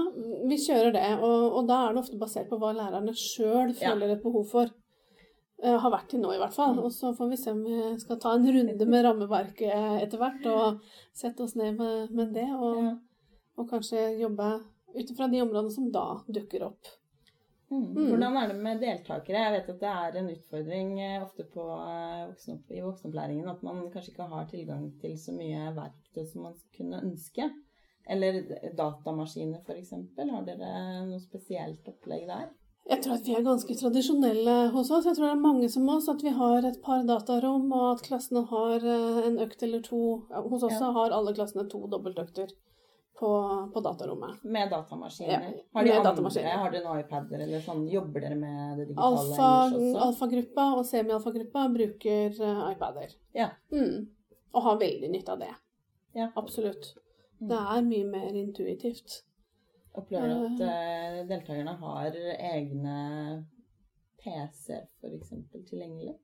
vi 0.50 0.58
kjører 0.64 0.94
det. 0.96 1.08
Og, 1.18 1.46
og, 1.52 1.68
da 1.70 1.84
er 1.84 1.94
det 1.94 2.04
ofte 2.04 2.20
basert 2.20 2.50
på 2.50 2.58
hva 2.60 2.72
lærerne 2.76 3.14
sjøl 3.16 3.74
føler 3.78 4.08
ja. 4.08 4.16
et 4.16 4.24
behov 4.24 4.48
for. 4.50 4.72
Uh, 5.60 5.76
har 5.76 5.92
vært 5.92 6.08
til 6.08 6.22
nå, 6.22 6.32
i 6.32 6.40
hvert 6.40 6.56
fall. 6.56 6.78
Og 6.80 6.92
så 6.96 7.12
får 7.16 7.30
vi 7.30 7.38
se 7.40 7.52
om 7.52 7.62
vi 7.66 7.78
skal 8.00 8.20
ta 8.22 8.34
en 8.36 8.48
runde 8.48 8.88
med 8.88 9.06
rammeverket 9.06 10.00
etter 10.00 10.20
hvert, 10.20 10.46
og 10.48 10.80
sette 11.16 11.44
oss 11.44 11.56
ned 11.60 11.76
med, 11.78 12.14
med 12.16 12.34
det. 12.36 12.48
Og, 12.56 12.94
og, 13.58 13.66
kanskje 13.68 14.14
jobbe 14.22 14.54
ut 14.94 15.10
ifra 15.10 15.28
de 15.28 15.42
områdene 15.42 15.74
som 15.74 15.90
da 15.92 16.06
dukker 16.28 16.66
opp. 16.70 16.96
Mm. 17.70 17.84
mm. 17.94 18.06
Hvordan 18.08 18.36
er 18.36 18.48
det 18.50 18.54
med 18.58 18.80
deltakere? 18.82 19.42
Jeg 19.44 19.54
vet 19.54 19.68
at 19.70 19.82
det 19.82 19.90
er 19.90 20.16
en 20.18 20.30
utfordring 20.32 20.94
eh, 21.00 21.18
ofte 21.22 21.46
på 21.52 21.66
eh, 21.78 22.54
i 22.74 22.82
voksenopplæringen 22.82 23.50
at 23.52 23.62
man 23.62 23.84
kanskje 23.92 24.10
ikke 24.14 24.30
har 24.32 24.48
tilgang 24.50 24.88
til 25.02 25.14
så 25.18 25.34
mye 25.36 25.68
verktøy 25.76 26.24
som 26.26 26.48
man 26.48 26.56
kunne 26.76 27.02
ønske. 27.06 27.46
Eller 28.10 28.40
datamaskiner, 28.74 29.60
f.eks. 29.62 29.92
Har 30.18 30.48
dere 30.48 30.72
noe 31.06 31.20
spesielt 31.22 31.86
opplegg 31.86 32.26
der? 32.26 32.48
Jeg 32.90 33.04
tror 33.04 33.20
at 33.20 33.28
vi 33.28 33.34
er 33.36 33.44
ganske 33.46 33.74
tradisjonelle 33.76 34.54
hos 34.74 34.88
oss. 34.90 35.06
Jeg 35.06 35.14
tror 35.14 35.28
det 35.28 35.34
er 35.36 35.44
mange 35.44 35.68
som 35.70 35.86
oss. 35.92 36.08
At 36.10 36.24
vi 36.26 36.32
har 36.34 36.66
et 36.66 36.80
par 36.82 37.04
datarom, 37.06 37.68
og 37.70 37.84
at 37.92 38.02
klassene 38.08 38.42
har 38.50 38.82
eh, 38.82 39.20
en 39.28 39.38
økt 39.44 39.62
eller 39.62 39.84
to. 39.86 40.00
Hos 40.32 40.66
oss 40.66 40.80
ja. 40.80 40.90
har 40.96 41.14
alle 41.14 41.36
klassene 41.36 41.68
to 41.70 41.84
dobbeltøkter 41.92 42.50
på, 43.18 43.30
på 43.74 43.80
datarommet. 43.80 44.44
Med 44.44 44.70
datamaskiner? 44.70 45.32
Ja, 45.32 45.62
har 45.72 45.80
andre, 45.80 46.02
datamaskiner. 46.04 46.56
har 46.62 46.70
dere 46.72 46.84
noen 46.86 47.02
iPader 47.02 47.42
eller 47.44 47.64
sånn? 47.64 47.82
Jobber 47.92 48.24
dere 48.24 48.38
med 48.40 48.78
det 48.80 48.86
digitale 48.90 49.24
Alfa, 49.24 49.48
også? 49.66 49.90
Alfagruppa 50.06 50.66
og 50.78 50.86
semialfagruppa 50.88 51.66
bruker 51.74 52.38
uh, 52.40 52.62
iPader. 52.70 53.12
Ja. 53.36 53.50
Mm. 53.74 54.06
Og 54.54 54.64
har 54.66 54.80
veldig 54.80 55.10
nytte 55.12 55.36
av 55.36 55.42
det. 55.44 55.52
Ja. 56.16 56.30
Absolutt. 56.40 56.94
Mm. 57.40 57.50
Det 57.52 57.60
er 57.74 57.84
mye 57.90 58.08
mer 58.14 58.40
intuitivt. 58.40 59.20
Opplever 60.00 60.30
du 60.30 60.46
at 60.46 60.64
uh, 60.64 61.20
deltakerne 61.28 61.76
har 61.82 62.16
egne 62.16 62.98
PC-er 64.20 64.86
f.eks. 64.86 65.32
tilgjengelig? 65.68 66.16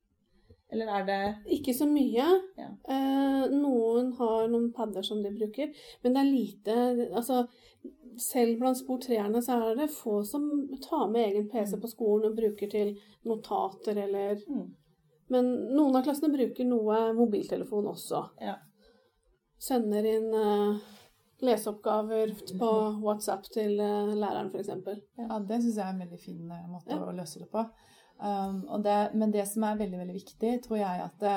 Eller 0.72 0.86
er 0.86 1.04
det 1.06 1.20
Ikke 1.58 1.74
så 1.74 1.86
mye. 1.86 2.26
Ja. 2.58 2.70
Eh, 2.88 3.44
noen 3.52 4.12
har 4.18 4.48
noen 4.50 4.72
padder 4.74 5.04
som 5.06 5.22
de 5.22 5.30
bruker, 5.34 5.70
men 6.02 6.16
det 6.16 6.22
er 6.22 6.32
lite 6.32 6.78
Altså, 7.12 7.44
selv 8.18 8.58
blant 8.58 8.78
sportrerne 8.78 9.42
så 9.44 9.60
er 9.60 9.78
det 9.78 9.92
få 9.94 10.22
som 10.24 10.48
tar 10.82 11.06
med 11.12 11.28
egen 11.28 11.48
PC 11.52 11.76
mm. 11.76 11.82
på 11.84 11.92
skolen 11.92 12.32
og 12.32 12.40
bruker 12.40 12.72
til 12.72 12.96
notater 13.28 13.98
eller 14.06 14.40
mm. 14.48 14.66
Men 15.28 15.48
noen 15.74 15.96
av 15.98 16.04
klassene 16.06 16.30
bruker 16.30 16.68
noe 16.68 16.98
mobiltelefon 17.16 17.88
også. 17.90 18.20
Ja. 18.46 18.60
Sender 19.58 20.06
inn 20.06 20.28
eh, 20.30 20.84
leseoppgaver 21.42 22.30
på 22.60 22.68
WhatsApp 23.02 23.48
til 23.50 23.74
eh, 23.82 24.12
læreren, 24.14 24.52
f.eks. 24.54 24.70
Ja, 25.18 25.40
det 25.40 25.58
syns 25.64 25.80
jeg 25.80 25.82
er 25.82 25.90
en 25.90 26.04
veldig 26.04 26.20
fin 26.22 26.44
måte 26.46 26.94
ja. 26.94 27.00
å 27.02 27.16
løse 27.16 27.42
det 27.42 27.48
på. 27.50 27.64
Um, 28.16 28.62
det, 28.82 28.98
men 29.14 29.32
det 29.34 29.44
som 29.50 29.66
er 29.68 29.80
veldig 29.80 29.98
veldig 30.00 30.16
viktig, 30.16 30.52
tror 30.64 30.80
jeg 30.80 31.02
at 31.04 31.18
det, 31.20 31.34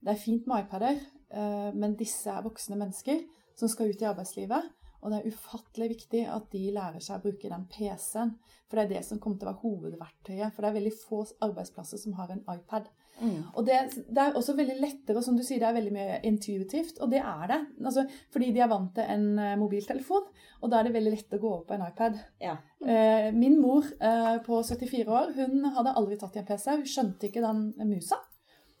det 0.00 0.14
er 0.14 0.22
fint 0.22 0.46
med 0.48 0.64
iPader, 0.64 1.02
uh, 1.34 1.70
men 1.76 1.98
disse 1.98 2.32
er 2.32 2.44
voksne 2.44 2.78
mennesker 2.80 3.20
som 3.58 3.68
skal 3.68 3.92
ut 3.92 4.02
i 4.02 4.08
arbeidslivet. 4.08 4.70
Og 5.02 5.10
det 5.10 5.18
er 5.18 5.34
ufattelig 5.34 5.88
viktig 5.96 6.22
at 6.30 6.44
de 6.52 6.62
lærer 6.72 7.02
seg 7.02 7.18
å 7.18 7.24
bruke 7.24 7.50
den 7.50 7.64
PC-en. 7.70 8.36
For 8.70 8.78
det 8.78 8.84
er 8.84 8.92
det 8.94 9.06
som 9.08 9.18
kommer 9.20 9.40
til 9.40 9.48
å 9.48 9.50
være 9.50 9.64
hovedverktøyet. 9.64 10.52
For 10.54 10.62
det 10.62 10.68
er 10.70 10.76
veldig 10.78 10.92
få 11.00 11.24
arbeidsplasser 11.42 12.00
som 12.00 12.14
har 12.20 12.30
en 12.30 12.44
iPad. 12.46 12.86
Mm. 13.20 13.42
Og 13.54 13.66
det, 13.66 13.74
det, 14.08 14.18
er 14.18 14.36
også 14.38 14.54
veldig 14.58 14.76
lettere, 14.80 15.18
og 15.18 15.24
som 15.24 15.36
du 15.36 15.42
sier, 15.46 15.60
det 15.62 15.68
er 15.68 15.76
veldig 15.76 15.92
mye 15.94 16.14
intuitivt. 16.26 16.96
Og 17.04 17.10
det 17.12 17.20
er 17.20 17.44
det. 17.50 17.60
Altså, 17.84 18.02
fordi 18.34 18.48
de 18.54 18.60
er 18.64 18.70
vant 18.72 18.92
til 18.96 19.04
en 19.14 19.26
eh, 19.38 19.58
mobiltelefon, 19.60 20.24
og 20.62 20.66
da 20.72 20.76
er 20.78 20.84
det 20.88 20.96
veldig 20.96 21.14
lett 21.14 21.36
å 21.36 21.42
gå 21.42 21.48
over 21.52 21.64
på 21.68 21.74
en 21.76 21.86
iPad. 21.86 22.14
Ja. 22.42 22.54
Eh, 22.82 23.28
min 23.36 23.56
mor 23.62 23.82
eh, 24.00 24.36
på 24.46 24.54
74 24.66 25.06
år 25.06 25.26
hun 25.38 25.54
hadde 25.76 25.96
aldri 26.00 26.16
tatt 26.18 26.36
i 26.36 26.38
en 26.42 26.48
PC. 26.48 26.66
Hun 26.80 26.92
skjønte 26.94 27.26
ikke 27.28 27.44
den 27.44 27.58
musa. 27.90 28.18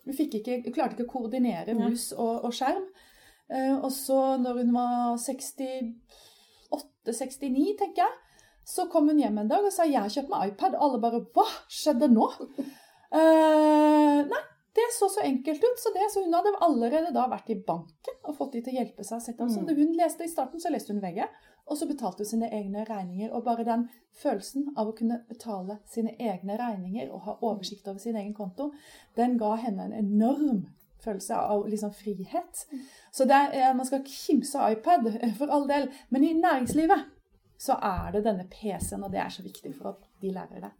Hun, 0.02 0.12
ikke, 0.18 0.52
hun 0.64 0.74
klarte 0.74 0.92
ikke 0.96 1.06
å 1.06 1.14
koordinere 1.14 1.78
mus 1.78 2.04
og, 2.16 2.34
og 2.48 2.52
skjerm. 2.56 2.86
Eh, 3.52 3.76
og 3.76 3.92
så 3.94 4.18
når 4.42 4.54
hun 4.62 4.70
var 4.74 4.94
68-69, 5.22 7.76
tenker 7.78 8.02
jeg, 8.02 8.14
så 8.66 8.82
kom 8.90 9.08
hun 9.10 9.18
hjem 9.18 9.38
en 9.42 9.48
dag 9.50 9.64
og 9.66 9.72
sa 9.74 9.84
'jeg 9.84 10.00
har 10.00 10.08
kjøpt 10.08 10.28
meg 10.30 10.52
iPad'. 10.52 10.74
Og 10.78 10.84
alle 10.86 11.00
bare 11.02 11.20
'hva 11.34 11.46
skjedde 11.68 12.08
nå?' 12.08 12.32
uh, 13.14 14.18
nei, 14.28 14.42
det 14.74 14.88
så 14.98 15.08
så 15.12 15.20
enkelt 15.20 15.64
ut. 15.64 15.78
Så, 15.78 15.92
det, 15.94 16.10
så 16.12 16.24
hun 16.24 16.34
hadde 16.34 16.52
allerede 16.64 17.12
da 17.14 17.26
vært 17.28 17.50
i 17.52 17.58
banken 17.66 18.20
og 18.24 18.36
fått 18.38 18.52
de 18.56 18.62
til 18.62 18.72
å 18.74 18.78
hjelpe 18.80 19.04
seg 19.04 19.20
Sett 19.22 19.40
opp. 19.40 19.50
Så 19.52 19.60
Mm. 19.60 19.74
hun 19.76 19.96
leste 19.98 20.24
i 20.24 20.28
starten, 20.32 20.60
så 20.60 20.70
leste 20.72 20.92
hun 20.94 21.02
VG, 21.02 21.24
og 21.66 21.76
så 21.78 21.86
betalte 21.86 22.24
hun 22.24 22.30
sine 22.30 22.48
egne 22.50 22.84
regninger. 22.88 23.32
Og 23.32 23.44
bare 23.44 23.64
den 23.68 23.88
følelsen 24.22 24.72
av 24.76 24.88
å 24.88 24.96
kunne 24.96 25.20
betale 25.28 25.78
sine 25.86 26.16
egne 26.18 26.56
regninger 26.58 27.10
og 27.12 27.20
ha 27.26 27.36
oversikt 27.42 27.88
over 27.88 27.98
sin 28.00 28.16
egen 28.16 28.34
konto, 28.34 28.72
den 29.16 29.36
ga 29.38 29.54
henne 29.56 29.84
en 29.90 29.92
enorm 29.92 30.66
følelse 31.02 31.34
av 31.34 31.66
liksom 31.68 31.92
frihet. 31.92 32.66
Så 33.12 33.26
er, 33.28 33.74
man 33.74 33.86
skal 33.86 34.04
kimse 34.06 34.58
av 34.58 34.72
iPad, 34.72 35.08
for 35.38 35.50
all 35.50 35.66
del. 35.68 35.88
Men 36.10 36.24
i 36.24 36.32
næringslivet 36.38 37.08
så 37.58 37.76
er 37.82 38.12
det 38.12 38.24
denne 38.24 38.46
PC-en, 38.50 39.04
og 39.04 39.10
det 39.12 39.20
er 39.20 39.28
så 39.28 39.42
viktig 39.42 39.74
for 39.74 39.92
at 39.92 40.06
de 40.22 40.30
lærer 40.32 40.60
det. 40.64 40.70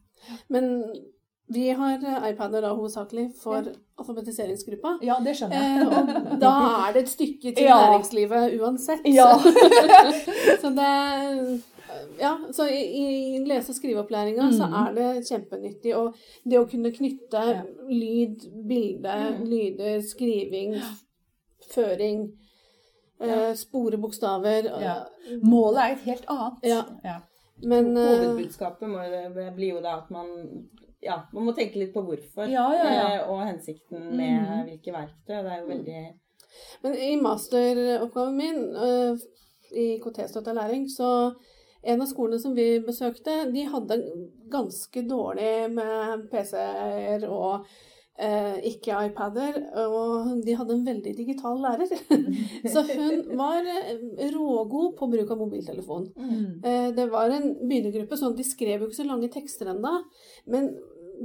Men 0.49 0.95
vi 1.55 1.69
har 1.71 1.99
eh, 2.05 2.31
iPader 2.33 2.61
da 2.65 2.71
hovedsakelig 2.75 3.27
for 3.43 3.63
alfabetiseringsgruppa. 3.99 4.99
Ja, 5.03 5.17
det 5.25 5.35
skjønner 5.37 5.57
Eh, 5.57 5.77
jeg. 5.79 5.87
og 5.87 6.41
da 6.45 6.53
er 6.89 6.93
det 6.97 7.03
et 7.03 7.09
stykke 7.13 7.53
til 7.57 7.65
Ja. 7.69 7.77
næringslivet 7.85 8.57
uansett. 8.61 9.05
Ja. 9.07 9.29
så 10.63 10.71
det 10.79 11.61
Ja, 12.19 12.31
så 12.57 12.65
i, 12.73 12.79
i 13.37 13.39
lese- 13.45 13.71
og 13.71 13.77
skriveopplæringa 13.77 14.47
så 14.57 14.65
Mm. 14.67 14.75
er 14.81 14.93
det 14.95 15.27
kjempenyttig. 15.29 15.93
Og 15.97 16.15
det 16.49 16.59
å 16.59 16.65
kunne 16.71 16.91
knytte 16.91 17.43
Ja. 17.49 17.63
lyd, 17.89 18.47
bilde, 18.69 19.13
Mm. 19.13 19.45
lyder, 19.51 20.01
skriving, 20.01 20.79
føring, 21.75 22.31
eh, 23.21 23.53
spore 23.55 23.99
bokstaver 23.99 24.71
Ja. 24.81 24.95
Målet 25.43 25.79
er 25.83 25.93
et 25.93 25.99
helt 26.07 26.25
annet. 26.29 26.59
Ja. 26.63 26.83
Ja. 27.05 27.19
Men 27.63 27.97
eh, 27.97 28.09
Hovedbudskapet 28.09 28.89
må, 28.89 29.03
det 29.35 29.55
blir 29.57 29.75
jo 29.75 29.81
da 29.81 29.97
at 29.99 30.11
man 30.11 30.27
ja, 31.03 31.19
man 31.35 31.49
må 31.49 31.55
tenke 31.57 31.81
litt 31.81 31.95
på 31.95 32.05
hvorfor 32.07 32.51
Ja, 32.51 32.67
ja, 32.77 32.91
ja. 32.95 33.07
eh, 33.17 33.31
og 33.31 33.45
hensikten 33.47 34.13
med 34.17 34.37
mm. 34.39 34.67
hvilke 34.69 34.95
verktøy. 34.95 35.33
Det 35.33 35.41
er 35.41 35.63
jo 35.63 35.71
veldig 35.71 36.03
Men 36.85 36.99
i 37.09 37.11
masteroppgaven 37.23 38.37
min 38.39 38.61
øh, 38.77 39.25
i 39.73 39.87
IKT-støtta 39.97 40.53
læring, 40.53 40.87
så 40.91 41.33
en 41.83 42.03
av 42.03 42.07
skolene 42.07 42.39
som 42.39 42.55
vi 42.55 42.67
besøkte, 42.87 43.49
de 43.51 43.65
hadde 43.67 43.99
ganske 44.53 45.03
dårlig 45.09 45.71
med 45.75 46.29
PC-er 46.31 47.25
og 47.27 47.65
eh, 48.21 48.61
ikke 48.71 49.01
iPader, 49.09 49.59
og 49.89 50.45
de 50.47 50.55
hadde 50.59 50.77
en 50.77 50.87
veldig 50.87 51.15
digital 51.19 51.59
lærer. 51.65 51.91
så 52.73 52.85
hun 52.87 53.25
var 53.39 53.67
eh, 53.67 54.29
rågod 54.35 54.95
på 54.99 55.11
bruk 55.17 55.35
av 55.35 55.43
mobiltelefon. 55.43 56.07
Mm. 56.17 56.47
Eh, 56.63 56.89
Det 56.95 57.09
var 57.11 57.35
en 57.35 57.51
begynnergruppe, 57.65 58.21
sånn 58.21 58.39
de 58.39 58.47
skrev 58.47 58.79
jo 58.85 58.91
ikke 58.91 59.01
så 59.03 59.09
lange 59.09 59.33
tekster 59.33 59.73
ennå. 59.75 59.97
Men 60.53 60.71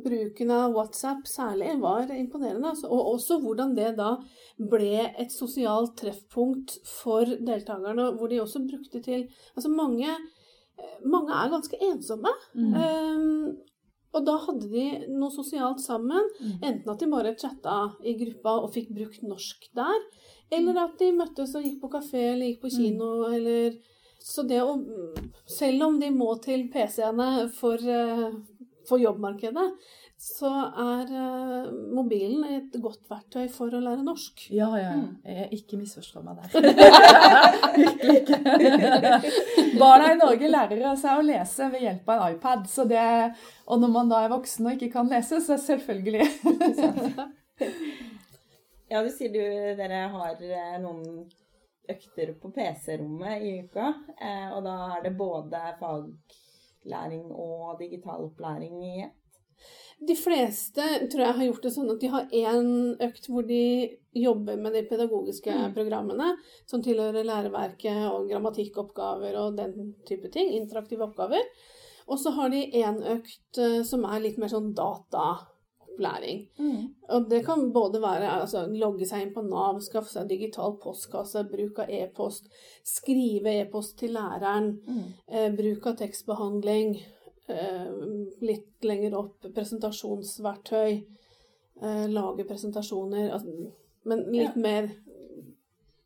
bruken 0.04 0.52
av 0.54 0.74
WhatsApp 0.76 1.28
særlig 1.30 1.76
var 1.82 2.12
imponerende. 2.14 2.74
altså. 2.74 2.90
Og 2.92 3.14
også 3.14 3.40
hvordan 3.44 3.76
det 3.78 3.94
da 3.98 4.16
ble 4.58 5.08
et 5.10 5.32
sosialt 5.34 5.96
treffpunkt 6.00 6.78
for 6.88 7.26
deltakerne, 7.26 8.12
hvor 8.18 8.32
de 8.32 8.42
også 8.42 8.64
brukte 8.66 9.02
til 9.04 9.28
Altså 9.56 9.70
mange, 9.70 10.10
mange 11.06 11.34
er 11.34 11.54
ganske 11.54 11.80
ensomme. 11.92 12.34
Mm. 12.54 12.74
Um, 12.74 13.58
og 14.16 14.24
da 14.26 14.38
hadde 14.42 14.70
de 14.72 14.86
noe 15.14 15.34
sosialt 15.34 15.82
sammen. 15.84 16.30
Mm. 16.40 16.56
Enten 16.70 16.94
at 16.94 17.04
de 17.04 17.12
bare 17.12 17.36
chatta 17.40 17.78
i 18.02 18.16
gruppa 18.20 18.58
og 18.64 18.72
fikk 18.76 18.94
brukt 18.96 19.26
norsk 19.26 19.70
der, 19.78 20.08
eller 20.58 20.80
at 20.86 20.98
de 21.02 21.12
møttes 21.16 21.54
og 21.58 21.66
gikk 21.66 21.82
på 21.84 21.92
kafé 21.98 22.24
eller 22.32 22.52
gikk 22.52 22.64
på 22.64 22.74
kino 22.78 23.28
eller 23.28 23.78
Så 24.28 24.44
det 24.48 24.58
å 24.64 24.74
Selv 25.48 25.84
om 25.86 26.00
de 26.00 26.10
må 26.12 26.32
til 26.44 26.66
PC-ene 26.72 27.48
for, 27.54 27.76
eh, 27.78 28.32
for 28.88 29.02
jobbmarkedet, 29.02 29.66
så 30.18 30.50
er 30.82 31.12
eh, 31.14 31.68
mobilen 31.94 32.42
et 32.56 32.78
godt 32.82 33.04
verktøy 33.12 33.46
for 33.54 33.70
å 33.70 33.82
lære 33.84 34.02
norsk. 34.06 34.48
Ja, 34.56 34.72
ja. 34.80 34.94
Mm. 34.98 35.12
Jeg 35.30 35.50
ikke 35.60 35.78
misforstå 35.78 36.24
meg 36.26 36.40
der. 36.42 36.50
Virkelig 37.82 38.16
ikke. 38.24 38.40
Barna 39.82 40.10
i 40.14 40.18
Norge 40.18 40.50
lærer 40.50 40.96
seg 40.98 41.20
å 41.22 41.26
lese 41.28 41.70
ved 41.74 41.86
hjelp 41.86 42.10
av 42.10 42.24
en 42.24 42.38
iPad. 42.38 42.66
Så 42.72 42.88
det, 42.90 43.04
og 43.70 43.84
når 43.84 43.94
man 43.94 44.10
da 44.10 44.24
er 44.26 44.34
voksen 44.34 44.66
og 44.72 44.74
ikke 44.78 44.94
kan 44.98 45.12
lese, 45.14 45.42
så 45.46 45.60
selvfølgelig. 45.62 46.26
Ja, 48.88 49.02
du 49.04 49.10
sier 49.12 49.34
du 49.34 49.42
dere 49.76 50.06
har 50.14 50.38
eh, 50.40 50.76
noen 50.80 51.26
økter 51.92 52.30
på 52.40 52.52
PC-rommet 52.56 53.42
i 53.44 53.50
uka. 53.66 53.90
eh, 54.16 54.46
Og 54.56 54.62
da 54.64 54.76
er 54.96 55.02
det 55.04 55.12
både 55.20 55.60
faglæring 56.88 57.32
og 57.32 57.80
digital 57.80 58.24
opplæring 58.26 58.84
i 58.84 59.04
ett. 59.04 59.14
De 60.08 60.16
fleste 60.16 60.82
tror 61.10 61.24
jeg 61.24 61.34
har 61.34 61.46
gjort 61.46 61.64
det 61.64 61.72
sånn 61.74 61.90
at 61.90 62.00
de 62.00 62.08
har 62.08 62.28
én 62.30 62.68
økt 63.02 63.28
hvor 63.28 63.42
de 63.48 63.98
jobber 64.14 64.58
med 64.58 64.74
de 64.74 64.84
pedagogiske 64.86 65.50
Mm. 65.50 65.74
programmene, 65.74 66.38
som 66.68 66.84
tilhører 66.84 67.26
læreverket 67.26 68.12
og 68.12 68.30
grammatikkoppgaver 68.30 69.36
og 69.36 69.58
den 69.58 69.96
type 70.06 70.30
ting. 70.32 70.54
Interaktive 70.54 71.02
oppgaver. 71.02 71.42
Og 72.08 72.20
så 72.20 72.30
har 72.32 72.50
de 72.50 72.72
én 72.72 73.02
økt 73.04 73.58
eh, 73.58 73.84
som 73.84 74.06
er 74.06 74.20
litt 74.20 74.38
mer 74.38 74.48
sånn 74.48 74.74
dataopplæring. 75.98 76.48
Og 77.10 77.30
det 77.30 77.46
kan 77.46 77.72
både 77.74 78.02
være 78.02 78.42
altså, 78.42 78.66
logge 78.68 79.06
seg 79.06 79.22
inn 79.28 79.34
på 79.34 79.42
Nav, 79.48 79.80
skaffe 79.82 80.10
seg 80.12 80.28
digital 80.30 80.78
postkasse, 80.84 81.44
bruk 81.52 81.80
av 81.80 81.90
e-post, 81.90 82.48
skrive 82.84 83.54
e-post 83.62 83.98
til 84.00 84.14
læreren, 84.14 84.80
Mm. 84.88 85.04
eh, 85.30 85.50
bruk 85.56 85.86
av 85.88 85.98
tekstbehandling, 85.98 86.98
eh, 87.50 87.92
litt 88.42 88.84
lenger 88.84 89.14
opp 89.18 89.42
presentasjonsverktøy, 89.54 91.04
eh, 91.82 92.08
lage 92.08 92.44
presentasjoner, 92.48 93.32
altså, 93.32 93.72
men 94.06 94.20
litt 94.32 94.56
Ja. 94.56 94.62
mer 94.62 94.82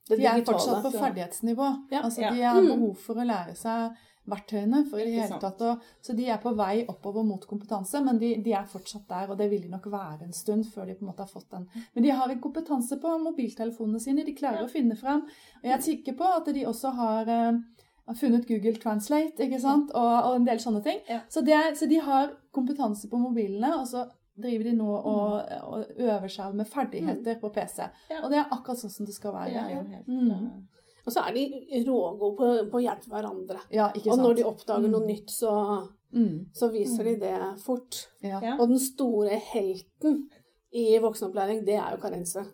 det 0.10 0.17
digitale. 0.17 0.17
De 0.17 0.41
er 0.41 0.54
fortsatt 0.54 0.84
på 0.84 0.91
ferdighetsnivå. 0.91 1.88
Ja. 1.91 2.01
Altså, 2.04 2.21
de 2.21 2.41
har 2.41 2.62
Mm. 2.62 2.67
behov 2.67 2.97
for 2.97 3.13
å 3.15 3.25
lære 3.25 3.56
seg 3.56 3.91
verktøyene. 4.29 4.84
For 4.89 4.99
i 5.01 5.05
det 5.05 5.13
hele 5.21 5.39
tatt, 5.41 5.62
Og, 5.62 5.79
så 6.01 6.13
de 6.15 6.27
er 6.29 6.38
på 6.38 6.53
vei 6.55 6.86
oppover 6.88 7.23
mot 7.25 7.45
kompetanse, 7.49 8.01
men 8.05 8.19
de, 8.21 8.36
de 8.43 8.53
er 8.53 8.65
fortsatt 8.69 9.07
der. 9.10 9.29
Og 9.34 9.38
det 9.38 9.49
vil 9.51 9.62
de 9.63 9.69
nok 9.69 9.88
være 9.91 10.23
en 10.27 10.34
stund 10.34 10.65
før 10.71 10.86
de 10.86 10.95
på 10.95 11.05
en 11.05 11.12
måte 11.12 11.25
har 11.25 11.31
fått 11.31 11.49
den. 11.51 11.67
Men 11.95 12.03
de 12.03 12.10
har 12.12 12.29
en 12.29 12.41
kompetanse 12.41 12.97
på 13.01 13.15
mobiltelefonene 13.23 13.99
sine. 13.99 14.25
De 14.25 14.36
klarer 14.38 14.62
Ja. 14.62 14.65
å 14.65 14.71
finne 14.71 14.95
frem. 14.95 15.23
Og 15.62 15.63
jeg 15.69 15.73
er 15.77 15.81
sikker 15.81 16.13
på 16.17 16.23
at 16.38 16.45
de 16.53 16.65
også 16.65 16.93
har 16.95 17.27
eh, 17.29 17.62
har 18.07 18.15
funnet 18.17 18.47
Google 18.47 18.75
Translate 18.81 19.45
ikke 19.45 19.60
sant? 19.62 19.91
Og, 19.93 20.23
og 20.25 20.36
en 20.36 20.45
del 20.45 20.57
sånne 20.60 20.81
ting. 20.84 20.99
Ja. 21.07 21.21
Så, 21.29 21.43
er, 21.47 21.73
så 21.75 21.88
de 21.88 21.99
har 22.01 22.31
kompetanse 22.51 23.07
på 23.10 23.17
mobilene, 23.21 23.69
og 23.79 23.86
så 23.88 24.07
driver 24.41 24.63
de 24.63 24.71
nå 24.73 24.88
og, 24.89 25.43
og 25.67 25.86
øver 26.01 26.27
seg 26.31 26.55
med 26.57 26.65
ferdigheter 26.67 27.38
på 27.39 27.49
PC. 27.53 27.84
Ja. 28.10 28.23
Og 28.23 28.31
det 28.31 28.39
er 28.41 28.47
akkurat 28.51 28.79
sånn 28.81 28.89
som 28.93 29.05
det 29.05 29.13
skal 29.15 29.34
være. 29.36 29.53
Det 29.53 29.62
er 29.62 29.75
jo 29.75 29.84
helt 29.93 30.07
Mm. 30.07 30.67
Og 31.06 31.14
så 31.14 31.20
er 31.28 31.34
de 31.34 31.44
rågode 31.88 32.36
på, 32.38 32.50
på 32.72 32.78
å 32.78 32.84
hjelpe 32.84 33.10
hverandre. 33.10 33.60
Ja, 33.74 33.88
ikke 33.96 34.12
Og 34.14 34.18
når 34.22 34.36
de 34.38 34.44
oppdager 34.46 34.90
noe 34.92 35.02
Mm. 35.02 35.08
nytt, 35.08 35.30
så, 35.34 35.88
Mm. 36.14 36.46
så 36.54 36.68
viser 36.72 37.04
de 37.04 37.16
det 37.20 37.38
fort. 37.64 38.08
Ja. 38.22 38.40
Ja. 38.44 38.58
Og 38.60 38.68
den 38.70 38.80
store 38.80 39.38
helten 39.40 40.30
i 40.74 40.98
voksenopplæring, 41.00 41.66
det 41.66 41.76
er 41.80 41.92
jo 41.96 42.02
Karense. 42.02 42.46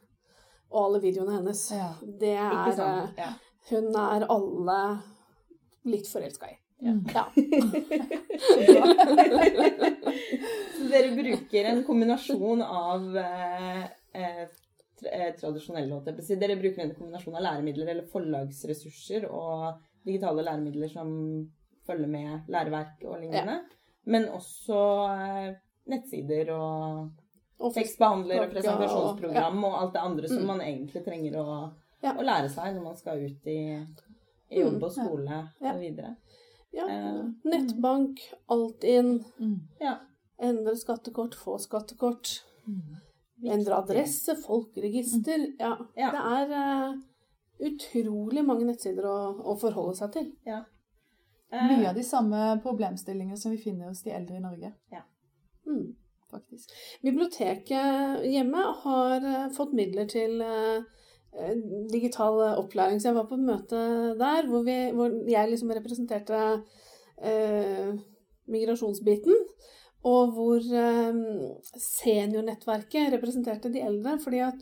Og 0.71 0.83
alle 0.85 1.01
videoene 1.01 1.31
hennes. 1.37 1.71
Ja. 1.71 1.93
Det 2.19 2.35
er 2.35 3.11
Ja. 3.17 3.33
Hun 3.69 3.95
er 3.95 4.25
alle 4.29 4.99
litt 5.85 6.07
forelska 6.07 6.45
i. 6.51 6.57
Mm. 6.85 7.05
Ja. 7.13 7.23
Så 10.77 10.87
dere 10.91 11.11
bruker 11.17 11.65
en 11.71 11.83
kombinasjon 11.87 12.61
av 12.63 13.17
eh, 13.17 13.83
eh, 14.13 14.43
tradisjonelle 15.01 15.93
å 15.99 16.21
si. 16.23 16.35
Dere 16.35 16.55
bruker 16.59 16.83
en 16.83 16.95
kombinasjon 16.95 17.35
av 17.35 17.41
læremidler 17.45 17.89
eller 17.93 18.07
forlagsressurser 18.11 19.27
og 19.29 19.79
digitale 20.05 20.43
læremidler 20.43 20.89
som 20.91 21.11
følger 21.87 22.07
med 22.07 22.47
læreverk 22.51 23.03
og 23.05 23.19
lignende. 23.21 23.61
Men 24.05 24.27
også 24.29 24.81
eh, 25.11 25.55
nettsider 25.87 26.51
og 26.55 27.09
Tekstbehandler 27.73 28.43
og 28.43 28.51
presentasjonsprogram 28.53 29.63
og 29.65 29.77
alt 29.81 29.93
det 29.93 30.01
andre 30.01 30.27
som 30.29 30.43
Mm. 30.43 30.47
man 30.47 30.59
egentlig 30.61 31.03
trenger 31.05 31.37
å, 31.41 31.73
Ja. 32.03 32.13
å 32.13 32.21
lære 32.23 32.49
seg 32.49 32.75
når 32.75 32.83
man 32.83 32.95
skal 32.95 33.17
ut 33.25 33.47
i, 33.47 33.85
i 34.51 34.59
jobb 34.61 34.83
og 34.83 34.91
skole 34.91 35.25
Ja. 35.61 35.73
og 35.73 35.79
videre. 35.79 36.15
Ja. 36.73 36.85
Eh, 36.87 37.23
Nettbank, 37.45 38.19
Altinn, 38.49 39.25
Mm. 39.39 39.59
Ja. 39.81 39.97
endre 40.39 40.75
skattekort, 40.75 41.33
få 41.35 41.57
skattekort. 41.59 42.43
Endre 43.43 43.75
adresse, 43.77 44.33
folkeregister. 44.41 45.43
Ja, 45.59 45.75
Ja. 45.97 46.09
det 46.11 46.21
er 46.37 46.55
uh, 46.57 46.97
utrolig 47.67 48.43
mange 48.45 48.65
nettsider 48.65 49.05
å, 49.05 49.17
å 49.53 49.55
forholde 49.61 49.95
seg 49.99 50.11
til. 50.15 50.31
Eh, 51.51 51.67
Mye 51.69 51.89
av 51.89 51.95
de 51.95 52.03
samme 52.03 52.59
problemstillingene 52.63 53.37
som 53.39 53.51
vi 53.53 53.57
finner 53.61 53.87
hos 53.87 54.01
de 54.03 54.11
eldre 54.11 54.35
i 54.37 54.43
Norge, 54.43 54.73
Mm. 55.67 55.95
faktisk. 56.31 56.69
Biblioteket 57.03 58.23
hjemme 58.23 58.63
har 58.83 59.23
uh, 59.23 59.49
fått 59.55 59.73
midler 59.75 60.07
til 60.07 60.41
eh, 60.41 60.81
eh, 61.37 61.55
digital 61.91 62.39
opplæring, 62.57 62.99
så 63.01 63.09
jeg 63.09 63.15
var 63.15 63.27
på 63.27 63.35
et 63.35 63.47
møte 63.47 63.81
der 64.19 64.47
hvor, 64.47 64.63
vi, 64.63 64.77
hvor 64.95 65.11
jeg 65.27 65.49
liksom 65.51 65.71
representerte 65.75 66.63
eh, 67.21 67.93
migrasjonsbiten, 68.47 69.35
og 70.07 70.35
hvor 70.35 70.67
eh, 70.81 71.17
seniornettverket 71.83 73.11
representerte 73.15 73.71
de 73.73 73.83
eldre. 73.83 74.17
fordi 74.23 74.43
at 74.45 74.61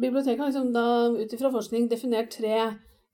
biblioteket 0.00 0.40
har 0.40 0.52
liksom 0.52 0.72
da 0.72 0.86
ut 1.16 1.34
ifra 1.36 1.50
forskning 1.52 1.88
definert 1.90 2.32
tre 2.32 2.56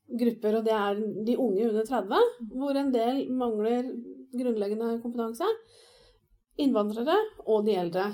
grupper, 0.07 0.59
og 0.59 0.67
det 0.67 0.75
er 0.77 1.01
de 1.27 1.39
unge 1.43 1.67
under 1.69 1.87
30, 1.87 2.29
hvor 2.55 2.79
en 2.79 2.93
del 2.95 3.25
mangler 3.35 3.91
grunnleggende 4.37 5.01
kompetanse. 5.03 5.49
Innvandrere 6.63 7.17
og 7.45 7.67
de 7.67 7.77
eldre. 7.77 8.07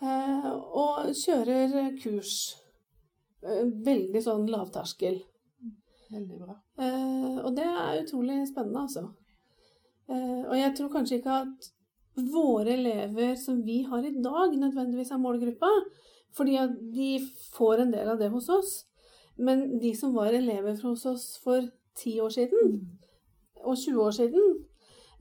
Eh, 0.00 0.50
og 0.80 1.10
kjører 1.16 1.90
kurs. 2.00 2.34
Eh, 3.44 3.66
veldig 3.84 4.22
sånn 4.24 4.46
lavterskel. 4.48 5.18
Veldig 6.10 6.38
bra. 6.40 6.54
Eh, 6.80 7.40
og 7.44 7.50
det 7.56 7.66
er 7.66 8.00
utrolig 8.00 8.38
spennende, 8.48 8.86
altså. 8.86 9.08
Og 10.10 10.56
jeg 10.58 10.72
tror 10.74 10.88
kanskje 10.90 11.20
ikke 11.20 11.34
at 11.44 11.66
våre 12.14 12.74
elever 12.74 13.34
som 13.38 13.62
vi 13.64 13.82
har 13.82 14.04
i 14.04 14.14
dag, 14.22 14.56
nødvendigvis 14.58 15.12
er 15.14 15.22
målgruppa, 15.22 15.70
fordi 16.36 16.56
at 16.60 16.72
de 16.94 17.18
får 17.54 17.84
en 17.84 17.92
del 17.92 18.08
av 18.08 18.18
det 18.18 18.30
hos 18.30 18.48
oss. 18.48 18.72
Men 19.38 19.78
de 19.80 19.94
som 19.96 20.14
var 20.14 20.34
elever 20.36 20.76
hos 20.82 21.06
oss 21.06 21.38
for 21.44 21.64
10 21.96 22.20
år 22.20 22.34
siden, 22.34 22.80
og 23.64 23.76
20 23.76 24.00
år 24.00 24.10
siden 24.10 24.44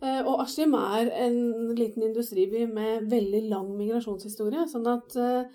eh, 0.04 0.22
Og 0.24 0.42
Askim 0.42 0.74
er 0.74 1.10
en 1.26 1.76
liten 1.76 2.04
industriby 2.04 2.66
med 2.72 3.10
veldig 3.12 3.42
lang 3.50 3.74
migrasjonshistorie, 3.76 4.64
sånn 4.72 4.88
at 4.88 5.16
eh, 5.20 5.50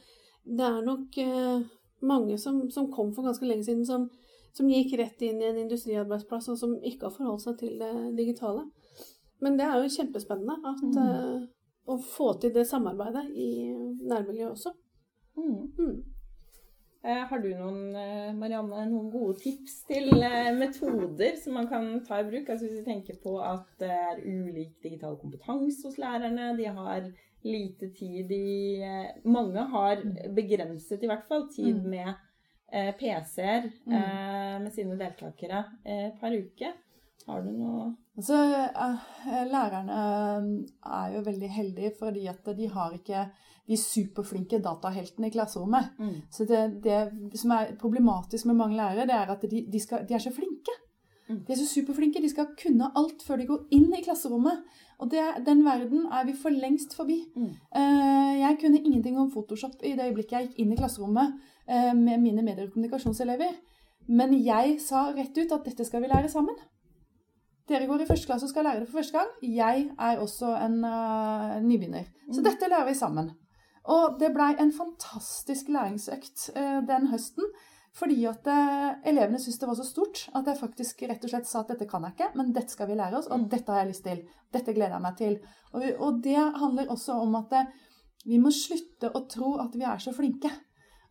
det 0.45 0.67
er 0.67 0.85
nok 0.85 1.19
eh, 1.23 1.65
mange 2.05 2.37
som, 2.39 2.61
som 2.71 2.91
kom 2.93 3.15
for 3.17 3.25
ganske 3.25 3.47
lenge 3.49 3.65
siden, 3.65 3.87
som, 3.89 4.11
som 4.53 4.69
gikk 4.69 4.99
rett 5.01 5.23
inn 5.25 5.41
i 5.41 5.49
en 5.49 5.63
industriarbeidsplass, 5.65 6.51
og 6.53 6.61
som 6.61 6.77
ikke 6.83 7.09
har 7.09 7.17
forholdt 7.17 7.47
seg 7.47 7.57
til 7.63 7.79
det 7.81 7.93
digitale. 8.19 8.67
Men 9.41 9.57
det 9.59 9.67
er 9.67 9.83
jo 9.83 9.89
kjempespennende 9.97 10.57
at, 10.71 10.83
Mm. 10.83 10.97
uh, 10.97 11.47
å 11.95 11.99
få 12.01 12.41
til 12.41 12.53
det 12.55 12.67
samarbeidet 12.67 13.27
i 13.37 13.73
nærmiljøet 14.09 14.51
også. 14.53 14.73
Mm. 15.37 15.73
Mm. 15.79 16.05
Eh, 17.05 17.27
Har 17.29 17.39
du 17.39 17.49
noen, 17.51 17.95
eh, 17.97 18.33
Marianne, 18.33 18.87
noen 18.89 19.11
gode 19.13 19.37
tips 19.43 19.83
til 19.87 20.09
metoder 20.57 21.37
som 21.37 21.53
man 21.55 21.67
kan 21.69 22.01
ta 22.07 22.21
i 22.21 22.25
bruk? 22.31 22.49
Altså 22.49 22.65
Hvis 22.67 22.79
vi 22.81 22.85
tenker 22.93 23.19
på 23.23 23.35
at 23.45 23.67
det 23.79 23.91
er 23.91 24.23
ulik 24.25 24.81
digital 24.83 25.17
kompetanse 25.21 25.85
hos 25.85 25.99
lærerne, 25.99 26.57
de 26.57 26.65
har 26.65 27.11
lite 27.45 27.91
tid 27.95 28.31
i 28.33 28.81
Mange 29.25 29.67
har 29.69 29.97
begrenset 30.35 31.03
i 31.03 31.07
hvert 31.07 31.27
fall 31.29 31.49
tid 31.55 31.75
Mm. 31.85 31.91
med 31.91 32.15
PC-er 32.99 33.71
Mm. 33.87 34.63
med 34.63 34.73
sine 34.73 34.97
deltakere 34.99 35.65
per 36.21 36.31
uke. 36.41 36.73
Har 37.29 37.43
du 37.43 37.51
noe 37.53 37.97
Altså, 38.17 38.37
lærerne 39.51 39.95
eh, 39.95 40.45
er 40.99 41.15
jo 41.17 41.23
veldig 41.27 41.51
heldige 41.51 41.93
fordi 41.99 42.27
at 42.31 42.47
de 42.57 42.69
har 42.71 42.95
ikke 42.95 43.27
de 43.69 43.77
superflinke 43.81 44.61
dataheltene 44.63 45.27
i 45.27 45.35
klasserommet. 45.35 45.91
mm. 45.99 46.15
Så 46.31 46.45
det, 46.45 46.85
det 46.85 47.41
som 47.41 47.51
er 47.51 47.75
problematisk 47.81 48.47
med 48.47 48.55
mange 48.55 48.77
lærere, 48.77 49.07
det 49.09 49.15
er 49.15 49.33
at 49.35 49.43
de, 49.51 49.67
de, 49.73 49.81
skal, 49.81 50.05
de 50.09 50.15
er 50.15 50.19
så 50.19 50.31
flinke. 50.31 50.75
Mm. 51.29 51.41
De 51.47 51.53
er 51.53 51.57
så 51.57 51.67
superflinke. 51.67 52.23
De 52.23 52.29
skal 52.29 52.53
kunne 52.63 52.91
alt 52.97 53.23
før 53.27 53.41
de 53.41 53.47
går 53.47 53.65
inn 53.73 53.89
i 53.97 54.03
klasserommet. 54.05 54.61
Og 54.99 55.11
det, 55.11 55.23
den 55.47 55.65
verden 55.65 56.05
er 56.13 56.27
vi 56.29 56.37
for 56.43 56.53
lengst 56.53 56.95
forbi. 56.95 57.17
Mm. 57.37 57.51
Jeg 58.45 58.59
kunne 58.61 58.83
ingenting 58.83 59.19
om 59.19 59.31
Photoshop 59.33 59.81
i 59.83 59.95
det 59.97 60.11
øyeblikket 60.11 60.37
jeg 60.37 60.49
gikk 60.49 60.61
inn 60.61 60.73
i 60.73 60.77
klasserommet 60.77 61.33
med 61.97 62.21
mine 62.21 62.45
medie- 62.45 62.69
og 62.69 62.73
kommunikasjonselever. 62.73 63.57
Men 64.09 64.37
jeg 64.45 64.77
sa 64.85 65.09
rett 65.17 65.39
ut 65.39 65.57
at 65.57 65.65
dette 65.65 65.89
skal 65.89 66.05
vi 66.05 66.13
lære 66.13 66.29
sammen. 66.29 66.61
Dere 67.69 67.87
går 67.89 68.03
i 68.05 68.07
første 68.07 68.27
klasse 68.29 68.45
og 68.45 68.51
skal 68.53 68.65
lære 68.67 68.81
det 68.83 68.89
for 68.91 68.99
første 69.01 69.19
gang. 69.19 69.31
Jeg 69.43 69.87
er 69.99 70.19
også 70.21 70.51
en 70.67 70.81
uh, 70.85 71.61
nybegynner. 71.65 72.05
Så 72.33 72.41
Mm. 72.41 72.45
dette 72.45 72.69
lærer 72.69 72.85
vi 72.91 72.95
sammen. 72.95 73.31
Og 73.85 74.19
det 74.21 74.33
blei 74.35 74.55
en 74.61 74.73
fantastisk 74.73 75.69
læringsøkt 75.69 76.51
uh, 76.57 76.81
den 76.89 77.07
høsten. 77.13 77.45
Fordi 77.95 78.25
at 78.27 78.47
uh, 78.51 78.97
elevene 79.07 79.39
syntes 79.39 79.59
det 79.63 79.69
var 79.69 79.75
så 79.79 79.85
stort 79.87 80.29
at 80.35 80.47
jeg 80.51 80.59
faktisk 80.61 81.03
rett 81.09 81.25
og 81.25 81.31
slett 81.31 81.47
sa 81.47 81.61
at 81.61 81.69
dette 81.69 81.87
kan 81.89 82.03
jeg 82.03 82.13
ikke, 82.17 82.31
men 82.37 82.53
dette 82.53 82.73
skal 82.75 82.89
vi 82.91 82.95
lære 82.99 83.17
oss, 83.21 83.27
og 83.31 83.39
Mm. 83.41 83.49
dette 83.49 83.73
har 83.73 83.79
jeg 83.85 83.89
lyst 83.93 84.05
til. 84.05 84.23
Dette 84.53 84.75
gleder 84.75 84.97
jeg 84.99 85.03
meg 85.03 85.17
til. 85.17 85.39
Og, 85.73 85.83
og 86.01 86.23
det 86.23 86.37
handler 86.59 86.91
også 86.91 87.13
om 87.23 87.35
at 87.37 87.55
vi 88.27 88.39
må 88.39 88.51
slutte 88.51 89.13
å 89.15 89.25
tro 89.29 89.55
at 89.61 89.75
vi 89.75 89.85
er 89.85 89.99
så 90.03 90.13
flinke. 90.13 90.51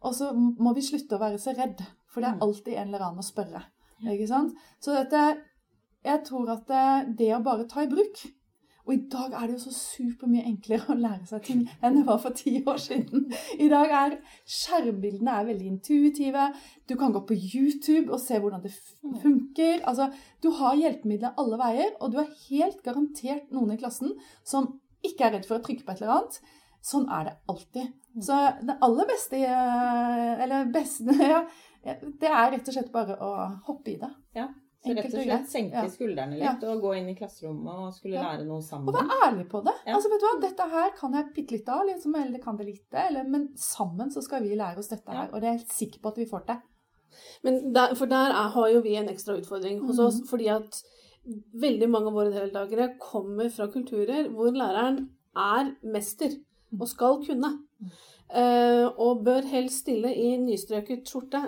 Og 0.03 0.13
så 0.13 0.33
må 0.35 0.73
vi 0.75 0.81
slutte 0.81 1.15
å 1.15 1.19
være 1.21 1.39
så 1.39 1.53
redd, 1.57 1.79
for 2.11 2.21
det 2.21 2.29
er 2.29 2.35
Mm. 2.35 2.41
alltid 2.41 2.73
en 2.73 2.87
eller 2.87 2.99
annen 3.07 3.19
å 3.23 3.31
spørre. 3.31 3.63
Ikke 4.03 4.27
sant? 4.27 4.51
Så 4.81 4.91
dette, 4.91 5.37
jeg 6.03 6.23
tror 6.27 6.49
at 6.53 6.65
det, 6.67 7.17
det 7.19 7.29
å 7.35 7.43
bare 7.45 7.65
ta 7.71 7.83
i 7.83 7.87
bruk 7.91 8.23
Og 8.85 8.91
i 8.93 8.97
dag 9.07 9.31
er 9.39 9.47
det 9.47 9.53
jo 9.55 9.61
så 9.63 9.71
supermye 9.77 10.43
enklere 10.49 10.91
å 10.91 10.97
lære 10.99 11.25
seg 11.29 11.43
ting 11.47 11.59
enn 11.81 11.95
det 11.95 12.01
var 12.09 12.17
for 12.19 12.35
ti 12.35 12.57
år 12.67 12.81
siden. 12.83 13.29
I 13.55 13.69
dag 13.71 13.93
er 13.95 14.15
skjermbildene 14.57 15.31
er 15.39 15.45
veldig 15.47 15.69
intuitive. 15.71 16.49
Du 16.91 16.97
kan 16.99 17.13
gå 17.15 17.21
på 17.29 17.37
YouTube 17.37 18.11
og 18.11 18.19
se 18.19 18.39
hvordan 18.43 18.59
det 18.65 18.73
f- 18.73 18.97
funker. 19.21 19.79
Altså, 19.87 20.09
du 20.43 20.49
har 20.57 20.75
hjelpemidler 20.75 21.31
alle 21.39 21.59
veier, 21.61 21.93
og 22.03 22.11
du 22.11 22.19
er 22.19 22.33
helt 22.49 22.81
garantert 22.83 23.47
noen 23.55 23.71
i 23.71 23.79
klassen 23.79 24.11
som 24.43 24.67
ikke 25.03 25.29
er 25.29 25.37
redd 25.37 25.47
for 25.47 25.61
å 25.61 25.63
trykke 25.63 25.85
på 25.87 25.95
et 25.95 26.03
eller 26.03 26.17
annet. 26.17 26.41
Sånn 26.83 27.07
er 27.07 27.29
det 27.29 27.37
alltid. 27.53 27.93
Så 28.19 28.41
det 28.67 28.75
aller 28.83 29.07
beste 29.09 29.39
eh, 29.39 30.43
Eller 30.43 30.67
beste 30.75 31.15
ja, 31.31 31.39
Det 31.87 32.27
er 32.29 32.51
rett 32.51 32.67
og 32.67 32.75
slett 32.75 32.91
bare 32.93 33.15
å 33.15 33.31
hoppe 33.69 33.95
i 33.95 33.97
det. 34.03 34.11
Ja. 34.35 34.49
Så 34.83 34.91
rett 34.91 34.97
Enkelt 35.05 35.13
og 35.13 35.19
og 35.19 35.25
slett 35.29 35.47
senke 35.47 35.71
Ja. 35.79 35.87
skuldrene 35.87 36.37
litt 36.39 36.63
og 36.67 36.81
gå 36.83 36.89
inn 36.97 37.07
i 37.07 37.15
klasserommet 37.15 37.73
og 37.85 37.93
skulle 37.95 38.15
Ja. 38.17 38.23
lære 38.23 38.45
noe 38.45 38.61
sammen. 38.61 38.89
Og 38.89 38.93
være 38.93 39.19
ærlig 39.29 39.45
på 39.49 39.63
det. 39.63 39.73
Ja. 39.87 39.95
Altså, 39.95 40.09
vet 40.11 40.19
du 40.19 40.25
hva, 40.27 40.41
Dette 40.41 40.69
her 40.69 40.89
kan 40.97 41.13
jeg 41.13 41.33
bitte 41.33 41.51
litt 41.55 41.69
av, 41.69 41.85
liksom, 41.87 42.15
eller 42.15 42.39
kan 42.39 42.57
det 42.57 42.65
lite. 42.67 42.93
Eller, 43.07 43.23
men 43.23 43.47
sammen 43.55 44.11
så 44.11 44.21
skal 44.21 44.43
vi 44.43 44.55
lære 44.55 44.77
oss 44.77 44.89
dette 44.89 45.07
her. 45.09 45.29
Og 45.31 45.39
det 45.39 45.43
er 45.47 45.51
jeg 45.53 45.59
helt 45.59 45.77
sikker 45.79 45.99
på 46.01 46.09
at 46.09 46.17
vi 46.17 46.25
får 46.25 46.45
til. 46.45 46.61
Men 47.43 47.73
der, 47.73 47.95
for 47.95 48.05
der 48.07 48.31
er, 48.31 48.49
har 48.49 48.67
jo 48.73 48.81
vi 48.81 48.95
en 48.97 49.07
ekstra 49.07 49.37
utfordring 49.39 49.79
hos 49.85 49.99
oss. 49.99 50.21
oss, 50.21 50.29
fordi 50.29 50.47
at 50.49 50.83
veldig 51.55 51.89
mange 51.89 52.07
av 52.07 52.13
våre 52.13 52.33
deltakere 52.33 52.97
kommer 52.99 53.49
fra 53.49 53.67
kulturer 53.71 54.27
hvor 54.33 54.51
læreren 54.51 55.09
er 55.37 55.75
mester 55.83 56.35
og 56.79 56.87
skal 56.89 57.23
kunne. 57.23 57.59
Eh, 58.31 58.86
og 58.97 59.21
bør 59.25 59.45
helst 59.45 59.83
stille 59.83 60.09
i 60.15 60.31
nystrøket 60.41 61.05
skjorte. 61.09 61.41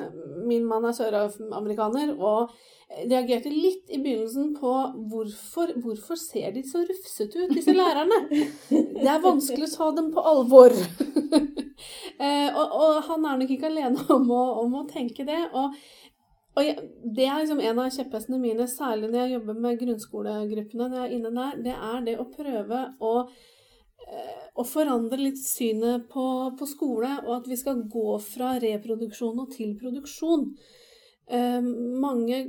Min 0.46 0.68
mann 0.70 0.86
er 0.86 0.94
søramerikaner 0.94 2.12
og 2.14 2.52
reagerte 3.10 3.50
litt 3.50 3.90
i 3.90 3.98
begynnelsen 4.04 4.52
på 4.60 4.74
hvorfor, 5.10 5.74
hvorfor 5.82 6.20
ser 6.20 6.52
de 6.54 6.62
så 6.68 6.84
rufsete 6.86 7.42
ut, 7.42 7.56
disse 7.56 7.74
lærerne? 7.74 8.20
Det 8.70 9.10
er 9.10 9.24
vanskelig 9.24 9.72
å 9.72 9.74
ta 9.74 9.90
dem 9.98 10.12
på 10.14 10.26
alvor. 10.30 10.76
eh, 12.22 12.50
og, 12.54 12.78
og 12.78 13.02
han 13.10 13.26
er 13.32 13.42
nok 13.42 13.56
ikke 13.58 13.72
alene 13.72 14.06
om 14.20 14.30
å, 14.30 14.44
om 14.62 14.78
å 14.84 14.86
tenke 14.92 15.26
det. 15.26 15.42
Og, 15.58 15.74
og 16.56 16.86
det 17.18 17.26
er 17.26 17.42
liksom 17.42 17.66
en 17.66 17.82
av 17.82 17.92
kjepphestene 17.98 18.44
mine, 18.44 18.70
særlig 18.70 19.10
når 19.10 19.24
jeg 19.24 19.36
jobber 19.40 19.62
med 19.66 19.82
grunnskolegruppene, 19.82 20.86
når 20.86 21.02
jeg 21.02 21.10
er 21.10 21.18
inne 21.18 21.34
der, 21.42 21.60
det 21.66 21.76
er 21.80 22.10
det 22.12 22.20
å 22.22 22.30
prøve 22.30 22.86
å, 23.02 23.18
å 24.56 24.64
forandre 24.68 25.20
litt 25.20 25.40
synet 25.42 26.08
på, 26.12 26.26
på 26.58 26.68
skole, 26.70 27.12
og 27.26 27.34
at 27.40 27.50
vi 27.50 27.58
skal 27.60 27.84
gå 27.92 28.16
fra 28.24 28.56
reproduksjon 28.62 29.42
og 29.44 29.52
til 29.56 29.76
produksjon. 29.80 30.48
Eh, 31.28 31.62
mange 32.06 32.42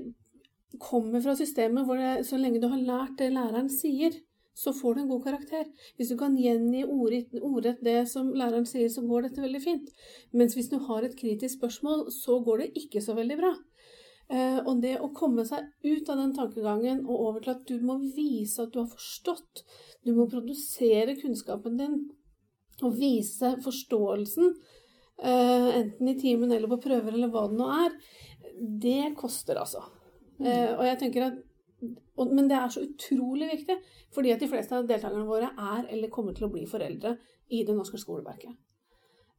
kommer 0.82 1.22
fra 1.24 1.34
systemet 1.38 1.86
hvor 1.86 1.98
det, 2.00 2.26
så 2.28 2.38
lenge 2.38 2.60
du 2.62 2.68
har 2.70 2.82
lært 2.82 3.16
det 3.18 3.32
læreren 3.34 3.70
sier, 3.72 4.14
så 4.56 4.72
får 4.72 4.94
du 4.94 5.00
en 5.02 5.10
god 5.10 5.24
karakter. 5.26 5.64
Hvis 5.96 6.12
du 6.12 6.16
kan 6.20 6.36
gjengi 6.40 6.84
ordrett, 6.88 7.82
det 7.84 7.98
som 8.08 8.30
læreren 8.32 8.64
sier, 8.68 8.88
så 8.92 9.04
går 9.04 9.26
dette 9.26 9.44
veldig 9.44 9.60
fint. 9.60 9.90
Mens 10.32 10.56
hvis 10.56 10.70
du 10.72 10.78
har 10.86 11.04
et 11.04 11.16
kritisk 11.18 11.58
spørsmål, 11.58 12.06
så 12.12 12.38
går 12.44 12.62
det 12.62 12.84
ikke 12.84 13.02
så 13.04 13.16
veldig 13.18 13.36
bra. 13.42 13.52
Eh, 14.26 14.58
og 14.64 14.80
det 14.82 14.96
å 14.98 15.12
komme 15.14 15.44
seg 15.46 15.68
ut 15.84 16.08
av 16.10 16.18
den 16.18 16.32
tankegangen 16.34 17.04
og 17.04 17.20
over 17.28 17.44
til 17.44 17.52
at 17.52 17.68
du 17.68 17.84
må 17.84 18.00
vise 18.16 18.64
at 18.64 18.72
du 18.74 18.80
har 18.80 18.88
forstått, 18.90 19.62
du 20.06 20.14
må 20.16 20.28
produsere 20.30 21.16
kunnskapen 21.18 21.76
din 21.80 21.98
og 22.84 22.96
vise 22.98 23.54
forståelsen, 23.64 24.54
eh, 25.22 25.68
enten 25.80 26.08
i 26.12 26.16
timen 26.20 26.52
eller 26.52 26.68
på 26.68 26.80
prøver 26.84 27.14
eller 27.14 27.32
hva 27.32 27.46
det 27.48 27.58
nå 27.58 27.68
er, 27.72 27.94
det 28.84 29.14
koster 29.18 29.60
altså. 29.62 29.82
Eh, 30.40 30.72
og 30.76 30.84
jeg 30.84 31.00
tenker 31.00 31.30
at 31.30 31.42
men 32.16 32.48
det 32.48 32.56
er 32.56 32.70
så 32.72 32.80
utrolig 32.80 33.50
viktig, 33.50 33.76
fordi 34.14 34.30
at 34.32 34.40
de 34.40 34.48
fleste 34.48 34.76
av 34.76 34.86
deltakerne 34.88 35.26
våre 35.28 35.50
er 35.52 35.90
eller 35.92 36.12
kommer 36.12 36.36
til 36.36 36.46
å 36.46 36.52
bli 36.52 36.64
foreldre 36.68 37.16
i 37.52 37.62
det 37.68 37.74
norske 37.76 38.00
skoleverket. 38.00 38.54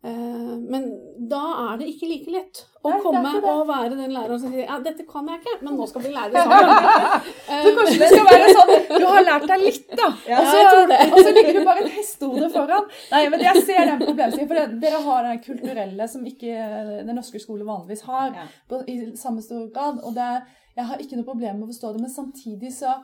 Eh, 0.07 0.57
men 0.71 0.83
da 1.29 1.39
er 1.63 1.79
det 1.79 1.87
ikke 1.91 2.07
like 2.07 2.31
lett 2.31 2.59
å 2.85 2.91
Nei, 2.93 2.99
komme 3.03 3.31
og 3.49 3.63
være 3.67 3.95
den 3.97 4.13
læreren 4.13 4.39
som 4.39 4.53
sier 4.53 4.67
ja, 4.67 4.77
dette 4.83 5.03
kan 5.09 5.25
jeg 5.27 5.41
ikke, 5.41 5.55
men 5.65 5.75
nå 5.75 5.87
skal 5.89 6.03
vi 6.05 6.11
lære 6.13 6.29
det 6.31 6.43
sammen. 6.47 7.25
Så 7.47 7.73
kanskje 7.79 7.97
det 8.03 8.09
skal 8.13 8.27
være 8.29 8.51
sånn 8.59 8.71
Du 8.93 9.05
har 9.09 9.25
lært 9.25 9.47
deg 9.51 9.65
litt, 9.65 9.89
da. 9.91 10.07
Ja, 10.31 10.39
og, 10.39 10.47
så, 10.47 10.61
jeg 10.61 10.69
tror 10.69 10.91
det. 10.93 10.99
og 11.09 11.17
så 11.17 11.33
ligger 11.35 11.57
du 11.57 11.61
bare 11.67 11.83
et 11.83 11.97
hestehode 11.97 12.49
foran. 12.53 12.87
Nei, 13.11 13.23
men 13.33 13.43
jeg 13.47 13.65
ser 13.67 13.83
den 13.91 14.05
problemstillingen. 14.05 14.51
For 14.53 14.61
det, 14.61 14.79
dere 14.85 15.03
har 15.09 15.27
den 15.27 15.43
kulturelle 15.43 16.09
som 16.13 16.29
ikke 16.31 16.69
den 17.09 17.13
norske 17.17 17.41
skole 17.43 17.67
vanligvis 17.67 18.05
har. 18.07 18.31
Ja. 18.37 18.47
på, 18.69 18.81
i 18.87 18.97
samme 19.19 19.43
stor 19.43 19.67
grad. 19.73 19.99
Og 20.07 20.15
det, 20.15 20.29
jeg 20.77 20.89
har 20.91 21.03
ikke 21.03 21.19
noe 21.19 21.27
problem 21.27 21.59
med 21.59 21.67
å 21.67 21.73
forstå 21.73 21.95
det, 21.95 22.05
men 22.05 22.13
samtidig 22.13 22.71
så, 22.77 22.95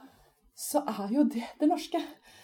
så 0.56 0.86
er 0.88 1.12
jo 1.18 1.28
det 1.36 1.44
det 1.60 1.72
norske. 1.72 2.00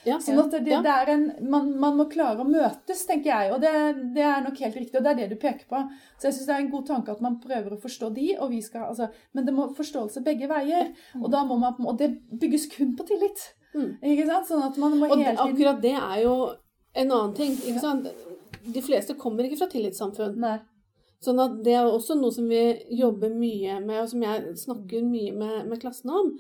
Ja, 0.08 0.16
Sånn 0.24 0.40
at 0.40 0.54
det, 0.54 0.78
det 0.86 0.92
er 0.94 1.10
en, 1.12 1.26
man, 1.52 1.74
man 1.80 1.98
må 2.00 2.06
klare 2.12 2.40
å 2.40 2.48
møtes, 2.48 3.02
tenker 3.08 3.34
jeg. 3.34 3.52
Og 3.52 3.60
det, 3.64 3.72
det 4.16 4.24
er 4.24 4.46
nok 4.46 4.62
helt 4.64 4.78
riktig, 4.80 4.96
og 4.96 5.04
det 5.04 5.12
er 5.12 5.20
det 5.20 5.28
du 5.34 5.36
peker 5.42 5.66
på. 5.68 5.82
Så 6.16 6.30
jeg 6.30 6.38
syns 6.38 6.48
det 6.48 6.56
er 6.56 6.64
en 6.64 6.72
god 6.72 6.88
tanke 6.88 7.16
at 7.16 7.24
man 7.26 7.36
prøver 7.44 7.76
å 7.76 7.82
forstå 7.84 8.12
de, 8.16 8.30
og 8.38 8.54
vi 8.54 8.62
skal, 8.64 8.88
altså, 8.94 9.10
men 9.36 9.48
det 9.48 9.56
må 9.58 9.68
forståelse 9.76 10.24
begge 10.24 10.48
veier. 10.52 10.94
Og, 11.20 11.28
da 11.34 11.44
må 11.48 11.60
man, 11.60 11.76
og 11.84 12.00
det 12.00 12.14
bygges 12.32 12.70
kun 12.72 12.96
på 12.96 13.08
tillit. 13.12 13.50
Mm. 13.74 13.92
Ikke 14.14 14.30
sant? 14.30 14.48
Sånn 14.50 14.66
at 14.66 14.80
man 14.82 14.96
må 14.98 15.12
hele 15.12 15.36
tiden 15.36 15.44
akkurat 15.44 15.84
det 15.84 15.96
er 16.00 16.24
jo 16.24 16.36
en 16.96 17.12
annen 17.12 17.36
ting. 17.38 17.60
ikke 17.60 17.84
sant? 17.84 18.08
De 18.70 18.84
fleste 18.84 19.18
kommer 19.20 19.46
ikke 19.46 19.60
fra 19.60 19.70
tillitssamfunn. 19.72 20.40
Nei. 20.40 20.58
Sånn 21.24 21.40
at 21.44 21.60
det 21.66 21.76
er 21.76 21.90
også 21.90 22.16
noe 22.16 22.32
som 22.32 22.48
vi 22.48 22.64
jobber 22.96 23.34
mye 23.36 23.82
med, 23.84 23.98
og 24.00 24.10
som 24.14 24.24
jeg 24.24 24.56
snakker 24.62 25.04
mye 25.04 25.36
med, 25.36 25.56
med 25.68 25.82
klassen 25.82 26.14
om. 26.16 26.32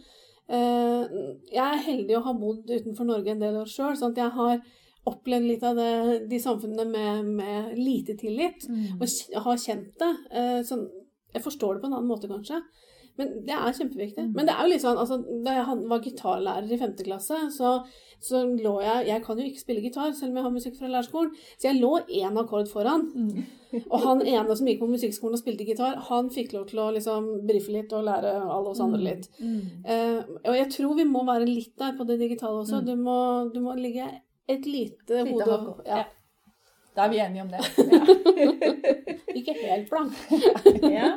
Eh, 0.49 1.17
jeg 1.53 1.65
er 1.65 1.85
heldig 1.85 2.17
å 2.17 2.25
ha 2.25 2.35
bodd 2.37 2.69
utenfor 2.69 3.07
Norge 3.07 3.33
en 3.33 3.41
del 3.43 3.59
år 3.61 3.69
sjøl, 3.69 3.97
sånn 3.97 4.15
at 4.15 4.21
jeg 4.23 4.35
har 4.37 4.61
opplevd 5.09 5.47
litt 5.47 5.63
av 5.65 5.77
det, 5.79 5.91
de 6.29 6.39
samfunnene 6.41 6.85
med, 6.89 7.29
med 7.39 7.77
lite 7.79 8.17
tillit, 8.19 8.65
og 8.99 9.43
har 9.45 9.61
kjent 9.61 9.93
det. 10.01 10.09
Sånn, 10.67 10.83
jeg 11.33 11.41
forstår 11.41 11.77
det 11.77 11.81
på 11.81 11.89
en 11.89 11.95
annen 11.97 12.09
måte, 12.11 12.29
kanskje. 12.29 12.59
Men 13.19 13.33
det 13.45 13.55
er 13.55 13.73
kjempeviktig. 13.75 14.29
Men 14.31 14.47
det 14.47 14.53
er 14.55 14.63
jo 14.63 14.71
litt 14.71 14.83
sånn, 14.85 14.99
altså, 15.01 15.19
da 15.45 15.57
jeg 15.57 15.79
var 15.91 16.03
gitarlærer 16.05 16.71
i 16.71 16.79
femte 16.79 17.03
klasse, 17.03 17.39
så, 17.51 17.73
så 18.23 18.41
lå 18.47 18.73
jeg 18.83 19.07
Jeg 19.09 19.23
kan 19.25 19.39
jo 19.39 19.47
ikke 19.49 19.63
spille 19.63 19.83
gitar, 19.83 20.13
selv 20.15 20.31
om 20.31 20.39
jeg 20.39 20.45
har 20.47 20.53
musikk 20.55 20.77
fra 20.79 20.91
lærerskolen, 20.91 21.33
så 21.59 21.67
jeg 21.69 21.81
lå 21.81 21.91
én 22.21 22.39
akkord 22.39 22.71
foran. 22.71 23.09
Og 23.85 23.97
han 24.01 24.23
ene 24.25 24.55
som 24.57 24.69
gikk 24.71 24.79
på 24.81 24.87
musikkskolen 24.89 25.35
og 25.37 25.41
spilte 25.43 25.67
gitar, 25.67 25.99
han 26.07 26.31
fikk 26.33 26.55
lov 26.55 26.65
til 26.71 26.79
å 26.81 26.87
liksom 26.95 27.27
brife 27.49 27.73
litt 27.75 27.91
og 27.93 28.07
lære 28.07 28.31
alle 28.41 28.71
oss 28.71 28.81
andre 28.81 29.03
litt. 29.03 29.27
Eh, 29.39 30.23
og 30.47 30.55
jeg 30.57 30.71
tror 30.73 30.95
vi 30.97 31.05
må 31.05 31.21
være 31.27 31.45
litt 31.49 31.75
der 31.77 31.93
på 31.99 32.07
det 32.09 32.17
digitale 32.23 32.63
også. 32.63 32.81
Du, 32.87 32.95
må, 32.97 33.19
du 33.53 33.59
må 33.61 33.75
ligge 33.77 34.07
et 34.49 34.65
lite, 34.65 35.21
Lite 35.21 35.29
hode 35.29 35.51
hakk 35.51 35.83
ja, 35.85 35.99
Da 36.95 37.05
er 37.05 37.11
vi 37.13 37.19
enige 37.21 37.43
om 37.45 37.51
det. 37.53 37.61
Ikke 39.39 39.53
helt 39.61 39.89
blank. 39.91 40.17
Ja. 40.97 41.11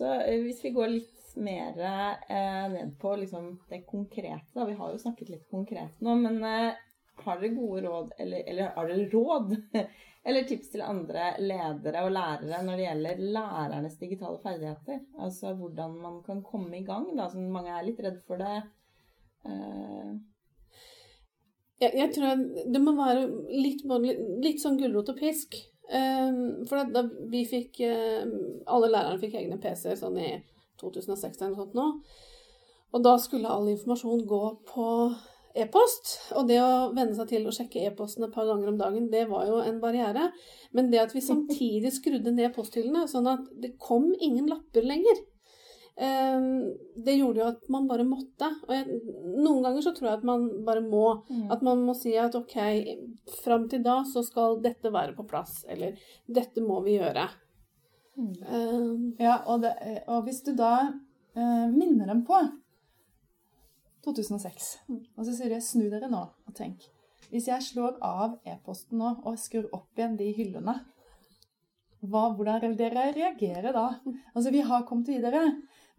Så 0.00 0.08
eh, 0.24 0.38
hvis 0.40 0.62
vi 0.64 0.70
går 0.72 0.92
litt 0.94 1.16
mer 1.36 1.76
eh, 1.78 2.68
ned 2.72 2.94
på 2.98 3.12
liksom, 3.20 3.50
det 3.68 3.82
konkrete 3.86 4.48
da. 4.54 4.64
Vi 4.64 4.78
har 4.78 4.92
jo 4.94 4.98
snakket 5.02 5.28
litt 5.28 5.50
konkret 5.52 6.00
nå, 6.00 6.14
men 6.22 6.40
eh, 6.44 6.78
har 7.20 7.36
dere 7.42 7.52
gode 7.52 7.82
råd, 7.84 8.14
eller, 8.18 8.46
eller 8.48 8.72
har 8.78 8.88
dere 8.88 9.10
råd 9.12 9.52
eller 10.30 10.48
tips 10.48 10.72
til 10.72 10.82
andre 10.84 11.34
ledere 11.44 12.06
og 12.06 12.14
lærere 12.16 12.62
når 12.64 12.80
det 12.80 12.86
gjelder 12.86 13.22
lærernes 13.36 14.00
digitale 14.00 14.40
ferdigheter? 14.40 15.02
Altså 15.20 15.52
hvordan 15.58 16.00
man 16.00 16.18
kan 16.24 16.40
komme 16.48 16.80
i 16.80 16.84
gang, 16.88 17.10
da, 17.16 17.28
som 17.28 17.44
mange 17.52 17.76
er 17.76 17.84
litt 17.86 18.00
redd 18.04 18.20
for 18.24 18.40
det. 18.40 18.56
Eh, 19.44 20.10
Jeg, 21.80 21.92
jeg 21.96 22.10
tror 22.12 22.40
det 22.72 22.80
må 22.84 22.92
være 22.96 23.28
litt, 23.56 23.84
litt 24.44 24.60
sånn 24.60 24.80
gulrot 24.80 25.12
og 25.14 25.20
pisk. 25.20 25.56
Um, 25.90 26.66
for 26.70 26.86
da 26.94 27.02
vi 27.32 27.40
fikk 27.50 27.80
um, 27.82 28.34
Alle 28.70 28.92
lærerne 28.92 29.18
fikk 29.18 29.32
egne 29.40 29.56
PC-er 29.58 29.96
sånn 29.98 30.20
i 30.22 30.28
2006 30.78 31.40
eller 31.40 31.50
noe 31.50 31.58
sånt 31.64 31.74
nå. 31.74 31.86
Og 32.94 33.02
da 33.02 33.16
skulle 33.22 33.50
all 33.50 33.66
informasjon 33.72 34.22
gå 34.30 34.44
på 34.70 34.86
e-post. 35.58 36.14
Og 36.38 36.46
det 36.48 36.60
å 36.62 36.90
venne 36.94 37.14
seg 37.16 37.30
til 37.30 37.46
å 37.46 37.54
sjekke 37.54 37.82
e-posten 37.88 38.26
et 38.26 38.34
par 38.34 38.48
ganger 38.48 38.70
om 38.70 38.78
dagen, 38.78 39.10
det 39.12 39.26
var 39.30 39.46
jo 39.48 39.60
en 39.62 39.80
barriere. 39.82 40.30
Men 40.76 40.90
det 40.92 41.02
at 41.02 41.14
vi 41.14 41.22
samtidig 41.24 41.92
skrudde 41.94 42.34
ned 42.34 42.54
posthyllene, 42.54 43.06
sånn 43.10 43.28
at 43.30 43.46
det 43.62 43.76
kom 43.82 44.10
ingen 44.18 44.50
lapper 44.50 44.86
lenger, 44.86 45.22
det 46.00 47.14
gjorde 47.18 47.42
jo 47.42 47.48
at 47.50 47.66
man 47.72 47.88
bare 47.90 48.06
måtte. 48.08 48.48
Og 48.68 48.72
jeg, 48.72 49.00
noen 49.36 49.64
ganger 49.66 49.84
så 49.84 49.92
tror 49.96 50.08
jeg 50.08 50.20
at 50.20 50.26
man 50.28 50.46
bare 50.64 50.82
må. 50.84 51.04
At 51.52 51.64
man 51.66 51.82
må 51.84 51.94
si 51.98 52.14
at 52.16 52.36
ok, 52.38 52.56
fram 53.42 53.68
til 53.68 53.84
da 53.84 54.00
så 54.08 54.22
skal 54.24 54.60
dette 54.64 54.92
være 54.92 55.16
på 55.18 55.26
plass, 55.28 55.64
eller 55.68 55.98
dette 56.26 56.64
må 56.64 56.80
vi 56.86 56.96
gjøre. 56.96 57.26
Um, 58.20 59.14
Ja, 59.20 59.40
og, 59.46 59.62
det, 59.64 59.74
og 60.10 60.24
hvis 60.26 60.42
du 60.44 60.52
da 60.56 60.74
uh, 60.92 61.68
minner 61.72 62.10
dem 62.10 62.24
på 62.28 62.38
2006, 64.04 64.70
og 65.16 65.26
så 65.26 65.34
sier 65.36 65.52
de 65.52 65.60
snu 65.64 65.86
dere 65.92 66.08
nå 66.10 66.22
og 66.24 66.56
tenk. 66.56 66.88
Hvis 67.30 67.46
jeg 67.50 67.62
slår 67.62 68.00
av 68.02 68.40
e-posten 68.48 68.98
nå 68.98 69.12
og 69.28 69.38
skrur 69.38 69.68
opp 69.76 69.98
igjen 69.98 70.16
de 70.18 70.30
hyllene, 70.34 70.80
hva, 72.00 72.30
hvordan 72.32 72.76
dere 72.78 73.10
reagere 73.12 73.74
da? 73.76 73.86
Altså, 74.32 74.50
vi 74.54 74.62
har 74.64 74.86
kommet 74.88 75.10
videre, 75.12 75.42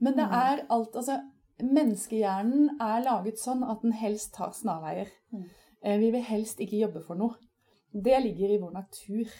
men 0.01 0.17
det 0.17 0.25
er 0.25 0.65
alt 0.73 0.95
Altså, 0.97 1.19
menneskehjernen 1.61 2.75
er 2.81 3.03
laget 3.05 3.39
sånn 3.41 3.63
at 3.67 3.83
den 3.85 3.93
helst 3.93 4.33
tar 4.37 4.51
snarveier. 4.57 5.09
Eh, 5.83 5.97
Vi 6.01 6.11
vil 6.13 6.23
helst 6.25 6.59
ikke 6.63 6.79
jobbe 6.81 7.01
for 7.05 7.15
noe. 7.19 7.37
Det 7.93 8.17
ligger 8.23 8.49
i 8.55 8.59
vår 8.61 8.71
natur. 8.73 9.31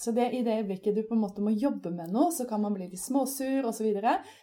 Så 0.00 0.14
det, 0.16 0.30
i 0.32 0.42
det 0.42 0.54
øyeblikket 0.62 0.96
du 0.96 1.02
på 1.04 1.12
en 1.16 1.20
måte 1.20 1.42
må 1.44 1.52
jobbe 1.52 1.90
med 1.92 2.08
noe, 2.14 2.30
så 2.32 2.46
kan 2.48 2.62
man 2.62 2.72
bli 2.72 2.86
litt 2.88 3.02
småsur 3.02 3.66
osv. 3.68 3.88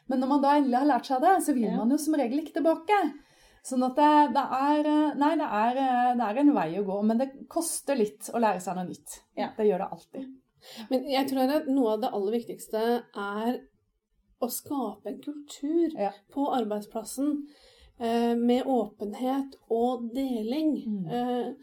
Men 0.08 0.20
når 0.22 0.30
man 0.30 0.44
da 0.44 0.52
endelig 0.58 0.78
har 0.78 0.90
lært 0.92 1.08
seg 1.10 1.24
det, 1.24 1.32
så 1.46 1.56
vil 1.58 1.72
man 1.74 1.90
jo 1.90 1.98
som 1.98 2.14
regel 2.20 2.44
ikke 2.44 2.60
tilbake. 2.60 3.00
Sånn 3.66 3.84
at 3.84 3.98
det, 3.98 4.12
det 4.36 4.44
er 4.58 4.90
eh, 4.92 5.16
Nei, 5.20 5.32
det 5.40 5.48
er, 5.62 5.80
eh, 5.84 6.12
det 6.20 6.28
er 6.28 6.42
en 6.44 6.54
vei 6.56 6.68
å 6.78 6.86
gå. 6.88 7.00
Men 7.10 7.24
det 7.24 7.32
koster 7.50 7.98
litt 7.98 8.30
å 8.34 8.40
lære 8.44 8.62
seg 8.64 8.78
noe 8.78 8.86
nytt. 8.92 9.18
Ja. 9.40 9.50
Det 9.58 9.66
gjør 9.68 9.84
det 9.84 9.90
alltid. 9.98 10.30
men 10.92 11.10
jeg 11.10 11.30
tror 11.30 11.52
at 11.58 11.68
noe 11.72 11.96
av 11.96 12.06
det 12.06 12.14
aller 12.14 12.38
viktigste 12.38 12.84
er 13.24 13.60
å 14.42 14.50
skape 14.52 15.10
en 15.12 15.22
kultur 15.22 15.96
Ja. 15.98 16.12
på 16.34 16.48
arbeidsplassen 16.54 17.48
eh, 18.00 18.36
med 18.36 18.64
åpenhet 18.66 19.56
og 19.70 20.12
deling. 20.14 20.76
Mm. 20.86 21.08
Eh, 21.10 21.54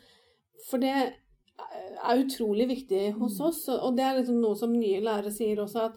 for 0.70 0.78
det 0.78 0.94
er 0.94 2.24
utrolig 2.24 2.66
viktig 2.68 3.12
hos 3.14 3.38
Mm. 3.38 3.46
oss, 3.46 3.68
og 3.68 3.96
det 3.96 4.04
er 4.04 4.18
liksom 4.18 4.40
noe 4.40 4.56
som 4.56 4.72
nye 4.72 5.00
lærere 5.00 5.30
sier 5.30 5.56
også, 5.62 5.84
at 5.84 5.92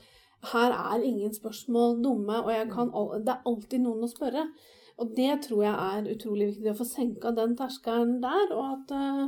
her 0.54 0.72
er 0.72 1.04
ingen 1.04 1.32
spørsmål 1.34 2.04
dumme, 2.04 2.44
og 2.44 2.70
kan, 2.70 2.92
det 3.26 3.34
er 3.34 3.42
alltid 3.46 3.82
noen 3.82 4.04
å 4.04 4.12
spørre. 4.12 4.48
Og 5.00 5.16
det 5.16 5.42
tror 5.42 5.64
jeg 5.64 5.74
er 5.74 6.16
utrolig 6.16 6.48
viktig, 6.54 6.72
å 6.72 6.78
få 6.78 6.86
senka 6.86 7.32
den 7.36 7.56
terskelen 7.56 8.22
der, 8.22 8.54
og 8.54 8.64
at 8.78 8.92
eh, 8.92 9.28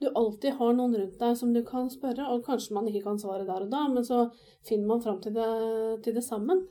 du 0.00 0.08
alltid 0.16 0.52
har 0.58 0.72
noen 0.72 0.94
rundt 0.96 1.18
deg 1.18 1.36
som 1.36 1.52
du 1.52 1.62
kan 1.62 1.88
spørre, 1.90 2.28
og 2.28 2.44
kanskje 2.44 2.72
man 2.76 2.86
ikke 2.88 3.02
kan 3.04 3.18
svare 3.18 3.46
der 3.46 3.62
og 3.66 3.70
da, 3.70 3.88
men 3.88 4.04
så 4.04 4.30
finner 4.68 4.86
man 4.86 5.02
fram 5.02 5.20
til 5.20 5.32
det, 5.32 6.02
til 6.04 6.14
det 6.14 6.24
sammen. 6.24 6.66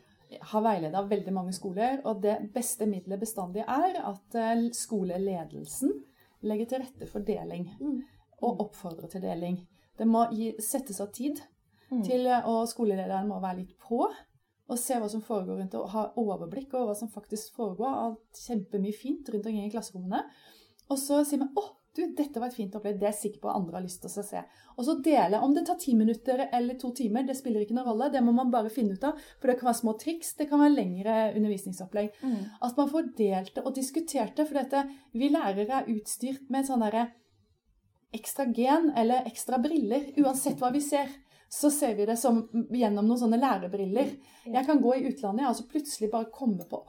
Har 0.51 0.61
veileda 0.61 1.01
veldig 1.09 1.33
mange 1.33 1.53
skoler, 1.53 2.01
og 2.05 2.21
det 2.21 2.37
beste 2.53 2.85
middelet 2.85 3.19
bestandig 3.19 3.63
er 3.65 3.97
at 4.05 4.35
eh, 4.35 4.67
skoleledelsen 4.71 5.93
legger 6.41 6.65
til 6.69 6.83
rette 6.83 7.07
for 7.09 7.25
deling. 7.25 7.69
Mm. 7.81 8.01
Og 8.41 8.61
oppfordrer 8.67 9.09
til 9.09 9.21
deling. 9.21 9.57
Det 9.97 10.07
må 10.07 10.27
gi, 10.31 10.53
settes 10.63 11.01
av 11.01 11.11
tid 11.11 11.41
Mm. 11.89 12.03
til, 12.05 12.27
eh, 12.27 12.45
og 12.45 12.67
skolelederen 12.69 13.27
må 13.27 13.39
være 13.41 13.63
litt 13.63 13.77
på. 13.81 14.03
Og 14.69 14.77
se 14.77 14.93
hva 14.93 15.09
som 15.09 15.23
foregår 15.25 15.57
rundt 15.57 15.73
og 15.73 15.89
ha 15.89 16.03
overblikk 16.21 16.73
over 16.77 16.91
hva 16.91 16.95
som 16.95 17.09
faktisk 17.09 17.55
foregår. 17.55 17.87
av 17.89 18.17
Kjempemye 18.37 18.93
fint 18.93 19.29
rundt 19.29 19.45
omkring 19.45 19.65
i 19.65 19.71
klasserommene. 19.73 20.23
Og 20.89 20.97
så 20.97 21.25
sier 21.25 21.39
man 21.39 21.49
'Å, 21.55 21.63
du, 21.95 22.01
dette 22.15 22.39
var 22.39 22.51
et 22.51 22.55
fint 22.55 22.75
opplegg. 22.77 22.97
Det 22.99 23.07
er 23.07 23.13
jeg 23.13 23.19
sikker 23.19 23.43
på 23.43 23.51
andre 23.51 23.79
har 23.79 23.85
lyst 23.85 24.01
til 24.03 24.11
å 24.11 24.23
se'. 24.25 24.43
Og 24.77 24.85
så 24.85 24.95
dele. 25.03 25.39
Om 25.41 25.53
det 25.55 25.65
tar 25.67 25.79
ti 25.81 25.95
minutter 25.97 26.47
eller 26.53 26.77
to 26.79 26.91
timer, 26.95 27.23
det 27.23 27.37
spiller 27.37 27.61
ikke 27.61 27.75
noen 27.77 27.89
rolle. 27.89 28.11
Det 28.13 28.21
må 28.23 28.31
man 28.31 28.51
bare 28.51 28.69
finne 28.69 28.93
ut 28.93 29.03
av. 29.03 29.17
For 29.39 29.47
det 29.47 29.59
kan 29.59 29.71
være 29.71 29.81
små 29.81 29.93
triks, 29.99 30.35
det 30.35 30.49
kan 30.49 30.59
være 30.59 30.75
lengre 30.75 31.15
undervisningsopplegg. 31.35 32.11
At 32.61 32.77
man 32.77 32.89
får 32.89 33.15
delt 33.17 33.55
det 33.55 33.65
og 33.65 33.75
diskutert 33.75 34.35
det. 34.35 34.47
For 34.47 34.53
dette, 34.61 34.85
vi 35.13 35.29
lærere 35.29 35.81
er 35.81 35.89
utstyrt 35.95 36.49
med 36.49 36.61
et 36.61 36.67
sånn 36.71 36.85
derre 36.85 37.09
ekstra 38.13 38.45
gen 38.45 38.91
eller 38.95 39.25
ekstra 39.29 39.59
briller. 39.61 40.13
Uansett 40.17 40.59
hva 40.61 40.71
vi 40.71 40.81
ser, 40.81 41.09
så 41.49 41.71
ser 41.73 41.95
vi 41.95 42.05
det 42.05 42.17
som 42.17 42.43
gjennom 42.53 43.07
noen 43.07 43.19
sånne 43.19 43.39
lærebriller. 43.41 44.11
Jeg 44.45 44.65
kan 44.65 44.81
gå 44.81 44.95
i 44.95 45.07
utlandet 45.09 45.45
og 45.45 45.51
altså 45.53 45.65
plutselig 45.69 46.11
bare 46.11 46.29
komme 46.33 46.65
på 46.69 46.83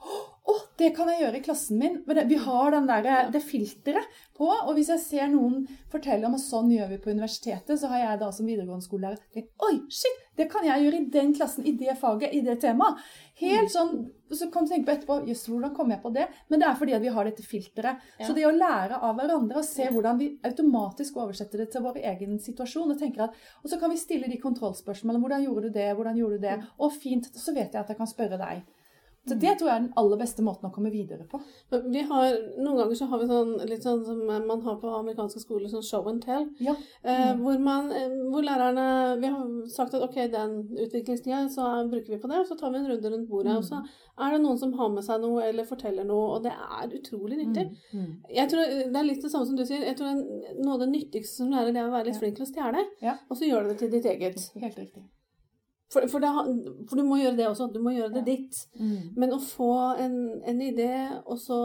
«Åh, 0.51 0.57
oh, 0.57 0.63
det 0.81 0.89
kan 0.95 1.07
jeg 1.07 1.21
gjøre 1.21 1.37
i 1.37 1.43
klassen 1.45 1.77
min. 1.79 1.99
Det, 2.07 2.23
vi 2.27 2.37
har 2.41 2.73
den 2.73 2.87
der, 2.89 3.29
det 3.31 3.39
filteret 3.45 4.07
på. 4.35 4.49
Og 4.49 4.73
hvis 4.75 4.89
jeg 4.91 5.03
ser 5.03 5.29
noen 5.31 5.61
fortelle 5.91 6.27
om 6.27 6.35
at 6.35 6.43
sånn 6.43 6.71
gjør 6.73 6.89
vi 6.91 6.97
på 7.03 7.13
universitetet, 7.13 7.77
så 7.79 7.91
har 7.91 8.01
jeg 8.01 8.19
da 8.23 8.31
som 8.35 8.49
videregående 8.49 8.83
skolelærer 8.83 9.21
tenkt 9.31 9.53
Oi, 9.67 9.77
shit! 9.93 10.17
Det 10.39 10.47
kan 10.51 10.65
jeg 10.65 10.85
gjøre 10.85 10.97
i 10.97 11.07
den 11.13 11.33
klassen, 11.35 11.67
i 11.67 11.75
det 11.77 11.93
faget, 11.99 12.33
i 12.33 12.41
det 12.43 12.57
temaet. 12.63 12.99
Helt 13.41 13.71
sånn, 13.73 14.09
Så 14.31 14.47
kan 14.51 14.63
du 14.63 14.71
tenke 14.71 14.87
på 14.87 14.93
etterpå 14.95 15.15
Jøss, 15.27 15.45
hvordan 15.51 15.73
kom 15.75 15.89
jeg 15.91 15.99
på 16.01 16.11
det? 16.15 16.27
Men 16.49 16.61
det 16.61 16.67
er 16.69 16.75
fordi 16.79 16.93
at 16.95 17.03
vi 17.03 17.11
har 17.11 17.27
dette 17.27 17.43
filteret. 17.43 18.03
Ja. 18.19 18.27
Så 18.27 18.35
det 18.35 18.45
å 18.47 18.53
lære 18.55 19.01
av 19.03 19.17
hverandre 19.19 19.59
og 19.59 19.67
se 19.67 19.89
hvordan 19.91 20.19
vi 20.21 20.29
automatisk 20.47 21.19
oversetter 21.19 21.63
det 21.63 21.71
til 21.73 21.83
vår 21.83 21.99
egen 22.13 22.39
situasjon, 22.39 22.93
og 22.93 22.99
tenker 23.01 23.27
at, 23.27 23.35
og 23.61 23.71
så 23.71 23.79
kan 23.81 23.91
vi 23.91 23.99
stille 23.99 24.31
de 24.31 24.39
kontrollspørsmålene. 24.39 25.21
Hvordan 25.21 25.43
gjorde 25.47 25.67
du 25.67 25.75
det? 25.79 25.89
Hvordan 25.97 26.21
gjorde 26.21 26.39
du 26.39 26.45
det? 26.47 26.59
Og 26.79 26.95
fint. 26.95 27.27
Så 27.35 27.53
vet 27.53 27.75
jeg 27.75 27.83
at 27.83 27.91
jeg 27.91 27.99
kan 27.99 28.09
spørre 28.09 28.39
deg. 28.39 28.63
Så 29.27 29.35
det 29.39 29.51
tror 29.59 29.67
jeg 29.69 29.75
er 29.75 29.81
den 29.83 29.93
aller 30.01 30.17
beste 30.17 30.41
måten 30.41 30.65
å 30.65 30.71
komme 30.73 30.89
videre 30.91 31.27
på. 31.29 31.39
Vi 31.93 32.01
har, 32.09 32.31
Noen 32.57 32.77
ganger 32.79 32.95
så 32.97 33.05
har 33.07 33.19
vi 33.21 33.27
sånn, 33.29 33.51
litt 33.69 33.83
sånn 33.85 34.03
som 34.03 34.17
man 34.25 34.61
har 34.65 34.79
på 34.81 34.89
amerikanske 34.97 35.39
skoler, 35.43 35.69
sånn 35.69 35.83
show 35.85 36.07
and 36.09 36.23
tell. 36.23 36.47
Ja. 36.59 36.73
Eh, 37.03 37.27
Mm. 37.35 37.43
hvor, 37.43 37.59
man, 37.59 37.91
eh, 37.91 38.09
hvor 38.31 38.41
lærerne 38.41 39.19
Vi 39.21 39.27
har 39.27 39.67
sagt 39.69 39.93
at 39.93 40.01
ok, 40.01 40.15
den 40.31 40.55
utviklingstida 40.73 41.43
så 41.53 41.87
bruker 41.91 42.09
vi 42.15 42.17
på 42.17 42.27
det, 42.31 42.39
og 42.39 42.47
så 42.47 42.57
tar 42.57 42.71
vi 42.71 42.79
en 42.79 42.87
runde 42.89 43.11
rundt 43.13 43.29
bordet. 43.29 43.51
Mm. 43.51 43.57
Og 43.57 43.63
så 43.63 43.83
er 44.17 44.31
det 44.31 44.41
noen 44.41 44.57
som 44.57 44.73
har 44.73 44.89
med 44.89 45.03
seg 45.03 45.21
noe 45.21 45.43
eller 45.43 45.65
forteller 45.65 46.03
noe, 46.03 46.35
og 46.37 46.43
det 46.43 46.51
er 46.57 46.87
utrolig 46.97 47.37
nyttig. 47.45 47.67
Mm. 47.93 48.11
Jeg 48.33 48.49
tror 48.49 48.65
Det 48.91 48.95
er 48.97 49.03
litt 49.03 49.21
det 49.21 49.31
samme 49.31 49.45
som 49.45 49.55
du 49.55 49.63
sier. 49.65 49.85
Jeg 49.85 49.97
tror 49.97 50.17
Noe 50.63 50.73
av 50.73 50.79
det 50.79 50.89
nyttigste 50.89 51.35
som 51.37 51.51
lærer, 51.51 51.71
det 51.71 51.77
er 51.77 51.87
å 51.89 51.91
være 51.93 52.05
litt 52.05 52.15
Ja. 52.15 52.19
flink 52.19 52.35
til 52.37 52.45
å 52.45 52.51
stjele, 52.53 52.85
Ja. 53.01 53.17
og 53.29 53.37
så 53.37 53.45
gjør 53.47 53.63
du 53.63 53.69
det 53.69 53.77
til 53.79 53.89
ditt 53.91 54.05
eget. 54.05 54.49
Helt 54.59 54.75
riktig. 54.77 55.03
For, 55.91 56.07
for, 56.07 56.23
det, 56.23 56.31
for 56.87 56.99
du 56.99 57.03
må 57.03 57.19
gjøre 57.19 57.35
det 57.35 57.47
også. 57.49 57.67
Du 57.73 57.81
må 57.83 57.91
gjøre 57.95 58.13
det 58.15 58.25
ditt. 58.29 58.59
Men 59.19 59.35
å 59.35 59.41
få 59.43 59.71
en, 59.99 60.17
en 60.47 60.61
idé, 60.63 60.91
og 61.25 61.39
så 61.41 61.57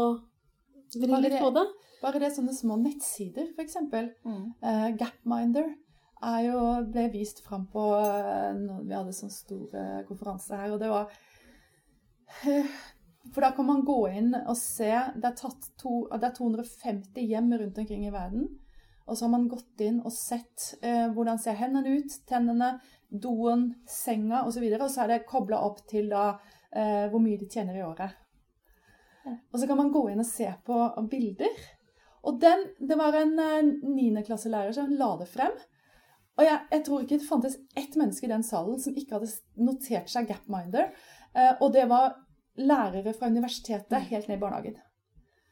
vri 0.96 1.20
litt 1.22 1.40
på 1.42 1.50
det 1.54 1.66
Bare 2.02 2.20
det 2.20 2.28
sånne 2.34 2.52
små 2.52 2.76
nettsider, 2.78 3.48
f.eks. 3.56 3.78
Mm. 3.88 4.42
Uh, 4.60 4.88
Gapminder 5.00 5.70
er 6.24 6.42
jo, 6.46 6.58
ble 6.92 7.06
vist 7.12 7.40
fram 7.44 7.66
på 7.72 7.86
eh, 7.98 8.52
når 8.56 8.84
vi 8.84 8.94
hadde 8.96 9.14
sånn 9.16 9.32
stor 9.32 9.74
eh, 9.76 10.02
konferanse 10.08 10.56
her, 10.56 10.72
og 10.72 10.80
det 10.80 10.90
var 10.92 11.10
uh, 12.46 12.76
For 13.32 13.44
da 13.44 13.50
kan 13.56 13.68
man 13.68 13.82
gå 13.84 13.98
inn 14.16 14.30
og 14.38 14.54
se 14.56 14.88
Det 14.88 15.28
er, 15.28 15.34
to, 15.80 16.06
det 16.12 16.30
er 16.30 16.36
250 16.38 17.26
hjem 17.32 17.52
rundt 17.52 17.80
omkring 17.82 18.06
i 18.06 18.14
verden. 18.14 18.46
Og 19.06 19.16
så 19.16 19.26
har 19.26 19.34
man 19.36 19.48
gått 19.50 19.82
inn 19.86 20.00
og 20.02 20.14
sett 20.14 20.72
eh, 20.82 21.06
hvordan 21.14 21.38
ser 21.38 21.58
hendene 21.60 21.98
ut, 22.00 22.14
tennene, 22.26 22.72
doen, 23.10 23.68
senga 23.88 24.44
osv. 24.44 24.64
Og, 24.64 24.76
så 24.78 24.84
og 24.84 24.92
så 24.92 25.04
er 25.04 25.12
det 25.12 25.26
kobla 25.28 25.60
opp 25.66 25.82
til 25.90 26.10
da 26.12 26.28
eh, 26.72 27.06
hvor 27.12 27.22
mye 27.22 27.38
de 27.40 27.48
tjener 27.50 27.78
i 27.78 27.84
året. 27.86 28.22
Og 29.26 29.58
så 29.58 29.66
kan 29.66 29.78
man 29.78 29.90
gå 29.94 30.04
inn 30.12 30.22
og 30.22 30.28
se 30.28 30.46
på 30.66 30.82
bilder. 31.10 31.64
Og 32.26 32.38
den, 32.42 32.62
det 32.78 32.98
var 32.98 33.16
en 33.18 33.34
niendeklasselærer 33.82 34.74
som 34.74 34.92
la 34.98 35.12
det 35.20 35.26
frem. 35.30 35.54
Og 36.36 36.44
jeg, 36.44 36.62
jeg 36.72 36.84
tror 36.84 37.02
ikke 37.02 37.18
det 37.18 37.28
fantes 37.28 37.58
ett 37.78 37.96
menneske 37.96 38.26
i 38.28 38.30
den 38.30 38.44
salen 38.44 38.80
som 38.82 38.96
ikke 38.96 39.16
hadde 39.16 39.30
notert 39.62 40.10
seg 40.12 40.28
Gapminder. 40.28 40.90
Eh, 41.32 41.54
og 41.60 41.72
det 41.74 41.86
var 41.90 42.18
lærere 42.56 43.14
fra 43.16 43.30
universitetet 43.32 44.10
helt 44.10 44.28
ned 44.28 44.38
i 44.38 44.42
barnehagen. 44.42 44.76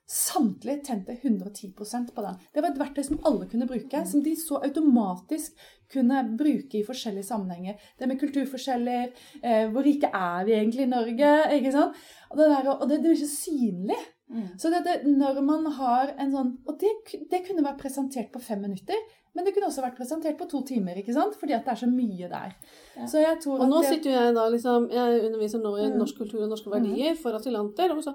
Samtlige 0.07 0.83
tente 0.85 1.13
110% 1.17 2.11
på 2.15 2.23
den. 2.23 2.35
Det 2.53 2.61
var 2.63 2.71
et 2.75 2.79
verktøy 2.81 3.05
som 3.07 3.21
alle 3.25 3.47
kunne 3.49 3.67
bruke, 3.67 4.03
som 4.07 4.23
de 4.23 4.35
så 4.37 4.59
automatisk 4.67 5.55
kunne 5.93 6.19
bruke 6.37 6.77
i 6.81 6.85
forskjellige 6.85 7.25
sammenhenger. 7.25 7.79
Det 7.99 8.09
med 8.11 8.21
kulturforskjeller, 8.21 9.13
eh, 9.43 9.71
hvor 9.73 9.83
rike 9.87 10.11
er 10.13 10.45
vi 10.45 10.53
egentlig 10.59 10.83
i 10.85 10.91
Norge? 10.93 11.33
ikke 11.57 11.73
sant? 11.73 11.97
Og 12.31 12.37
det, 12.39 12.51
der, 12.53 12.69
og 12.75 12.89
det, 12.91 13.01
det 13.03 13.11
er 13.15 13.23
så 13.25 13.31
synlig. 13.33 13.97
Mm. 14.29 14.47
Så 14.59 14.71
det, 14.73 14.85
det, 14.85 14.95
når 15.17 15.41
man 15.45 15.67
har 15.77 16.15
en 16.19 16.31
sånn 16.33 16.53
Og 16.67 16.79
det, 16.81 16.89
det 17.31 17.43
kunne 17.45 17.61
vært 17.63 17.77
presentert 17.83 18.31
på 18.33 18.41
fem 18.41 18.63
minutter, 18.65 18.97
men 19.35 19.45
det 19.45 19.53
kunne 19.53 19.69
også 19.69 19.83
vært 19.85 19.99
presentert 19.99 20.39
på 20.39 20.47
to 20.49 20.63
timer, 20.65 20.97
ikke 20.97 21.13
sant? 21.13 21.35
fordi 21.37 21.53
at 21.53 21.65
det 21.67 21.73
er 21.75 21.81
så 21.83 21.89
mye 21.91 22.29
der. 22.33 22.55
Ja. 22.97 23.07
Så 23.11 23.21
jeg 23.21 23.41
tror 23.45 23.61
Og 23.61 23.69
nå 23.69 23.83
det, 23.83 23.91
sitter 23.93 24.11
jeg 24.15 24.35
da 24.37 24.47
liksom 24.49 24.89
Jeg 24.95 25.21
underviser 25.27 25.61
nå 25.61 25.75
i 25.77 25.91
Mm. 25.91 25.99
norsk 26.01 26.17
kultur 26.23 26.43
og 26.43 26.49
norske 26.55 26.71
verdier 26.73 27.15
for 27.21 27.37
asylanter. 27.37 27.93
Og 27.97 28.03
så 28.05 28.15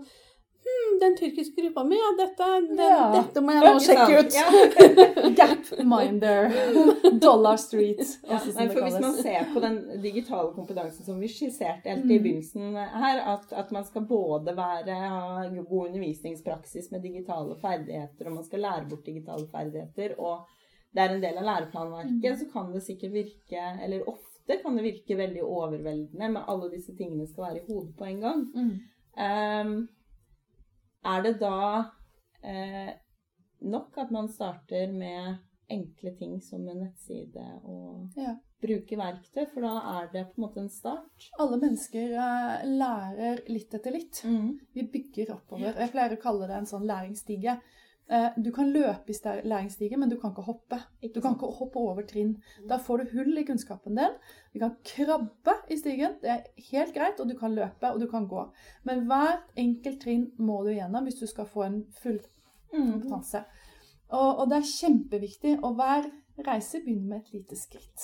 den 1.01 1.15
tyrkiske 1.17 1.61
gruppa 1.61 1.83
mi, 1.87 1.95
ja, 1.99 2.09
dette, 2.19 2.47
den, 2.67 2.77
Ja. 2.77 3.11
dette 3.15 3.41
må 3.41 3.51
jeg 3.55 3.63
nå 3.63 3.79
sjekke 3.79 4.19
ut. 4.19 4.33
Ja. 4.33 5.29
Gapminder, 5.39 6.49
Dollar 7.19 7.57
Street 7.57 8.03
Ja, 8.27 8.39
nei, 8.55 8.67
for 8.69 8.81
Hvis 8.85 8.99
man 9.01 9.13
ser 9.13 9.47
på 9.53 9.59
den 9.63 9.79
digitale 10.03 10.53
kompetansen 10.55 11.05
som 11.05 11.19
vi 11.19 11.27
skisserte 11.31 11.89
helt 11.89 12.05
i 12.05 12.17
Mm. 12.19 12.23
begynnelsen 12.23 12.75
her, 12.75 13.19
at, 13.33 13.51
at 13.53 13.71
man 13.71 13.83
skal 13.85 14.01
både 14.09 14.55
være, 14.57 14.93
ha 14.95 15.47
god 15.69 15.87
undervisningspraksis 15.89 16.91
med 16.91 17.01
digitale 17.03 17.55
ferdigheter, 17.61 18.27
og 18.27 18.33
man 18.39 18.43
skal 18.47 18.59
lære 18.59 18.87
bort 18.89 19.05
digitale 19.05 19.47
ferdigheter, 19.51 20.15
og 20.19 20.45
det 20.93 21.03
er 21.03 21.15
en 21.15 21.21
del 21.21 21.37
av 21.37 21.43
læreplanverket, 21.45 22.31
Mm. 22.31 22.37
så 22.39 22.51
kan 22.53 22.71
det 22.73 22.83
sikkert 22.83 23.11
virke, 23.13 23.63
eller 23.83 24.07
ofte 24.09 24.57
kan 24.63 24.75
det 24.75 24.83
virke 24.83 25.17
veldig 25.17 25.43
overveldende 25.43 26.31
med 26.33 26.41
alle 26.47 26.71
disse 26.71 26.95
tingene 26.97 27.27
skal 27.27 27.43
være 27.43 27.59
i 27.61 27.65
hodet 27.67 27.95
på 27.97 28.05
en 28.05 28.19
gang. 28.21 28.47
Mm. 28.55 28.79
Ehm, 29.17 29.87
er 31.05 31.21
det 31.23 31.39
da 31.39 31.91
eh, 32.43 32.91
nok 33.61 33.97
at 33.97 34.11
man 34.11 34.27
starter 34.31 34.91
med 34.91 35.37
enkle 35.69 36.15
ting 36.17 36.39
som 36.41 36.63
en 36.67 36.79
nettside 36.85 37.43
og 37.63 38.15
Ja. 38.17 38.35
bruke 38.61 38.97
verktøy, 38.97 39.45
for 39.53 39.61
da 39.61 39.73
er 40.01 40.07
det 40.11 40.23
på 40.33 40.39
en 40.41 40.47
måte 40.47 40.59
en 40.63 40.69
start? 40.69 41.27
Alle 41.39 41.59
mennesker 41.61 42.11
eh, 42.11 42.63
lærer 42.65 43.43
litt 43.47 43.73
etter 43.77 43.91
litt. 43.93 44.21
Vi 44.73 44.87
bygger 44.91 45.35
oppover. 45.35 45.75
Jeg 45.77 45.91
pleier 45.93 46.15
å 46.17 46.21
kalle 46.21 46.47
det 46.49 46.57
en 46.57 46.65
sånn 46.65 46.87
læringsstige. 46.89 47.59
Eh, 48.09 48.29
Du 48.43 48.51
kan 48.51 48.71
løpe 48.73 49.09
i 49.09 49.13
læringsstigen, 49.13 49.49
læringsstige, 49.49 49.97
men 49.97 50.09
du 50.09 50.17
kan 50.19 50.31
ikke 50.31 50.41
hoppe. 50.41 50.79
Du 51.15 51.21
kan 51.21 51.35
ikke 51.35 51.51
hoppe 51.59 51.77
over 51.77 52.01
trinn. 52.01 52.41
Da 52.69 52.77
får 52.77 52.97
du 52.97 53.11
hull 53.17 53.37
i 53.37 53.43
kunnskapen 53.45 53.95
din. 53.95 54.15
Du 54.53 54.59
kan 54.59 54.75
krabbe 54.83 55.53
i 55.69 55.77
stigen, 55.77 56.15
det 56.21 56.29
er 56.29 56.43
helt 56.71 56.93
greit, 56.95 57.19
og 57.19 57.29
du 57.29 57.37
kan 57.37 57.53
løpe, 57.55 57.91
og 57.91 57.99
du 58.01 58.07
kan 58.09 58.27
gå. 58.27 58.47
Men 58.83 59.05
hvert 59.05 59.53
enkelt 59.55 60.01
trinn 60.01 60.31
må 60.39 60.63
du 60.63 60.71
gjennom 60.73 61.03
hvis 61.03 61.19
du 61.19 61.27
skal 61.27 61.45
få 61.45 61.63
en 61.67 61.85
full 62.01 62.19
Mm. 62.73 62.91
kompetanse. 62.91 63.43
Og, 64.09 64.37
og 64.39 64.49
det 64.49 64.57
er 64.57 64.67
kjempeviktig, 64.79 65.63
og 65.63 65.75
hver 65.75 66.03
reise 66.47 66.79
begynner 66.83 67.07
med 67.09 67.17
et 67.23 67.33
lite 67.33 67.55
skritt. 67.57 67.97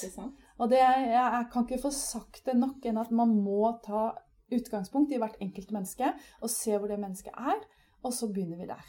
Og 0.58 0.70
det, 0.70 0.78
jeg, 0.80 1.45
kan 1.53 1.66
ikke 1.66 1.82
få 1.82 1.91
sagt 1.93 2.45
det 2.45 2.56
nok 2.58 2.86
enn 2.86 2.97
at 2.97 3.12
man 3.12 3.30
må 3.30 3.80
ta 3.86 4.12
utgangspunkt 4.51 5.12
i 5.14 5.18
hvert 5.22 5.38
enkelt 5.41 5.72
menneske, 5.72 6.14
og 6.41 6.49
se 6.49 6.78
hvor 6.78 6.88
det 6.88 6.99
mennesket 6.99 7.34
er, 7.38 7.62
og 8.03 8.14
så 8.14 8.28
begynner 8.34 8.58
vi 8.58 8.66
der. 8.70 8.86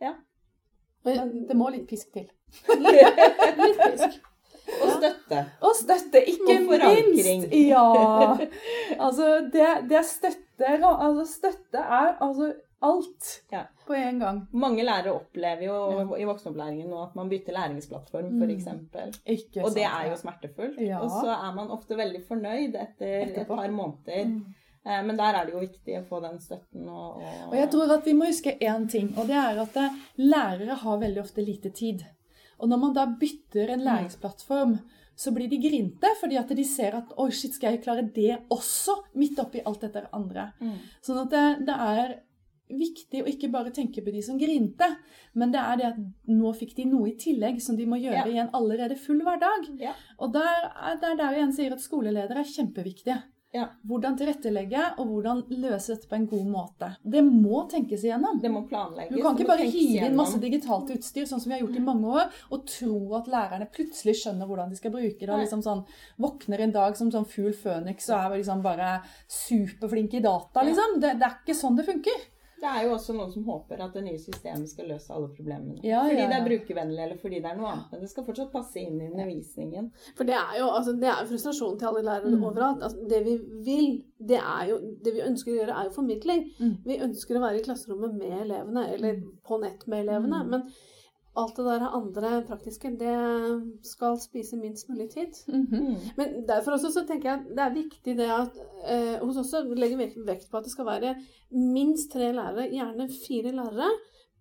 Og 0.00 0.14
Men 1.04 1.46
det 1.48 1.56
må 1.56 1.70
litt 1.72 1.86
pisk 1.88 2.12
til. 2.12 2.26
Litt 2.84 3.78
pisk. 3.80 4.18
Og 4.80 4.90
støtte. 4.96 5.38
Og 5.66 5.72
støtte, 5.76 6.20
ikke 6.30 6.56
Og 6.58 6.66
forankring. 6.68 7.14
minst! 7.16 7.54
Ja. 7.54 7.84
Altså, 9.00 9.30
det, 9.52 9.66
det 9.90 9.96
er 9.98 10.06
støtte 10.06 10.74
Altså, 10.86 11.24
støtte 11.26 11.78
er 11.80 12.12
altså 12.22 12.52
alt 12.82 13.30
Ja. 13.52 13.62
på 13.86 13.92
en 13.96 14.20
gang. 14.20 14.38
Mange 14.52 14.84
lærere 14.84 15.12
opplever 15.12 15.64
jo 15.66 16.14
i 16.16 16.24
voksenopplæringen 16.24 16.88
nå 16.88 17.02
at 17.02 17.16
man 17.18 17.28
bytter 17.28 17.52
læringsplattform, 17.52 18.30
f.eks. 18.40 18.66
Mm. 18.72 19.64
Og 19.64 19.74
det 19.74 19.84
er 19.84 20.06
jo 20.10 20.16
smertefullt. 20.16 20.78
Ja. 20.80 21.00
Og 21.02 21.10
så 21.10 21.34
er 21.34 21.54
man 21.56 21.70
ofte 21.74 21.96
veldig 21.98 22.22
fornøyd 22.28 22.76
etter 22.80 23.26
et 23.40 23.46
par 23.48 23.68
måneder. 23.70 24.24
Mm. 24.26 24.44
Eh, 24.86 25.02
Men 25.04 25.16
der 25.18 25.34
er 25.36 25.44
det 25.46 25.52
jo 25.52 25.60
viktig 25.60 25.98
å 25.98 26.04
få 26.08 26.20
den 26.24 26.38
støtten 26.40 26.88
og, 26.88 27.18
og 27.20 27.50
Og 27.50 27.56
jeg 27.58 27.70
tror 27.70 27.92
at 27.98 28.06
vi 28.06 28.14
må 28.16 28.30
huske 28.30 28.56
én 28.60 28.88
ting, 28.88 29.10
og 29.18 29.26
det 29.28 29.36
er 29.36 29.58
at 29.60 29.76
eh, 29.76 29.98
lærere 30.18 30.78
har 30.84 30.98
veldig 31.02 31.20
ofte 31.20 31.44
lite 31.44 31.70
tid. 31.70 32.04
Og 32.60 32.68
når 32.68 32.78
man 32.80 32.94
da 32.96 33.04
bytter 33.20 33.70
en 33.74 33.84
læringsplattform, 33.84 34.78
så 35.20 35.32
blir 35.36 35.48
de 35.52 35.58
grinte 35.60 36.08
fordi 36.20 36.36
at 36.40 36.48
de 36.56 36.64
ser 36.64 36.94
at 36.96 37.12
oi, 37.20 37.28
shit, 37.30 37.52
skal 37.56 37.74
jeg 37.74 37.82
klare 37.84 38.06
det 38.14 38.38
også? 38.52 38.94
Midt 39.20 39.38
oppi 39.42 39.60
alt 39.68 39.80
dette 39.84 40.06
andre. 40.16 40.46
Mm. 40.60 40.76
Sånn 41.04 41.20
at 41.26 41.30
det, 41.34 41.44
det 41.68 41.76
er 41.76 42.14
viktig 42.70 43.20
å 43.24 43.26
ikke 43.28 43.50
bare 43.50 43.72
tenke 43.74 44.00
på 44.04 44.12
de 44.14 44.22
som 44.22 44.38
grinte, 44.38 44.86
men 45.34 45.50
det 45.52 45.58
er 45.60 45.76
det 45.80 45.86
at 45.88 45.98
nå 46.30 46.52
fikk 46.56 46.76
de 46.76 46.84
noe 46.86 47.08
i 47.10 47.16
tillegg 47.18 47.58
som 47.60 47.76
de 47.76 47.84
må 47.90 47.98
gjøre 48.00 48.22
Ja. 48.22 48.28
i 48.30 48.38
en 48.38 48.52
allerede 48.56 48.96
full 48.96 49.20
hverdag. 49.26 49.66
Ja. 49.82 49.92
Og 50.22 50.32
der, 50.32 50.68
det 51.02 51.08
er 51.10 51.16
der 51.18 51.36
igjen 51.40 51.52
sier 51.56 51.74
at 51.74 51.82
skoleledere 51.82 52.44
er 52.44 52.52
kjempeviktige. 52.52 53.18
Ja. 53.52 53.64
Hvordan 53.82 54.14
tilrettelegge, 54.18 54.82
og 55.02 55.08
hvordan 55.10 55.40
løse 55.50 55.96
dette 55.96 56.06
på 56.10 56.14
en 56.14 56.26
god 56.30 56.46
måte. 56.52 56.90
Det 57.02 57.22
må 57.26 57.64
tenkes 57.70 58.04
igjennom. 58.06 58.38
Det 58.42 58.50
må 58.52 58.62
planlegges. 58.70 59.16
Du 59.16 59.24
kan 59.24 59.34
ikke 59.34 59.48
bare 59.48 59.66
hive 59.66 60.06
inn 60.06 60.18
masse 60.18 60.38
digitalt 60.42 60.92
utstyr, 60.94 61.26
sånn 61.26 61.42
som 61.42 61.50
vi 61.50 61.56
har 61.56 61.64
gjort 61.64 61.80
i 61.80 61.82
mange 61.82 62.12
år, 62.14 62.38
og 62.54 62.68
tro 62.70 63.00
at 63.18 63.30
lærerne 63.32 63.66
plutselig 63.74 64.20
skjønner 64.20 64.46
hvordan 64.46 64.70
de 64.70 64.78
skal 64.78 64.94
bruke 64.94 65.26
det. 65.26 65.40
liksom 65.42 65.64
sånn, 65.66 65.82
Våkner 66.22 66.62
en 66.62 66.76
dag 66.76 66.98
som 66.98 67.10
sånn 67.10 67.26
fugl 67.26 67.56
føniks 67.56 68.06
og 68.12 68.18
er 68.20 68.36
liksom 68.38 68.62
bare 68.62 68.92
superflink 69.26 70.14
i 70.14 70.22
data, 70.22 70.62
liksom. 70.66 71.00
Det, 71.02 71.16
det 71.18 71.26
er 71.26 71.40
ikke 71.40 71.58
sånn 71.58 71.78
det 71.80 71.88
funker. 71.90 72.29
Det 72.60 72.68
er 72.68 72.82
jo 72.84 72.90
også 72.92 73.14
noen 73.16 73.30
som 73.32 73.44
håper 73.46 73.80
at 73.80 73.94
det 73.96 74.02
nye 74.04 74.18
systemet 74.20 74.68
skal 74.68 74.90
løse 74.92 75.08
alle 75.16 75.30
problemene. 75.32 75.78
Ja, 75.86 76.02
fordi 76.04 76.18
ja, 76.20 76.26
det 76.28 76.36
er 76.36 76.44
brukervennlig, 76.44 76.98
eller 77.06 77.16
fordi 77.22 77.38
det 77.40 77.48
er 77.50 77.56
noe 77.56 77.70
annet. 77.72 77.86
Men 77.94 78.00
det 78.04 78.10
skal 78.12 78.26
fortsatt 78.26 78.52
passe 78.52 78.76
inn 78.82 78.98
i 79.00 79.08
undervisningen. 79.08 79.88
For 80.18 80.28
det 80.28 80.36
er 80.36 80.58
jo 80.58 80.66
altså, 80.68 80.92
det 81.00 81.08
er 81.08 81.24
frustrasjon 81.30 81.78
til 81.80 81.88
alle 81.88 82.02
lærere 82.04 82.34
Mm. 82.36 82.44
overalt. 82.50 82.82
Altså, 82.84 83.08
det 83.08 83.22
vi 83.24 83.36
vil, 83.64 84.04
det 84.20 84.36
er 84.42 84.68
jo 84.68 84.78
Det 85.04 85.14
vi 85.16 85.24
ønsker 85.24 85.52
å 85.52 85.58
gjøre, 85.60 85.78
er 85.80 85.84
jo 85.88 85.96
formidling. 85.96 86.44
Mm. 86.60 86.76
Vi 86.84 86.98
ønsker 87.08 87.36
å 87.36 87.40
være 87.46 87.58
i 87.60 87.64
klasserommet 87.64 88.14
med 88.20 88.36
elevene, 88.44 88.86
eller 88.94 89.22
på 89.48 89.60
nett 89.64 89.86
med 89.88 90.04
elevene. 90.06 90.42
Mm. 90.44 90.50
Men 90.50 90.62
alt 91.36 91.56
det 91.56 91.64
der 91.64 91.84
andre 91.94 92.30
praktiske, 92.46 92.90
det 92.98 93.84
skal 93.86 94.16
spise 94.18 94.56
minst 94.56 94.88
mulig 94.88 95.10
tid. 95.10 95.32
Mm 95.48 95.66
-hmm. 95.70 95.96
Men 96.16 96.46
derfor 96.48 96.72
også 96.72 96.90
så 96.92 97.06
tenker 97.06 97.30
jeg 97.30 97.38
at 97.38 97.46
det 97.48 97.58
er 97.58 97.74
viktig 97.74 98.16
det 98.16 98.30
at 98.30 98.50
eh, 98.88 99.18
hos 99.26 99.36
oss 99.36 99.54
legger 99.76 99.96
vi 99.96 100.12
vekt 100.26 100.50
på 100.50 100.56
at 100.56 100.64
det 100.64 100.72
skal 100.72 100.86
være 100.86 101.14
minst 101.50 102.12
tre 102.12 102.32
lærere, 102.32 102.70
gjerne 102.70 103.08
fire 103.28 103.52
lærere, 103.52 103.90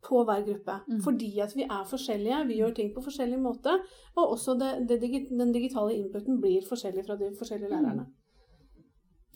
på 0.09 0.23
hver 0.23 0.41
gruppe. 0.45 0.75
Mm. 0.87 1.01
Fordi 1.01 1.39
at 1.39 1.55
vi 1.55 1.61
er 1.63 1.83
forskjellige, 1.89 2.47
vi 2.47 2.55
gjør 2.57 2.73
ting 2.73 2.93
på 2.95 3.01
forskjellig 3.01 3.39
måte, 3.39 3.69
og 4.15 4.29
også 4.31 4.53
det, 4.59 4.89
det, 4.89 5.01
digi- 5.03 5.27
den 5.39 5.51
digitale 5.53 5.93
inputen 5.93 6.41
blir 6.41 6.61
forskjellig 6.69 7.03
fra 7.05 7.15
de 7.15 7.35
forskjellige 7.37 7.69
lærerne. 7.69 8.05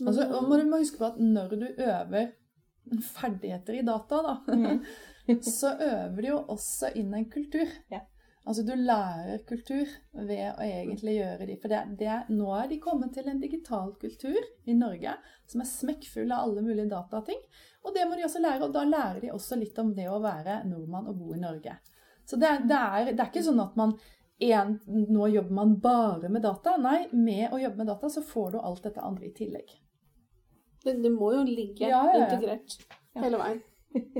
Altså, 0.08 0.24
og 0.36 0.49
må 0.49 0.58
du 0.58 0.64
må 0.70 0.78
huske 0.78 0.97
på 0.97 1.06
at 1.06 1.20
når 1.20 1.47
du 1.49 1.66
øver 1.78 2.28
ferdigheter 3.01 3.74
i 3.74 3.86
data, 3.86 4.16
da, 4.16 4.36
Mm. 4.56 4.80
så 5.59 5.76
øver 5.78 6.21
du 6.21 6.28
jo 6.28 6.41
også 6.55 6.93
inn 6.99 7.13
en 7.15 7.30
kultur. 7.32 7.69
Ja. 7.91 8.03
Altså 8.43 8.65
du 8.67 8.74
lærer 8.76 9.39
kultur 9.47 9.88
ved 10.11 10.41
å 10.51 10.63
egentlig 10.65 11.13
gjøre 11.15 11.45
de 11.47 11.53
For 11.61 11.71
det, 11.71 11.78
det, 12.01 12.15
nå 12.36 12.49
er 12.57 12.67
de 12.67 12.80
kommet 12.84 13.13
til 13.15 13.30
en 13.32 13.39
digital 13.39 13.93
kultur 14.01 14.39
i 14.67 14.76
Norge 14.76 15.13
som 15.47 15.63
er 15.63 15.69
smekkfull 15.69 16.28
av 16.28 16.49
alle 16.49 16.63
mulige 16.65 16.89
datating. 16.91 17.39
Og 17.88 17.95
det 17.95 18.03
må 18.07 18.17
de 18.19 18.26
også 18.28 18.41
lære, 18.43 18.67
og 18.67 18.76
da 18.76 18.84
lærer 18.88 19.21
de 19.24 19.32
også 19.32 19.59
litt 19.59 19.80
om 19.80 19.93
det 19.95 20.09
å 20.11 20.19
være 20.24 20.61
nordmann 20.67 21.07
og 21.11 21.21
bo 21.21 21.38
i 21.38 21.39
Norge. 21.39 21.78
Så 22.28 22.39
det, 22.39 22.51
det, 22.67 22.80
er, 22.80 23.11
det 23.11 23.19
er 23.19 23.32
ikke 23.32 23.45
sånn 23.47 23.63
at 23.63 23.80
man 23.80 23.95
en, 24.43 24.78
nå 24.88 25.28
jobber 25.32 25.55
man 25.55 25.76
bare 25.84 26.32
med 26.32 26.43
data. 26.43 26.76
Nei, 26.82 27.05
med 27.15 27.53
å 27.53 27.59
jobbe 27.61 27.80
med 27.80 27.91
data 27.93 28.11
så 28.11 28.24
får 28.28 28.55
du 28.55 28.59
alt 28.59 28.88
dette 28.88 29.03
andre 29.03 29.30
i 29.30 29.36
tillegg. 29.36 29.71
Det 30.84 31.11
må 31.11 31.32
jo 31.32 31.45
ligge 31.47 31.88
Ja, 31.88 32.01
ja, 32.09 32.17
ja. 32.17 32.26
integrert 32.26 32.76
hele 33.24 33.39
veien. 33.39 33.61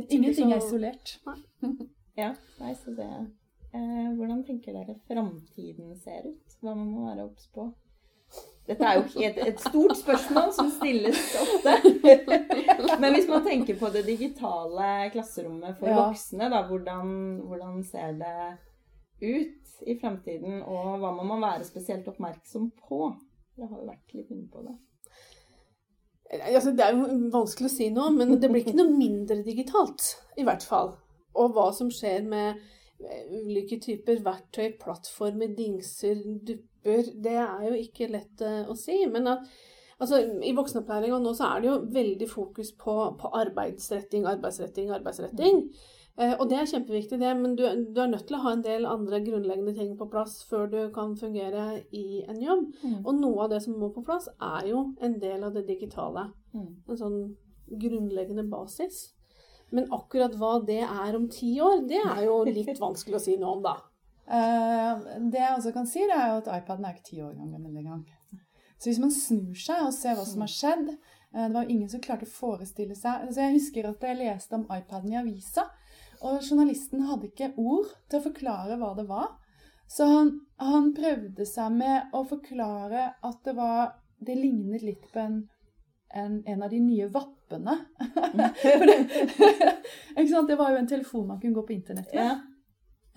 Ingenting 0.10 0.52
er 0.54 0.58
isolert. 0.62 1.18
Ja, 2.14 2.28
nei, 2.60 2.76
så 2.78 2.92
det 2.94 3.08
eh, 3.10 4.10
Hvordan 4.14 4.44
tenker 4.46 4.76
dere 4.76 4.94
framtiden 5.10 5.96
ser 5.98 6.28
ut? 6.28 6.58
Hva 6.62 6.76
man 6.78 6.92
må 6.94 7.08
være 7.08 7.24
obs 7.26 7.48
på? 7.56 7.72
Dette 8.68 8.86
er 8.86 9.00
jo 9.00 9.08
ikke 9.08 9.24
et, 9.32 9.40
et 9.50 9.60
stort 9.60 9.96
spørsmål 9.98 10.54
som 10.54 10.70
stilles 10.72 11.18
ofte. 11.42 11.74
Men 13.02 13.18
hvis 13.18 13.26
man 13.28 13.42
tenker 13.44 13.80
på 13.82 13.90
det 13.96 14.06
digitale 14.08 15.10
klasserommet 15.16 15.76
for 15.82 15.90
Ja. 15.90 15.98
voksne, 16.04 16.48
da, 16.54 16.62
hvordan, 16.70 17.12
hvordan 17.50 17.82
ser 17.90 18.14
det 18.22 18.38
ut 19.26 19.74
i 19.90 19.98
framtiden? 20.00 20.62
Og 20.64 21.00
hva 21.02 21.12
må 21.18 21.26
man 21.34 21.42
være 21.44 21.66
spesielt 21.68 22.08
oppmerksom 22.14 22.70
på? 22.86 23.02
Dere 23.58 23.68
har 23.74 23.82
jo 23.82 23.90
vært 23.90 24.16
litt 24.20 24.30
inne 24.38 24.48
på 24.54 24.64
det. 24.70 24.78
Altså, 26.34 26.72
det 26.74 26.86
er 26.86 26.96
jo 26.96 27.18
vanskelig 27.34 27.70
å 27.70 27.74
si 27.74 27.90
noe, 27.94 28.12
men 28.16 28.38
det 28.42 28.50
blir 28.50 28.64
ikke 28.64 28.78
noe 28.78 28.94
mindre 28.94 29.42
digitalt, 29.46 30.14
i 30.40 30.46
hvert 30.48 30.66
fall. 30.66 30.94
Og 31.38 31.54
hva 31.56 31.68
som 31.76 31.90
skjer 31.94 32.26
med 32.30 32.62
eh, 33.04 33.24
ulike 33.44 33.80
typer 33.82 34.22
verktøy, 34.26 34.74
plattformer, 34.82 35.54
dingser, 35.58 36.22
dupper, 36.48 37.10
det 37.26 37.38
er 37.42 37.68
jo 37.68 37.76
ikke 37.80 38.12
lett 38.14 38.44
eh, 38.46 38.64
å 38.70 38.78
si. 38.78 39.00
Men 39.12 39.30
at 39.36 39.50
altså, 40.00 40.22
i 40.46 40.54
voksenopplæringa 40.58 41.20
nå 41.22 41.34
så 41.38 41.52
er 41.52 41.64
det 41.64 41.72
jo 41.72 41.82
veldig 41.98 42.30
fokus 42.32 42.74
på, 42.78 42.96
på 43.20 43.34
arbeidsretting, 43.44 44.28
arbeidsretting, 44.30 44.94
arbeidsretting. 44.94 45.66
Eh, 45.70 46.03
og 46.14 46.44
det 46.50 46.58
er 46.60 46.68
kjempeviktig, 46.70 47.18
det, 47.18 47.30
men 47.40 47.56
du, 47.58 47.64
du 47.66 48.02
er 48.04 48.12
nødt 48.12 48.28
til 48.30 48.38
å 48.38 48.44
ha 48.44 48.52
en 48.54 48.62
del 48.66 48.86
andre 48.86 49.18
grunnleggende 49.26 49.74
ting 49.74 49.96
på 49.98 50.06
plass 50.12 50.44
før 50.46 50.68
du 50.70 50.78
kan 50.94 51.16
fungere 51.18 51.80
i 51.90 52.22
en 52.30 52.42
jobb. 52.42 52.68
Mm. 52.84 53.00
Og 53.02 53.16
noe 53.18 53.48
av 53.48 53.56
det 53.56 53.64
som 53.66 53.80
må 53.82 53.90
på 53.96 54.04
plass, 54.06 54.28
er 54.38 54.70
jo 54.70 54.84
en 55.02 55.18
del 55.24 55.48
av 55.48 55.56
det 55.58 55.66
digitale. 55.72 56.28
Mm. 56.54 56.70
En 56.86 57.00
sånn 57.00 57.18
grunnleggende 57.82 58.46
basis. 58.52 59.08
Men 59.74 59.90
akkurat 59.96 60.36
hva 60.38 60.60
det 60.68 60.84
er 60.86 61.18
om 61.18 61.26
ti 61.34 61.56
år, 61.66 61.82
det 61.90 62.04
er 62.04 62.28
jo 62.28 62.44
litt 62.46 62.78
vanskelig 62.88 63.18
å 63.18 63.24
si 63.24 63.40
noe 63.42 63.58
om, 63.58 63.66
da. 63.66 63.80
Eh, 64.24 65.08
det 65.32 65.42
jeg 65.42 65.56
også 65.58 65.74
kan 65.76 65.90
si, 65.90 66.06
er 66.06 66.38
at 66.38 66.52
iPaden 66.60 66.86
er 66.86 66.94
ikke 66.94 67.10
ti 67.10 67.24
år 67.26 67.34
gammel 67.36 67.74
engang. 67.82 68.06
Så 68.78 68.92
hvis 68.92 69.02
man 69.02 69.12
snur 69.16 69.58
seg 69.58 69.82
og 69.88 69.96
ser 69.96 70.18
hva 70.18 70.26
som 70.28 70.44
har 70.44 70.52
skjedd 70.52 70.90
eh, 70.92 71.46
Det 71.46 71.54
var 71.54 71.64
jo 71.64 71.72
ingen 71.72 71.90
som 71.92 72.02
klarte 72.04 72.28
å 72.28 72.32
forestille 72.34 72.98
seg 73.00 73.30
Så 73.32 73.40
Jeg 73.40 73.54
husker 73.56 73.88
at 73.88 74.04
jeg 74.04 74.20
leste 74.20 74.58
om 74.58 74.66
iPaden 74.68 75.14
i 75.14 75.20
avisa, 75.22 75.64
og 76.24 76.44
journalisten 76.44 77.04
hadde 77.10 77.28
ikke 77.30 77.52
ord 77.60 77.90
til 78.10 78.20
å 78.20 78.26
forklare 78.28 78.78
hva 78.80 78.94
det 78.98 79.08
var. 79.10 79.34
Så 79.92 80.08
han, 80.08 80.30
han 80.62 80.94
prøvde 80.96 81.46
seg 81.46 81.74
med 81.76 82.16
å 82.16 82.24
forklare 82.26 83.10
at 83.22 83.44
det 83.46 83.56
var 83.58 84.00
Det 84.24 84.38
lignet 84.40 84.82
litt 84.88 85.10
på 85.12 85.20
en, 85.20 85.34
en, 86.16 86.38
en 86.48 86.62
av 86.64 86.70
de 86.72 86.80
nye 86.80 87.10
vappene. 87.12 87.74
Det, 90.16 90.24
det 90.48 90.56
var 90.56 90.72
jo 90.72 90.80
en 90.80 90.88
telefon 90.88 91.28
man 91.28 91.42
kunne 91.42 91.58
gå 91.58 91.66
på 91.68 91.76
internett 91.76 92.14
med 92.16 92.24
Ja. 92.24 92.38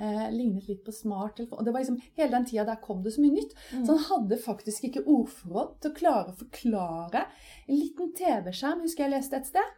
eh, 0.03 0.27
lignet 0.35 0.67
litt 0.69 0.83
på 0.85 0.93
smarttelefon. 0.93 1.63
Det 1.65 1.73
var 1.73 1.85
liksom, 1.85 2.01
hele 2.19 2.35
den 2.35 2.49
tida 2.51 2.67
der 2.67 2.83
kom 2.83 3.05
det 3.05 3.15
så 3.15 3.23
mye 3.23 3.37
nytt. 3.39 3.55
Mm. 3.71 3.87
Så 3.87 3.95
han 3.95 4.05
hadde 4.11 4.43
faktisk 4.43 4.89
ikke 4.91 5.07
ordforråd 5.07 5.79
til 5.81 5.93
å 5.95 5.99
klare 6.03 6.35
å 6.35 6.39
forklare. 6.43 7.23
En 7.69 7.79
liten 7.79 8.11
TV-skjerm 8.19 8.83
husker 8.83 9.07
jeg 9.07 9.15
leste 9.15 9.39
et 9.39 9.49
sted. 9.55 9.75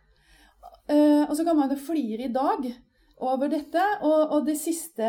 Eh, 0.88 1.24
og 1.28 1.36
så 1.36 1.44
kan 1.44 1.60
man 1.60 1.70
jo 1.76 1.78
flire 1.84 2.24
i 2.24 2.32
dag 2.32 2.70
over 3.20 3.48
dette. 3.52 3.82
Og, 4.02 4.34
og 4.36 4.46
det 4.46 4.56
siste 4.60 5.08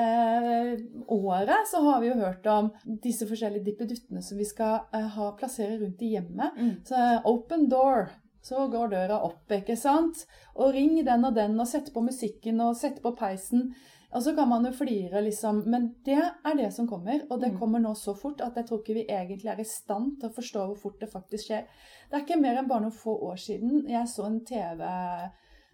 året 1.07 1.67
så 1.71 1.81
har 1.85 2.01
vi 2.01 2.09
jo 2.11 2.17
hørt 2.21 2.47
om 2.49 2.71
disse 3.03 3.27
forskjellige 3.29 3.65
dippeduttene 3.69 4.23
som 4.25 4.39
vi 4.39 4.47
skal 4.47 4.87
eh, 4.95 5.05
ha 5.17 5.29
plassere 5.39 5.77
rundt 5.81 6.01
i 6.05 6.13
hjemmet. 6.15 6.57
Mm. 6.57 6.73
Så 6.87 6.97
eh, 6.97 7.21
open 7.29 7.69
door. 7.71 8.09
Så 8.41 8.69
går 8.71 8.93
døra 8.93 9.17
opp, 9.27 9.51
ikke 9.51 9.75
sant? 9.77 10.21
Og 10.55 10.71
ring 10.73 10.93
den 11.05 11.25
og 11.27 11.33
den, 11.35 11.57
og 11.59 11.67
sett 11.67 11.89
på 11.93 12.01
musikken 12.01 12.61
og 12.63 12.77
sett 12.79 13.01
på 13.03 13.11
peisen. 13.19 13.73
Og 14.15 14.23
så 14.25 14.31
kan 14.33 14.47
man 14.49 14.63
jo 14.65 14.71
flire, 14.73 15.19
liksom. 15.21 15.59
Men 15.69 15.89
det 16.07 16.15
er 16.23 16.55
det 16.57 16.69
som 16.73 16.87
kommer. 16.89 17.19
Og 17.29 17.41
det 17.43 17.51
Mm. 17.51 17.59
kommer 17.59 17.83
nå 17.83 17.91
så 17.99 18.15
fort 18.17 18.39
at 18.41 18.55
jeg 18.55 18.65
tror 18.65 18.79
ikke 18.79 18.95
vi 18.95 19.03
egentlig 19.05 19.51
er 19.51 19.59
i 19.59 19.67
stand 19.67 20.15
til 20.21 20.29
å 20.29 20.33
forstå 20.33 20.65
hvor 20.65 20.79
fort 20.85 20.99
det 21.03 21.11
faktisk 21.11 21.49
skjer. 21.51 21.67
Det 22.09 22.15
er 22.17 22.23
ikke 22.25 22.39
mer 22.41 22.57
enn 22.57 22.67
bare 22.71 22.81
noen 22.87 22.95
få 22.95 23.19
år 23.27 23.35
siden 23.37 23.83
jeg 23.91 24.07
så 24.07 24.25
en 24.25 24.39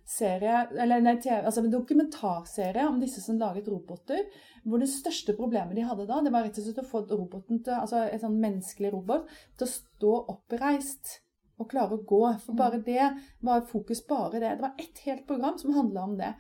TV-serie, 0.06 0.68
eller 0.78 1.02
nei, 1.02 1.16
TV, 1.22 1.42
altså 1.46 1.64
en 1.64 1.72
dokumentarserie 1.72 2.88
om 2.88 3.00
disse 3.02 3.22
som 3.22 3.40
laget 3.40 3.68
roboter. 3.68 4.26
Hvor 4.64 4.80
det 4.82 4.90
største 4.90 5.36
problemet 5.38 5.76
de 5.76 5.86
hadde 5.86 6.06
da, 6.06 6.22
det 6.22 6.32
var 6.34 6.46
rett 6.46 6.58
og 6.58 6.66
slett 6.66 6.82
å 6.82 6.88
få 6.88 7.04
roboten 7.10 7.64
til, 7.64 7.74
altså 7.74 8.06
en 8.06 8.22
sånn 8.22 8.40
menneskelig 8.42 8.94
robot 8.94 9.28
til 9.58 9.68
å 9.68 9.72
stå 9.72 10.14
oppreist 10.36 11.20
og 11.58 11.70
klare 11.72 11.98
å 11.98 12.06
gå. 12.06 12.22
For 12.46 12.58
bare 12.58 12.82
det 12.86 13.12
var 13.46 13.66
fokus 13.70 14.06
bare 14.08 14.40
det. 14.40 14.56
Det 14.56 14.66
var 14.66 14.80
ett 14.82 15.04
helt 15.06 15.28
program 15.28 15.58
som 15.58 15.74
handla 15.74 16.04
om 16.04 16.18
det. 16.18 16.34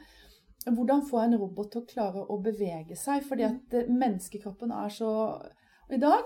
Hvordan 0.65 1.05
få 1.05 1.21
en 1.21 1.37
robot 1.37 1.71
til 1.71 1.83
å 1.83 1.89
klare 1.89 2.25
å 2.25 2.39
bevege 2.41 2.97
seg. 2.97 3.25
Fordi 3.25 3.45
at 3.45 3.73
eh, 3.77 3.89
menneskekroppen 3.89 4.73
er 4.73 4.89
så 4.93 5.11
i 5.93 6.01
dag 6.01 6.25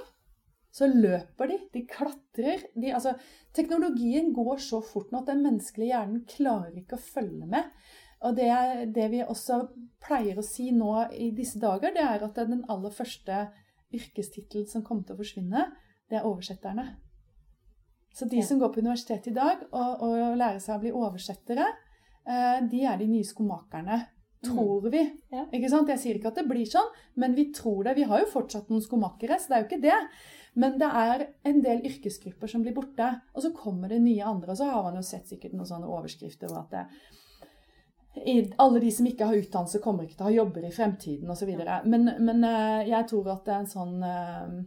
så 0.72 0.88
løper 0.90 1.50
de, 1.50 1.58
de 1.74 1.82
klatrer. 1.90 2.68
De, 2.76 2.92
altså, 2.94 3.16
teknologien 3.56 4.30
går 4.36 4.62
så 4.62 4.82
fort 4.86 5.10
nå 5.12 5.24
at 5.24 5.32
den 5.32 5.42
menneskelige 5.46 5.96
hjernen 5.96 6.22
klarer 6.30 6.78
ikke 6.78 7.00
å 7.00 7.08
følge 7.08 7.50
med. 7.50 7.72
Og 8.28 8.36
det, 8.36 8.50
det 8.96 9.08
vi 9.14 9.24
også 9.24 9.62
pleier 10.04 10.40
å 10.40 10.46
si 10.46 10.70
nå 10.76 10.92
i 11.16 11.32
disse 11.36 11.60
dager, 11.62 11.94
det 11.96 12.04
er 12.04 12.26
at 12.26 12.40
den 12.40 12.66
aller 12.70 12.94
første 12.94 13.48
yrkestittelen 13.96 14.68
som 14.70 14.84
kommer 14.86 15.08
til 15.08 15.16
å 15.16 15.22
forsvinne, 15.22 15.70
det 16.10 16.20
er 16.20 16.28
oversetterne. 16.28 16.86
Så 18.14 18.28
de 18.30 18.42
som 18.44 18.60
går 18.60 18.74
på 18.74 18.82
universitetet 18.84 19.32
i 19.32 19.38
dag 19.38 19.62
og, 19.70 20.04
og 20.04 20.38
lærer 20.38 20.60
seg 20.62 20.76
å 20.76 20.84
bli 20.84 20.94
oversettere, 20.94 21.68
eh, 22.28 22.58
de 22.70 22.82
er 22.86 22.98
de 23.00 23.10
nye 23.10 23.28
skomakerne. 23.28 24.02
Tror 24.44 24.86
vi. 24.88 25.02
Ja. 25.34 25.44
Ikke 25.52 25.68
sant? 25.72 25.90
Jeg 25.92 26.00
sier 26.00 26.16
ikke 26.16 26.30
at 26.32 26.38
det 26.40 26.46
blir 26.48 26.68
sånn, 26.68 26.88
men 27.20 27.34
vi 27.36 27.50
tror 27.56 27.84
det. 27.84 27.98
Vi 27.98 28.06
har 28.08 28.22
jo 28.22 28.30
fortsatt 28.32 28.70
noen 28.72 28.84
skomakere, 28.86 29.36
så 29.36 29.52
det 29.52 29.58
er 29.58 29.64
jo 29.64 29.68
ikke 29.68 29.82
det. 29.84 29.98
Men 30.56 30.80
det 30.82 30.90
er 30.90 31.28
en 31.46 31.62
del 31.62 31.82
yrkesgrupper 31.86 32.48
som 32.52 32.64
blir 32.66 32.74
borte. 32.76 33.10
Og 33.36 33.42
så 33.46 33.52
kommer 33.56 33.90
det 33.90 34.02
nye 34.02 34.24
andre. 34.26 34.52
Og 34.52 34.58
så 34.58 34.66
har 34.72 34.84
man 34.84 34.96
jo 34.98 35.06
sett 35.06 35.28
sikkert 35.30 35.54
noen 35.54 35.68
sånne 35.70 35.88
overskrifter 35.88 36.50
over 36.50 36.66
at 36.66 36.72
det, 36.72 36.86
i- 38.26 38.52
alle 38.58 38.80
de 38.82 38.90
som 38.92 39.06
ikke 39.06 39.26
har 39.30 39.38
utdannelse, 39.38 39.80
kommer 39.84 40.04
ikke 40.04 40.18
til 40.18 40.26
å 40.26 40.30
ha 40.32 40.36
jobber 40.40 40.66
i 40.68 40.72
fremtiden 40.76 41.30
osv. 41.30 41.52
Men, 41.86 42.10
men 42.20 42.44
eh, 42.44 42.88
jeg 42.90 43.08
tror 43.08 43.30
at 43.36 43.46
det 43.46 43.54
er 43.54 43.60
en 43.64 43.70
sånn 43.76 44.04
eh, 44.04 44.60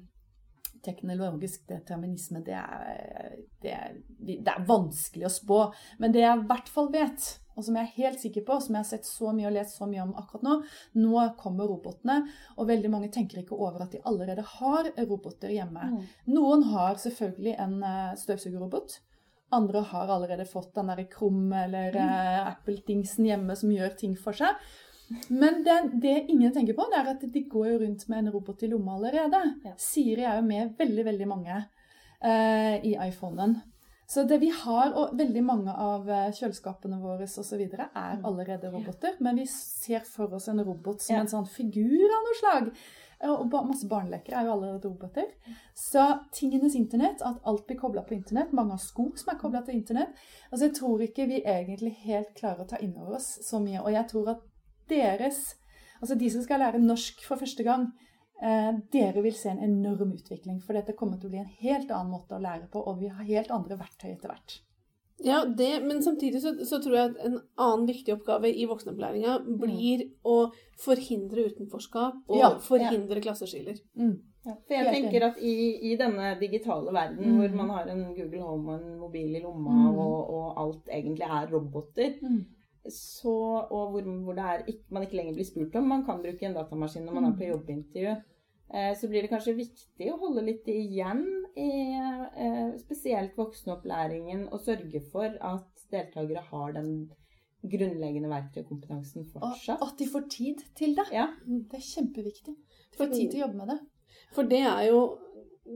teknologisk 0.82 1.66
determinisme, 1.68 2.40
det 2.46 2.56
er, 2.58 3.36
det, 3.62 3.70
er, 3.76 3.98
det 4.18 4.38
er 4.54 4.64
vanskelig 4.66 5.26
å 5.28 5.30
spå. 5.34 5.60
Men 6.02 6.14
det 6.14 6.24
jeg 6.24 6.38
i 6.40 6.46
hvert 6.48 6.68
fall 6.72 6.88
vet, 6.94 7.28
og 7.56 7.66
som 7.66 7.76
jeg 7.78 7.88
er 7.88 7.96
helt 7.98 8.22
sikker 8.22 8.44
på, 8.46 8.58
som 8.62 8.76
jeg 8.76 8.84
har 8.84 8.90
sett 8.90 9.08
så 9.08 9.32
mye 9.36 9.48
og 9.50 9.56
lest 9.56 9.78
så 9.78 9.88
mye 9.90 10.04
om 10.04 10.12
akkurat 10.18 10.46
nå, 10.46 10.58
nå 11.02 11.24
kommer 11.40 11.70
robotene, 11.70 12.18
og 12.56 12.68
veldig 12.70 12.92
mange 12.92 13.10
tenker 13.14 13.42
ikke 13.42 13.58
over 13.58 13.84
at 13.84 13.94
de 13.94 14.02
allerede 14.08 14.44
har 14.56 14.92
roboter 15.02 15.52
hjemme. 15.54 15.92
Mm. 15.94 16.04
Noen 16.34 16.68
har 16.72 17.00
selvfølgelig 17.02 17.56
en 17.64 17.80
eh, 17.88 18.14
støvsugerrobot. 18.20 19.00
Andre 19.52 19.82
har 19.90 20.08
allerede 20.08 20.48
fått 20.48 20.72
den 20.78 20.88
der 20.88 21.04
Krum 21.12 21.52
eller 21.52 21.92
mm. 21.92 22.14
Apple-dingsen 22.54 23.28
hjemme 23.28 23.56
som 23.58 23.72
gjør 23.74 23.92
ting 24.00 24.16
for 24.16 24.36
seg. 24.36 24.56
Men 25.28 25.60
det, 25.64 25.90
det 26.00 26.14
ingen 26.32 26.52
tenker 26.54 26.76
på, 26.78 26.86
det 26.88 27.00
er 27.00 27.10
at 27.12 27.26
de 27.34 27.42
går 27.50 27.66
jo 27.68 27.80
rundt 27.82 28.06
med 28.08 28.22
en 28.22 28.32
robot 28.32 28.62
i 28.64 28.70
lomma 28.72 28.96
allerede. 28.96 29.42
Ja. 29.66 29.74
Siri 29.76 30.24
er 30.24 30.38
jo 30.40 30.46
med 30.46 30.72
veldig, 30.78 31.04
veldig 31.10 31.28
mange 31.28 31.58
eh, 31.58 32.78
i 32.80 32.94
iPhonen. 32.96 33.58
Så 34.12 34.26
det 34.28 34.40
vi 34.42 34.50
har, 34.52 34.90
og 34.98 35.14
veldig 35.16 35.42
mange 35.46 35.72
av 35.72 36.08
eh, 36.10 36.26
kjøleskapene 36.36 36.98
våre 37.00 37.24
osv., 37.24 37.60
er 37.62 38.18
allerede 38.28 38.68
roboter. 38.72 39.14
Men 39.24 39.38
vi 39.40 39.46
ser 39.48 40.04
for 40.04 40.34
oss 40.36 40.48
en 40.52 40.60
robot 40.60 41.00
som 41.00 41.16
Ja. 41.16 41.20
en 41.22 41.30
sånn 41.32 41.48
figur 41.48 42.04
av 42.12 42.26
noe 42.26 42.36
slag. 42.40 42.68
Og 43.22 43.46
masse 43.68 43.86
barneleker 43.88 44.34
er 44.34 44.44
jo 44.48 44.52
allerede 44.56 44.90
roboter. 44.90 45.28
Så 45.78 46.02
tingenes 46.34 46.74
internett, 46.74 47.22
at 47.22 47.38
alt 47.46 47.66
blir 47.68 47.78
kobla 47.78 48.02
på 48.02 48.16
internett, 48.16 48.52
mange 48.52 48.74
har 48.74 48.82
sko 48.82 49.12
som 49.16 49.32
er 49.32 49.38
kobla 49.38 49.62
til 49.64 49.76
internett 49.78 50.10
Altså 50.50 50.66
Jeg 50.66 50.74
tror 50.74 50.98
ikke 51.06 51.28
vi 51.28 51.40
egentlig 51.40 51.92
helt 52.02 52.34
klarer 52.34 52.64
å 52.64 52.68
ta 52.68 52.76
inn 52.82 52.96
over 52.98 53.14
oss 53.16 53.38
så 53.46 53.60
mye. 53.62 53.80
Og 53.80 53.92
jeg 53.92 54.08
tror 54.08 54.28
at 54.34 54.40
deres 54.88 55.54
Altså 56.02 56.18
de 56.18 56.28
som 56.30 56.42
skal 56.42 56.58
lære 56.58 56.80
norsk 56.82 57.20
for 57.24 57.36
første 57.36 57.62
gang, 57.62 57.82
eh, 57.86 58.11
dere 58.92 59.22
vil 59.22 59.34
se 59.38 59.52
en 59.52 59.62
enorm 59.62 60.12
utvikling. 60.16 60.58
For 60.66 60.74
dette 60.74 60.96
kommer 60.98 61.18
til 61.20 61.28
å 61.30 61.32
bli 61.36 61.38
en 61.44 61.52
helt 61.62 61.90
annen 61.94 62.10
måte 62.10 62.34
å 62.34 62.42
lære 62.42 62.66
på, 62.72 62.82
og 62.82 62.98
vi 62.98 63.08
har 63.12 63.24
helt 63.28 63.50
andre 63.54 63.76
verktøy 63.78 64.10
etter 64.16 64.32
hvert. 64.32 64.56
Ja, 65.22 65.44
det, 65.46 65.68
men 65.86 66.00
samtidig 66.02 66.40
så, 66.42 66.50
så 66.66 66.80
tror 66.82 66.96
jeg 66.96 67.10
at 67.12 67.18
en 67.28 67.36
annen 67.62 67.84
viktig 67.86 68.14
oppgave 68.16 68.48
i 68.50 68.64
voksenopplæringa 68.66 69.36
blir 69.60 70.02
å 70.26 70.48
forhindre 70.82 71.44
utenforskap 71.52 72.24
og 72.26 72.38
Ja, 72.40 72.48
forhindre 72.58 73.22
klasseskiller. 73.22 73.78
Mm. 73.94 74.16
Ja, 74.42 74.56
for 74.66 74.74
jeg 74.74 74.90
tenker 74.96 75.28
at 75.28 75.36
i, 75.38 75.52
i 75.92 75.92
denne 76.00 76.32
digitale 76.40 76.90
verden 76.96 77.22
Mm. 77.22 77.36
hvor 77.38 77.54
man 77.60 77.70
har 77.76 77.86
en 77.92 78.02
Google 78.16 78.40
Home 78.42 78.72
og 78.72 78.80
en 78.80 78.98
mobil 78.98 79.36
i 79.38 79.44
lomma, 79.44 79.70
Mm. 79.70 79.94
og, 80.02 80.34
og 80.34 80.58
alt 80.64 80.90
egentlig 80.90 81.28
er 81.28 81.46
roboter, 81.54 82.18
så, 82.90 83.36
og 83.70 83.92
hvor, 83.94 84.02
hvor 84.24 84.34
det 84.34 84.42
er 84.56 84.64
ikke, 84.66 84.84
man 84.90 85.02
ikke 85.06 85.20
lenger 85.20 85.34
blir 85.38 85.46
spurt 85.46 85.76
om 85.78 85.86
man 85.86 86.02
kan 86.04 86.18
bruke 86.24 86.42
en 86.48 86.54
datamaskin 86.58 87.04
når 87.06 87.14
man 87.20 87.28
er 87.30 87.36
på 87.38 87.46
jobbintervju, 87.52 88.08
eh, 88.10 88.22
så 88.96 89.08
blir 89.10 89.24
det 89.24 89.30
kanskje 89.32 89.56
viktig 89.58 90.06
å 90.12 90.18
holde 90.20 90.44
litt 90.46 90.68
igjen 90.72 91.24
i 91.60 91.70
eh, 91.92 92.70
spesielt 92.80 93.36
voksenopplæringen 93.36 94.46
og 94.48 94.62
sørge 94.64 95.02
for 95.12 95.34
at 95.44 95.84
deltakere 95.92 96.40
har 96.48 96.72
den 96.78 96.92
grunnleggende 97.62 98.30
verktøykompetansen 98.32 99.26
Og 99.26 99.34
fortsatt. 99.34 99.82
at 99.84 99.98
de 99.98 100.06
får 100.10 100.24
tid 100.32 100.62
til 100.78 100.96
det. 100.98 101.04
Ja. 101.14 101.28
Det 101.44 101.78
er 101.78 101.84
kjempeviktig. 101.90 102.54
De 102.56 102.98
får 102.98 103.12
tid 103.12 103.30
til 103.30 103.42
å 103.42 103.44
jobbe 103.46 103.60
med 103.60 103.74
det. 103.74 103.78
For 104.32 104.48
det 104.48 104.62
er 104.66 104.86
jo, 104.88 105.02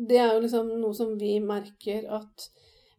det 0.08 0.18
er 0.18 0.32
jo 0.34 0.40
liksom 0.46 0.72
noe 0.80 0.96
som 0.96 1.12
vi 1.20 1.36
merker 1.44 2.08
at 2.16 2.48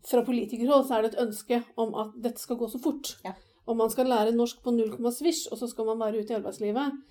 fra 0.08 0.22
politikerhold 0.24 0.86
så 0.88 0.98
er 0.98 1.04
det 1.04 1.14
et 1.16 1.24
ønske 1.26 1.62
om 1.76 1.95
at 2.00 2.14
dette 2.24 2.39
skal 2.39 2.60
gå 2.62 2.70
så 2.72 2.80
fort. 2.80 3.18
Ja. 3.26 3.34
Og 3.68 3.76
man 3.76 3.91
skal 3.91 4.08
lære 4.08 4.36
norsk 4.36 4.62
på 4.64 4.72
null 4.72 4.93
komma 4.93 5.12
svisj, 5.12 5.50
og 5.52 5.60
så 5.60 5.68
skal 5.68 5.89
man 5.89 6.00
være 6.00 6.22
ute 6.22 6.32
i 6.32 6.38
arbeidslivet. 6.38 7.02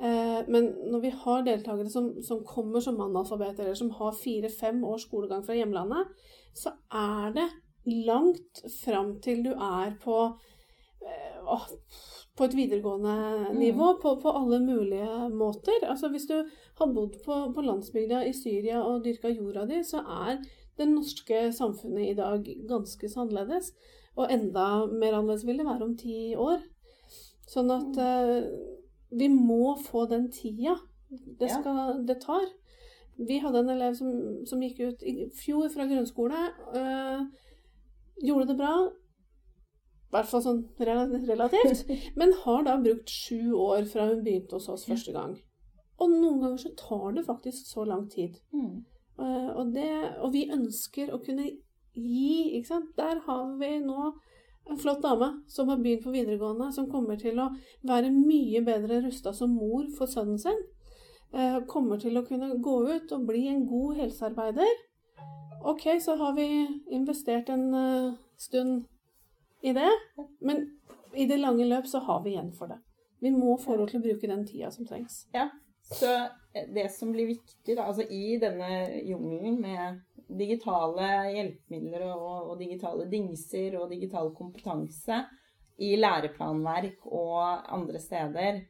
Eh, 0.00 0.42
men 0.48 0.70
når 0.88 1.02
vi 1.04 1.10
har 1.22 1.42
deltakere 1.44 1.90
som, 1.92 2.12
som 2.24 2.44
kommer 2.46 2.80
som 2.80 3.00
analfabeter, 3.04 3.66
eller 3.66 3.76
som 3.78 3.90
har 3.98 4.16
fire-fem 4.16 4.80
års 4.88 5.04
skolegang 5.08 5.44
fra 5.44 5.56
hjemlandet, 5.58 6.14
så 6.56 6.72
er 6.88 7.34
det 7.36 7.48
langt 8.06 8.62
fram 8.80 9.18
til 9.24 9.44
du 9.44 9.50
er 9.52 9.92
på 10.00 10.16
eh, 11.04 11.36
åh, 11.44 11.66
på 12.36 12.48
et 12.48 12.56
videregående 12.56 13.52
nivå 13.58 13.92
på, 14.00 14.14
på 14.22 14.32
alle 14.32 14.62
mulige 14.64 15.28
måter. 15.36 15.84
Altså 15.84 16.08
Hvis 16.08 16.28
du 16.30 16.38
har 16.78 16.92
bodd 16.94 17.20
på, 17.24 17.42
på 17.52 17.66
landsbygda 17.66 18.24
i 18.24 18.32
Syria 18.32 18.80
og 18.80 19.04
dyrka 19.04 19.28
jorda 19.28 19.66
di, 19.68 19.82
så 19.84 20.00
er 20.24 20.40
det 20.80 20.88
norske 20.88 21.50
samfunnet 21.52 22.08
i 22.08 22.16
dag 22.16 22.46
ganske 22.68 23.08
så 23.08 23.26
annerledes. 23.26 23.74
Og 24.16 24.32
enda 24.32 24.86
mer 24.88 25.18
annerledes 25.18 25.44
vil 25.44 25.60
det 25.60 25.68
være 25.68 25.84
om 25.84 25.96
ti 26.00 26.34
år. 26.40 26.64
Sånn 27.50 27.72
at 27.74 28.00
eh, 28.00 28.48
vi 29.10 29.28
må 29.28 29.76
få 29.84 30.06
den 30.10 30.30
tida 30.32 30.76
det, 31.10 31.48
Ja. 31.48 31.60
skal, 31.60 32.06
det 32.06 32.20
tar. 32.22 32.46
Vi 33.18 33.38
hadde 33.38 33.58
en 33.58 33.68
elev 33.68 33.94
som, 33.94 34.10
som 34.46 34.62
gikk 34.62 34.80
ut 34.80 35.02
i 35.02 35.26
fjor 35.34 35.68
fra 35.68 35.86
grunnskole. 35.90 36.40
Øh, 36.76 37.26
gjorde 38.24 38.46
det 38.48 38.56
bra. 38.56 38.74
I 40.10 40.14
hvert 40.14 40.30
fall 40.30 40.42
sånn 40.42 40.62
relativt. 40.80 41.90
Men 42.18 42.32
har 42.44 42.64
da 42.66 42.78
brukt 42.82 43.10
sju 43.10 43.52
år 43.54 43.84
fra 43.90 44.08
hun 44.08 44.24
begynte 44.24 44.58
hos 44.58 44.68
oss 44.72 44.86
første 44.88 45.12
gang. 45.14 45.36
Og 46.00 46.14
noen 46.14 46.40
ganger 46.40 46.62
så 46.62 46.72
tar 46.78 47.12
det 47.18 47.26
faktisk 47.26 47.68
så 47.68 47.84
lang 47.84 48.08
tid. 48.10 48.38
Mm. 48.54 48.80
Eh, 49.20 49.50
og, 49.52 49.74
det, 49.74 49.90
og 50.22 50.32
vi 50.32 50.46
ønsker 50.50 51.12
å 51.12 51.20
kunne 51.22 51.50
gi, 51.92 52.56
ikke 52.56 52.70
sant. 52.70 52.94
Der 52.96 53.20
har 53.26 53.52
vi 53.60 53.74
nå 53.84 54.12
en 54.70 54.78
flott 54.78 55.02
dame 55.02 55.30
som 55.48 55.68
har 55.68 55.80
begynt 55.82 56.04
på 56.04 56.12
videregående, 56.14 56.70
som 56.72 56.88
kommer 56.90 57.18
til 57.20 57.38
å 57.42 57.48
være 57.86 58.12
mye 58.14 58.62
bedre 58.66 59.00
rusta 59.06 59.32
som 59.36 59.54
mor 59.54 59.88
for 59.96 60.10
sønnen 60.10 60.38
sin. 60.38 60.60
Eh, 61.34 61.58
kommer 61.70 62.00
til 62.02 62.18
å 62.18 62.24
kunne 62.26 62.56
gå 62.62 62.76
ut 62.90 63.12
og 63.14 63.26
bli 63.28 63.46
en 63.50 63.64
god 63.70 64.00
helsearbeider. 64.02 64.70
Ok, 65.70 65.86
så 66.00 66.16
har 66.16 66.34
vi 66.38 66.46
investert 66.90 67.50
en 67.52 67.66
eh, 67.74 68.12
stund 68.38 68.86
i 69.62 69.74
det, 69.76 69.90
men 70.40 70.64
i 71.14 71.26
det 71.28 71.40
lange 71.40 71.66
løp 71.68 71.86
så 71.90 72.00
har 72.06 72.22
vi 72.24 72.34
igjen 72.34 72.52
for 72.56 72.70
det. 72.70 72.78
Vi 73.20 73.30
må 73.34 73.58
få 73.60 73.76
lov 73.76 73.90
til 73.90 74.00
å 74.00 74.06
bruke 74.06 74.30
den 74.30 74.46
tida 74.48 74.70
som 74.72 74.86
trengs. 74.88 75.26
Ja, 75.34 75.50
så 75.90 76.14
det 76.74 76.86
som 76.94 77.12
blir 77.12 77.28
viktig 77.28 77.76
da, 77.76 77.84
altså 77.90 78.06
i 78.06 78.38
denne 78.40 78.70
jungelen 79.04 79.60
med 79.60 80.00
digitale 80.38 81.08
hjelpemidler 81.34 82.06
og, 82.10 82.52
og 82.52 82.58
digitale 82.60 83.06
dingser 83.10 83.76
og 83.80 83.90
digital 83.92 84.30
kompetanse 84.36 85.22
i 85.80 85.94
læreplanverk 85.96 87.06
og 87.08 87.72
andre 87.72 88.00
steder, 88.02 88.60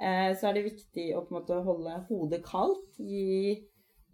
eh, 0.00 0.30
så 0.38 0.48
er 0.48 0.56
det 0.56 0.66
viktig 0.70 1.10
å 1.12 1.22
på 1.26 1.34
en 1.34 1.38
måte 1.40 1.60
holde 1.66 1.98
hodet 2.08 2.40
kaldt, 2.46 2.96
gi 2.98 3.60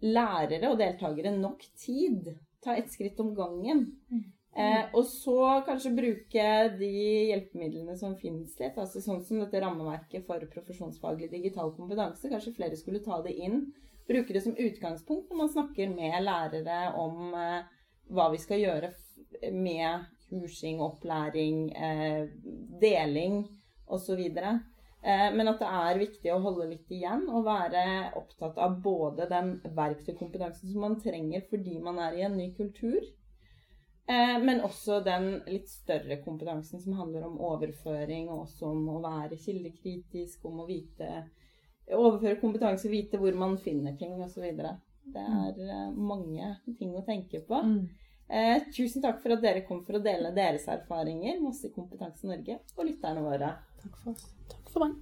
lærere 0.01 0.71
og 0.71 0.79
deltakere 0.81 1.33
nok 1.37 1.63
tid. 1.79 2.33
Ta 2.61 2.75
ett 2.77 2.91
skritt 2.93 3.19
om 3.21 3.33
gangen. 3.37 3.87
Eh, 4.51 4.89
og 4.97 5.05
så 5.07 5.61
kanskje 5.63 5.93
bruke 5.95 6.47
de 6.75 6.91
hjelpemidlene 7.29 7.95
som 7.97 8.17
finnes 8.19 8.57
litt, 8.59 8.75
altså 8.75 8.99
sånn 8.99 9.21
som 9.23 9.39
dette 9.39 9.61
rammeverket 9.63 10.25
for 10.27 10.43
profesjonsfaglig 10.51 11.29
digital 11.31 11.71
kompetanse. 11.77 12.27
Kanskje 12.29 12.57
flere 12.57 12.79
skulle 12.79 13.03
ta 13.05 13.21
det 13.23 13.37
inn. 13.39 13.69
Bruke 14.07 14.33
det 14.33 14.41
som 14.43 14.57
utgangspunkt 14.57 15.29
når 15.29 15.39
man 15.43 15.53
snakker 15.53 15.93
med 15.93 16.17
lærere 16.25 16.79
om 16.99 17.35
eh, 17.37 17.61
hva 18.11 18.27
vi 18.33 18.41
skal 18.41 18.61
gjøre 18.63 18.91
med 19.53 20.09
kursing, 20.29 20.81
opplæring, 20.83 21.69
eh, 21.75 22.25
deling 22.81 23.43
osv. 23.87 24.19
Eh, 24.21 25.29
men 25.35 25.51
at 25.51 25.61
det 25.61 25.71
er 25.81 26.01
viktig 26.01 26.33
å 26.33 26.41
holde 26.43 26.69
litt 26.73 26.91
igjen 26.91 27.27
og 27.29 27.47
være 27.47 27.85
opptatt 28.19 28.59
av 28.61 28.77
både 28.83 29.29
den 29.31 29.55
verktøykompetansen 29.77 30.71
som 30.71 30.85
man 30.87 30.99
trenger 31.01 31.47
fordi 31.49 31.79
man 31.83 31.99
er 32.03 32.19
i 32.19 32.25
en 32.27 32.37
ny 32.37 32.51
kultur, 32.57 33.01
Eh, 34.11 34.43
men 34.43 34.63
også 34.65 34.99
den 35.05 35.27
litt 35.47 35.69
større 35.69 36.17
kompetansen 36.23 36.81
som 36.81 36.97
handler 36.97 37.27
om 37.27 37.37
overføring, 37.51 38.29
og 38.29 38.47
også 38.47 38.71
om 38.73 38.89
å 38.95 39.01
være 39.03 39.37
kildekritisk, 39.39 40.45
om 40.49 40.63
å 40.63 40.67
vite 40.67 41.11
Overføre 41.91 42.39
kompetanse, 42.39 42.89
vite 42.91 43.19
hvor 43.19 43.35
man 43.37 43.57
finner 43.59 43.97
ting 43.99 44.13
osv. 44.21 44.45
Det 45.11 45.25
er 45.25 45.61
eh, 45.65 45.89
mange 45.97 46.53
ting 46.77 46.93
å 46.95 47.03
tenke 47.07 47.41
på. 47.47 47.61
Mm. 47.65 47.83
Eh, 48.31 48.57
tusen 48.71 49.03
takk 49.03 49.19
for 49.23 49.35
at 49.35 49.43
dere 49.43 49.65
kom 49.67 49.81
for 49.83 49.99
å 49.99 50.03
dele 50.03 50.31
deres 50.35 50.69
erfaringer 50.71 51.41
med 51.41 51.51
oss 51.51 51.65
i 51.67 51.73
Kompetanse 51.75 52.29
Norge 52.29 52.61
og 52.77 52.85
lytterne 52.87 53.25
våre. 53.25 53.55
Takk 53.81 53.97
for 53.97 54.13
oss. 54.13 54.29
Takk 54.53 54.69
for 54.71 54.85
meg. 54.85 54.99